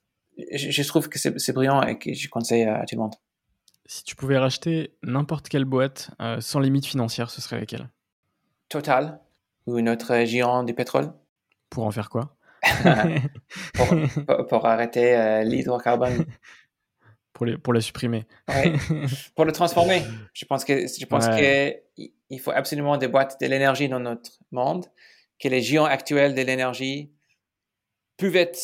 je, 0.53 0.71
je, 0.71 0.87
trouve 0.87 1.09
que 1.09 1.19
c'est 1.19 1.53
brillant 1.53 1.81
et 1.83 1.97
que 1.97 2.13
je 2.13 2.29
conseille 2.29 2.63
à 2.63 2.85
tout 2.85 2.95
le 2.95 3.01
monde. 3.01 3.15
Si 3.85 4.03
tu 4.03 4.15
pouvais 4.15 4.37
racheter 4.37 4.95
n'importe 5.03 5.49
quelle 5.49 5.65
boîte 5.65 6.11
sans 6.39 6.59
limite 6.59 6.85
financière, 6.85 7.29
ce 7.29 7.41
serait 7.41 7.59
laquelle? 7.59 7.89
Total 8.69 9.19
ou 9.65 9.79
une 9.79 9.89
autre 9.89 10.25
géant 10.25 10.63
du 10.63 10.73
pétrole? 10.73 11.11
Pour 11.69 11.85
en 11.85 11.91
faire 11.91 12.09
quoi? 12.09 12.35
Pour, 13.73 14.47
pour, 14.47 14.65
arrêter 14.65 15.15
euh, 15.15 15.43
l'hydrocarbone. 15.43 16.25
pour, 17.39 17.45
les, 17.45 17.57
pour 17.57 17.71
le 17.71 17.79
supprimer. 17.79 18.25
ouais. 18.49 18.73
Pour 19.35 19.45
le 19.45 19.53
transformer. 19.53 20.03
Je 20.33 20.43
pense 20.43 20.65
que 20.65 20.87
je 20.87 21.05
pense 21.05 21.25
ouais. 21.27 21.81
que 21.97 22.09
il 22.29 22.39
faut 22.41 22.51
absolument 22.51 22.97
des 22.97 23.07
boîtes 23.07 23.39
de 23.39 23.47
l'énergie 23.47 23.87
dans 23.87 24.01
notre 24.01 24.31
monde, 24.51 24.87
que 25.39 25.47
les 25.47 25.61
géants 25.61 25.85
actuels 25.85 26.35
de 26.35 26.41
l'énergie 26.41 27.13
peuvent 28.17 28.35
être 28.35 28.59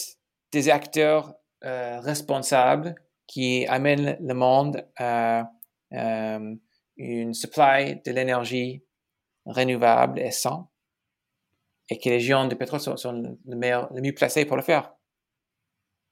des 0.51 0.69
acteurs 0.69 1.35
euh, 1.63 2.01
responsables 2.01 2.95
qui 3.27 3.65
amènent 3.67 4.17
le 4.19 4.33
monde 4.33 4.85
à 4.97 5.49
euh, 5.93 6.55
une 6.97 7.33
supply 7.33 8.01
de 8.05 8.11
l'énergie 8.11 8.83
renouvelable 9.45 10.19
et 10.19 10.31
sans 10.31 10.69
et 11.89 11.97
que 11.97 12.09
les 12.09 12.19
géants 12.19 12.49
de 12.49 12.55
pétrole 12.55 12.81
sont, 12.81 12.97
sont 12.97 13.37
le, 13.45 13.55
meilleur, 13.55 13.93
le 13.93 14.01
mieux 14.01 14.13
placés 14.13 14.43
pour 14.43 14.57
le 14.57 14.63
faire. 14.63 14.94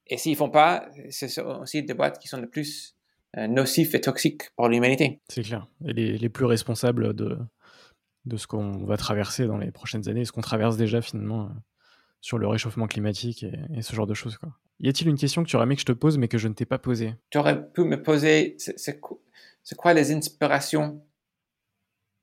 Et 0.08 0.18
s'ils 0.18 0.36
font 0.36 0.49
pas, 0.49 0.89
ce 1.10 1.28
sont 1.28 1.62
aussi 1.62 1.84
des 1.84 1.93
boîtes 1.93 2.20
qui 2.20 2.28
sont 2.28 2.39
le 2.39 2.49
plus 2.49 2.95
euh, 3.38 3.47
nocifs 3.47 3.95
et 3.95 4.01
toxiques 4.01 4.51
pour 4.56 4.68
l'humanité. 4.68 5.22
C'est 5.30 5.43
clair. 5.43 5.68
Et 5.86 5.93
les, 5.93 6.18
les, 6.18 6.30
plus 6.30 6.45
responsables 6.45 7.14
de, 7.14 7.38
de 8.26 8.38
ce 8.38 8.47
qu'on 8.47 8.86
va 8.86 8.97
traverser 8.97 9.47
dans 9.47 9.58
les 9.58 9.72
prochaines 9.72 10.08
années, 10.10 10.26
ce 10.26 10.32
qu'on 10.32 10.41
traverse 10.41 10.78
déjà 10.78 11.01
finalement 11.01 11.45
euh, 11.45 11.49
sur 12.22 12.38
le 12.38 12.47
réchauffement 12.47 12.88
climatique 12.88 13.43
et, 13.43 13.54
et, 13.76 13.82
ce 13.82 13.95
genre 13.95 14.08
de 14.08 14.14
choses. 14.14 14.38
Quoi. 14.38 14.49
Y 14.80 14.89
a-t-il 14.89 15.10
une 15.10 15.18
question 15.18 15.43
que 15.43 15.49
tu 15.49 15.56
aurais 15.56 15.64
aimé 15.64 15.76
que 15.76 15.82
je 15.82 15.86
te 15.86 15.93
pose 15.93 16.18
mais 16.18 16.28
que 16.28 16.38
je 16.38 16.47
ne 16.47 16.54
t'ai 16.54 16.66
pas 16.66 16.78
posée? 16.78 17.16
Tu 17.30 17.38
aurais 17.38 17.70
pu 17.72 17.84
me 17.84 18.01
poser, 18.01 18.56
c'est 18.58 18.99
quoi, 18.99 19.93
les 19.93 20.12
inspirations 20.12 21.01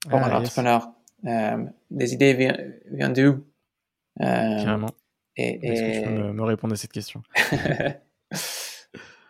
pour 0.09 0.19
ah, 0.19 0.27
un 0.27 0.29
yes. 0.29 0.39
entrepreneur? 0.39 0.93
Euh, 1.27 1.65
les 1.91 2.15
idées 2.15 2.35
viennent, 2.35 2.81
viennent 2.91 3.13
d'où 3.13 3.45
euh, 4.21 4.65
Carrément. 4.65 4.91
Et, 5.37 5.67
Est-ce 5.67 5.83
que 5.83 5.99
tu 5.99 6.05
peux 6.05 6.11
me, 6.11 6.33
me, 6.33 6.43
répondre 6.43 6.75
à 6.75 6.77
cette 6.77 6.93
question? 6.93 7.23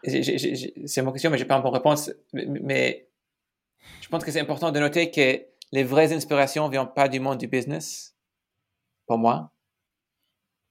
C'est 0.02 1.02
mon 1.02 1.12
question, 1.12 1.30
mais 1.30 1.38
j'ai 1.38 1.44
pas 1.44 1.56
une 1.56 1.62
bonne 1.62 1.74
réponse. 1.74 2.10
Mais, 2.32 2.46
mais 2.46 3.10
je 4.00 4.08
pense 4.08 4.24
que 4.24 4.30
c'est 4.30 4.40
important 4.40 4.72
de 4.72 4.80
noter 4.80 5.10
que 5.10 5.44
les 5.72 5.84
vraies 5.84 6.12
inspirations 6.12 6.66
ne 6.66 6.70
viennent 6.72 6.92
pas 6.94 7.08
du 7.08 7.20
monde 7.20 7.38
du 7.38 7.46
business, 7.46 8.16
pour 9.06 9.18
moi. 9.18 9.52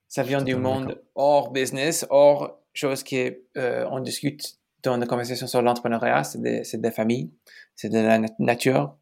Ça 0.08 0.24
vient 0.24 0.42
du 0.42 0.56
monde 0.56 1.02
hors 1.14 1.52
business, 1.52 2.06
hors 2.10 2.60
choses 2.74 3.04
qu'on 3.04 3.32
euh, 3.58 4.00
discute 4.00 4.58
dans 4.82 4.98
nos 4.98 5.06
conversations 5.06 5.46
sur 5.46 5.62
l'entrepreneuriat. 5.62 6.24
C'est 6.24 6.42
des, 6.42 6.64
des, 6.74 6.92
familles, 6.92 7.32
c'est 7.76 7.90
de 7.90 8.00
la 8.00 8.20
nature. 8.40 8.98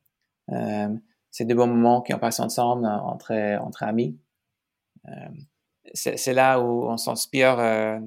Euh, 0.51 0.89
c'est 1.31 1.45
des 1.45 1.53
bons 1.53 1.67
moments 1.67 2.01
qu'on 2.01 2.19
passe 2.19 2.39
ensemble 2.39 2.85
entre, 2.85 3.33
entre 3.61 3.83
amis. 3.83 4.19
Euh, 5.07 5.29
c'est 5.93 6.33
là 6.33 6.59
où 6.59 6.87
on 6.87 6.97
s'inspire 6.97 7.57
euh, 7.59 7.99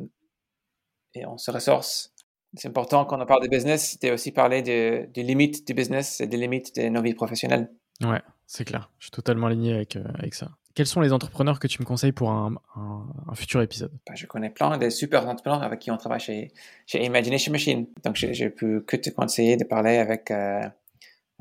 et 1.15 1.27
on 1.27 1.39
se 1.39 1.51
ressource. 1.51 2.13
C'est 2.55 2.69
important 2.69 3.05
quand 3.05 3.21
on 3.21 3.27
parle 3.27 3.43
de 3.43 3.49
business, 3.49 3.99
de 4.01 4.11
aussi 4.11 4.33
parler 4.33 4.63
des 4.63 5.07
de 5.15 5.23
limites 5.23 5.67
du 5.67 5.75
business 5.75 6.21
et 6.21 6.27
des 6.27 6.37
limites 6.37 6.75
de 6.77 6.89
nos 6.89 7.03
vies 7.03 7.15
professionnelles. 7.15 7.71
Ouais, 8.03 8.23
c'est 8.47 8.65
clair. 8.65 8.91
Je 8.99 9.05
suis 9.05 9.11
totalement 9.13 9.47
aligné 9.47 9.75
avec, 9.75 9.97
avec 9.97 10.35
ça. 10.35 10.51
Quels 10.75 10.87
sont 10.87 11.01
les 11.01 11.13
entrepreneurs 11.13 11.59
que 11.59 11.67
tu 11.67 11.83
me 11.83 11.85
conseilles 11.85 12.13
pour 12.13 12.31
un, 12.31 12.55
un, 12.77 13.07
un 13.29 13.35
futur 13.35 13.61
épisode? 13.61 13.93
Bah, 14.07 14.15
Je 14.15 14.27
connais 14.27 14.51
plein 14.51 14.79
de 14.79 14.89
super 14.89 15.29
entrepreneurs 15.29 15.63
avec 15.63 15.81
qui 15.81 15.91
on 15.91 15.97
travaille 15.97 16.21
chez, 16.21 16.53
chez 16.87 17.05
Imagination 17.05 17.51
Machine. 17.51 17.87
Donc, 18.05 18.15
j'ai 18.15 18.51
pu 18.51 18.83
que 18.85 18.97
te 18.97 19.11
conseiller 19.11 19.57
de 19.57 19.65
parler 19.65 19.99
avec 19.99 20.31
euh, 20.31 20.63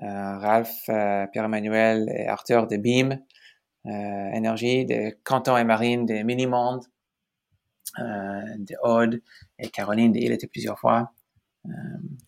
euh, 0.02 0.38
Ralph, 0.38 0.90
euh, 0.90 1.28
Pierre-Emmanuel 1.28 2.12
et 2.16 2.28
Arthur 2.28 2.68
de 2.68 2.78
Beam 2.78 3.20
euh, 3.86 4.32
Énergie, 4.34 4.86
de 4.86 5.16
Quentin 5.24 5.58
et 5.58 5.64
Marine 5.64 6.06
de 6.06 6.24
Minimonde, 6.24 6.84
de 7.98 8.76
Aude 8.84 9.22
et 9.58 9.70
Caroline 9.70 10.12
de 10.12 10.20
Il 10.20 10.32
était 10.32 10.48
plusieurs 10.48 10.80
fois, 10.80 11.12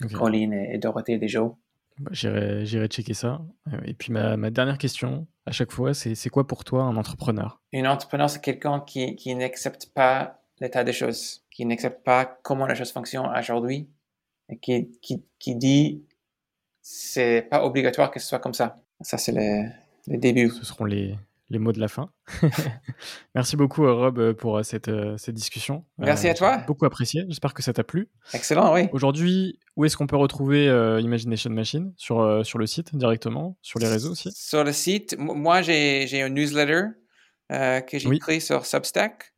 okay. 0.04 0.14
Colline 0.14 0.54
et, 0.54 0.76
et 0.76 0.78
Dorothée 0.78 1.18
de 1.18 1.28
Joe. 1.28 1.54
Bah, 1.99 2.10
J'irai 2.14 2.88
checker 2.88 3.14
ça. 3.14 3.41
Et 3.86 3.93
puis 3.93 4.12
ma, 4.12 4.38
ma, 4.38 4.49
dernière 4.49 4.78
question, 4.78 5.28
à 5.45 5.52
chaque 5.52 5.72
fois, 5.72 5.93
c'est 5.93 6.30
quoi 6.30 6.47
pour 6.47 6.64
toi 6.64 6.84
un 6.84 6.97
entrepreneur? 6.97 7.62
Un 7.74 7.86
entrepreneur, 7.86 8.30
c'est 8.30 8.41
quelqu'un 8.41 8.80
qui, 8.80 9.16
qui 9.16 9.36
n'accepte 9.36 9.91
pas 9.93 10.41
l'état 10.60 10.84
des 10.84 10.93
choses, 10.93 11.43
qui 11.52 11.66
n'accepte 11.66 12.04
pas 12.04 12.26
comment 12.26 12.66
les 12.66 12.76
choses 12.76 12.91
fonctionnent 12.91 13.32
aujourd'hui, 13.38 13.89
et 14.49 14.58
qui, 14.58 14.91
qui, 15.02 15.24
qui 15.39 15.56
dit 15.56 16.04
c'est 16.82 17.47
pas 17.49 17.64
obligatoire 17.64 18.12
que 18.12 18.20
ce 18.20 18.28
soit 18.28 18.39
comme 18.39 18.54
ça. 18.54 18.82
Ça, 19.02 19.18
c'est 19.18 19.32
les, 19.32 20.18
débuts. 20.18 20.49
Ce 20.49 20.66
seront 20.66 20.86
les, 20.86 21.16
les 21.52 21.60
mots 21.60 21.74
de 21.74 21.80
la 21.80 21.89
fin. 21.89 22.10
Merci 23.36 23.58
beaucoup, 23.58 23.86
euh, 23.86 23.93
Rob, 23.93 24.20
euh, 24.20 24.34
pour 24.34 24.58
euh, 24.58 24.64
cette, 24.64 24.89
cette 25.18 25.36
discussion. 25.36 25.86
Merci 25.97 26.28
euh, 26.28 26.32
à 26.32 26.34
toi. 26.34 26.58
Beaucoup 26.66 26.86
apprécié. 26.86 27.26
J'espère 27.28 27.54
que 27.54 27.62
ça 27.62 27.74
t'a 27.74 27.84
plu. 27.84 28.10
Excellent, 28.34 28.74
oui. 28.74 28.88
Aujourd'hui, 28.93 29.60
où 29.76 29.86
est-ce 29.86 29.97
qu'on 29.97 30.08
peut 30.08 30.16
retrouver 30.16 30.70
euh, 30.70 31.02
Imagination 31.02 31.52
Machine? 31.52 31.93
Sur, 31.97 32.22
euh, 32.22 32.43
sur 32.43 32.58
le 32.58 32.66
site 32.66 32.95
directement, 32.95 33.58
sur 33.62 33.80
les 33.80 33.88
réseaux 33.88 34.12
aussi? 34.12 34.32
Sur 34.34 34.64
le 34.64 34.72
site, 34.72 35.18
moi, 35.20 35.62
j'ai 35.62 36.22
un 36.22 36.30
newsletter 36.30 36.84
que 37.49 37.99
j'ai 37.99 38.08
oui. 38.08 38.39
sur 38.39 38.66
Substack. 38.66 39.34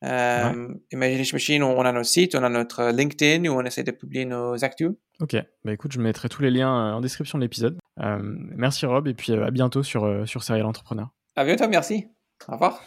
Ouais. 0.00 0.52
Imagination 0.90 1.34
Machine, 1.34 1.62
on 1.62 1.80
a 1.82 1.92
notre 1.92 2.08
site, 2.08 2.34
on 2.34 2.42
a 2.42 2.48
notre 2.48 2.90
LinkedIn 2.92 3.46
où 3.50 3.52
on 3.52 3.64
essaie 3.64 3.82
de 3.82 3.90
publier 3.90 4.24
nos 4.24 4.64
actus. 4.64 4.92
Ok, 5.20 5.36
bah 5.64 5.72
écoute, 5.72 5.92
je 5.92 6.00
mettrai 6.00 6.28
tous 6.28 6.40
les 6.40 6.50
liens 6.50 6.94
en 6.94 7.00
description 7.02 7.36
de 7.36 7.42
l'épisode. 7.42 7.76
Merci 8.56 8.86
Rob, 8.86 9.06
et 9.06 9.12
puis 9.12 9.32
à 9.34 9.50
bientôt 9.50 9.82
sur, 9.82 10.26
sur 10.26 10.42
Serial 10.44 10.64
Entrepreneur. 10.64 11.10
À 11.38 11.44
bientôt, 11.44 11.68
merci. 11.68 12.08
Au 12.48 12.52
revoir. 12.54 12.82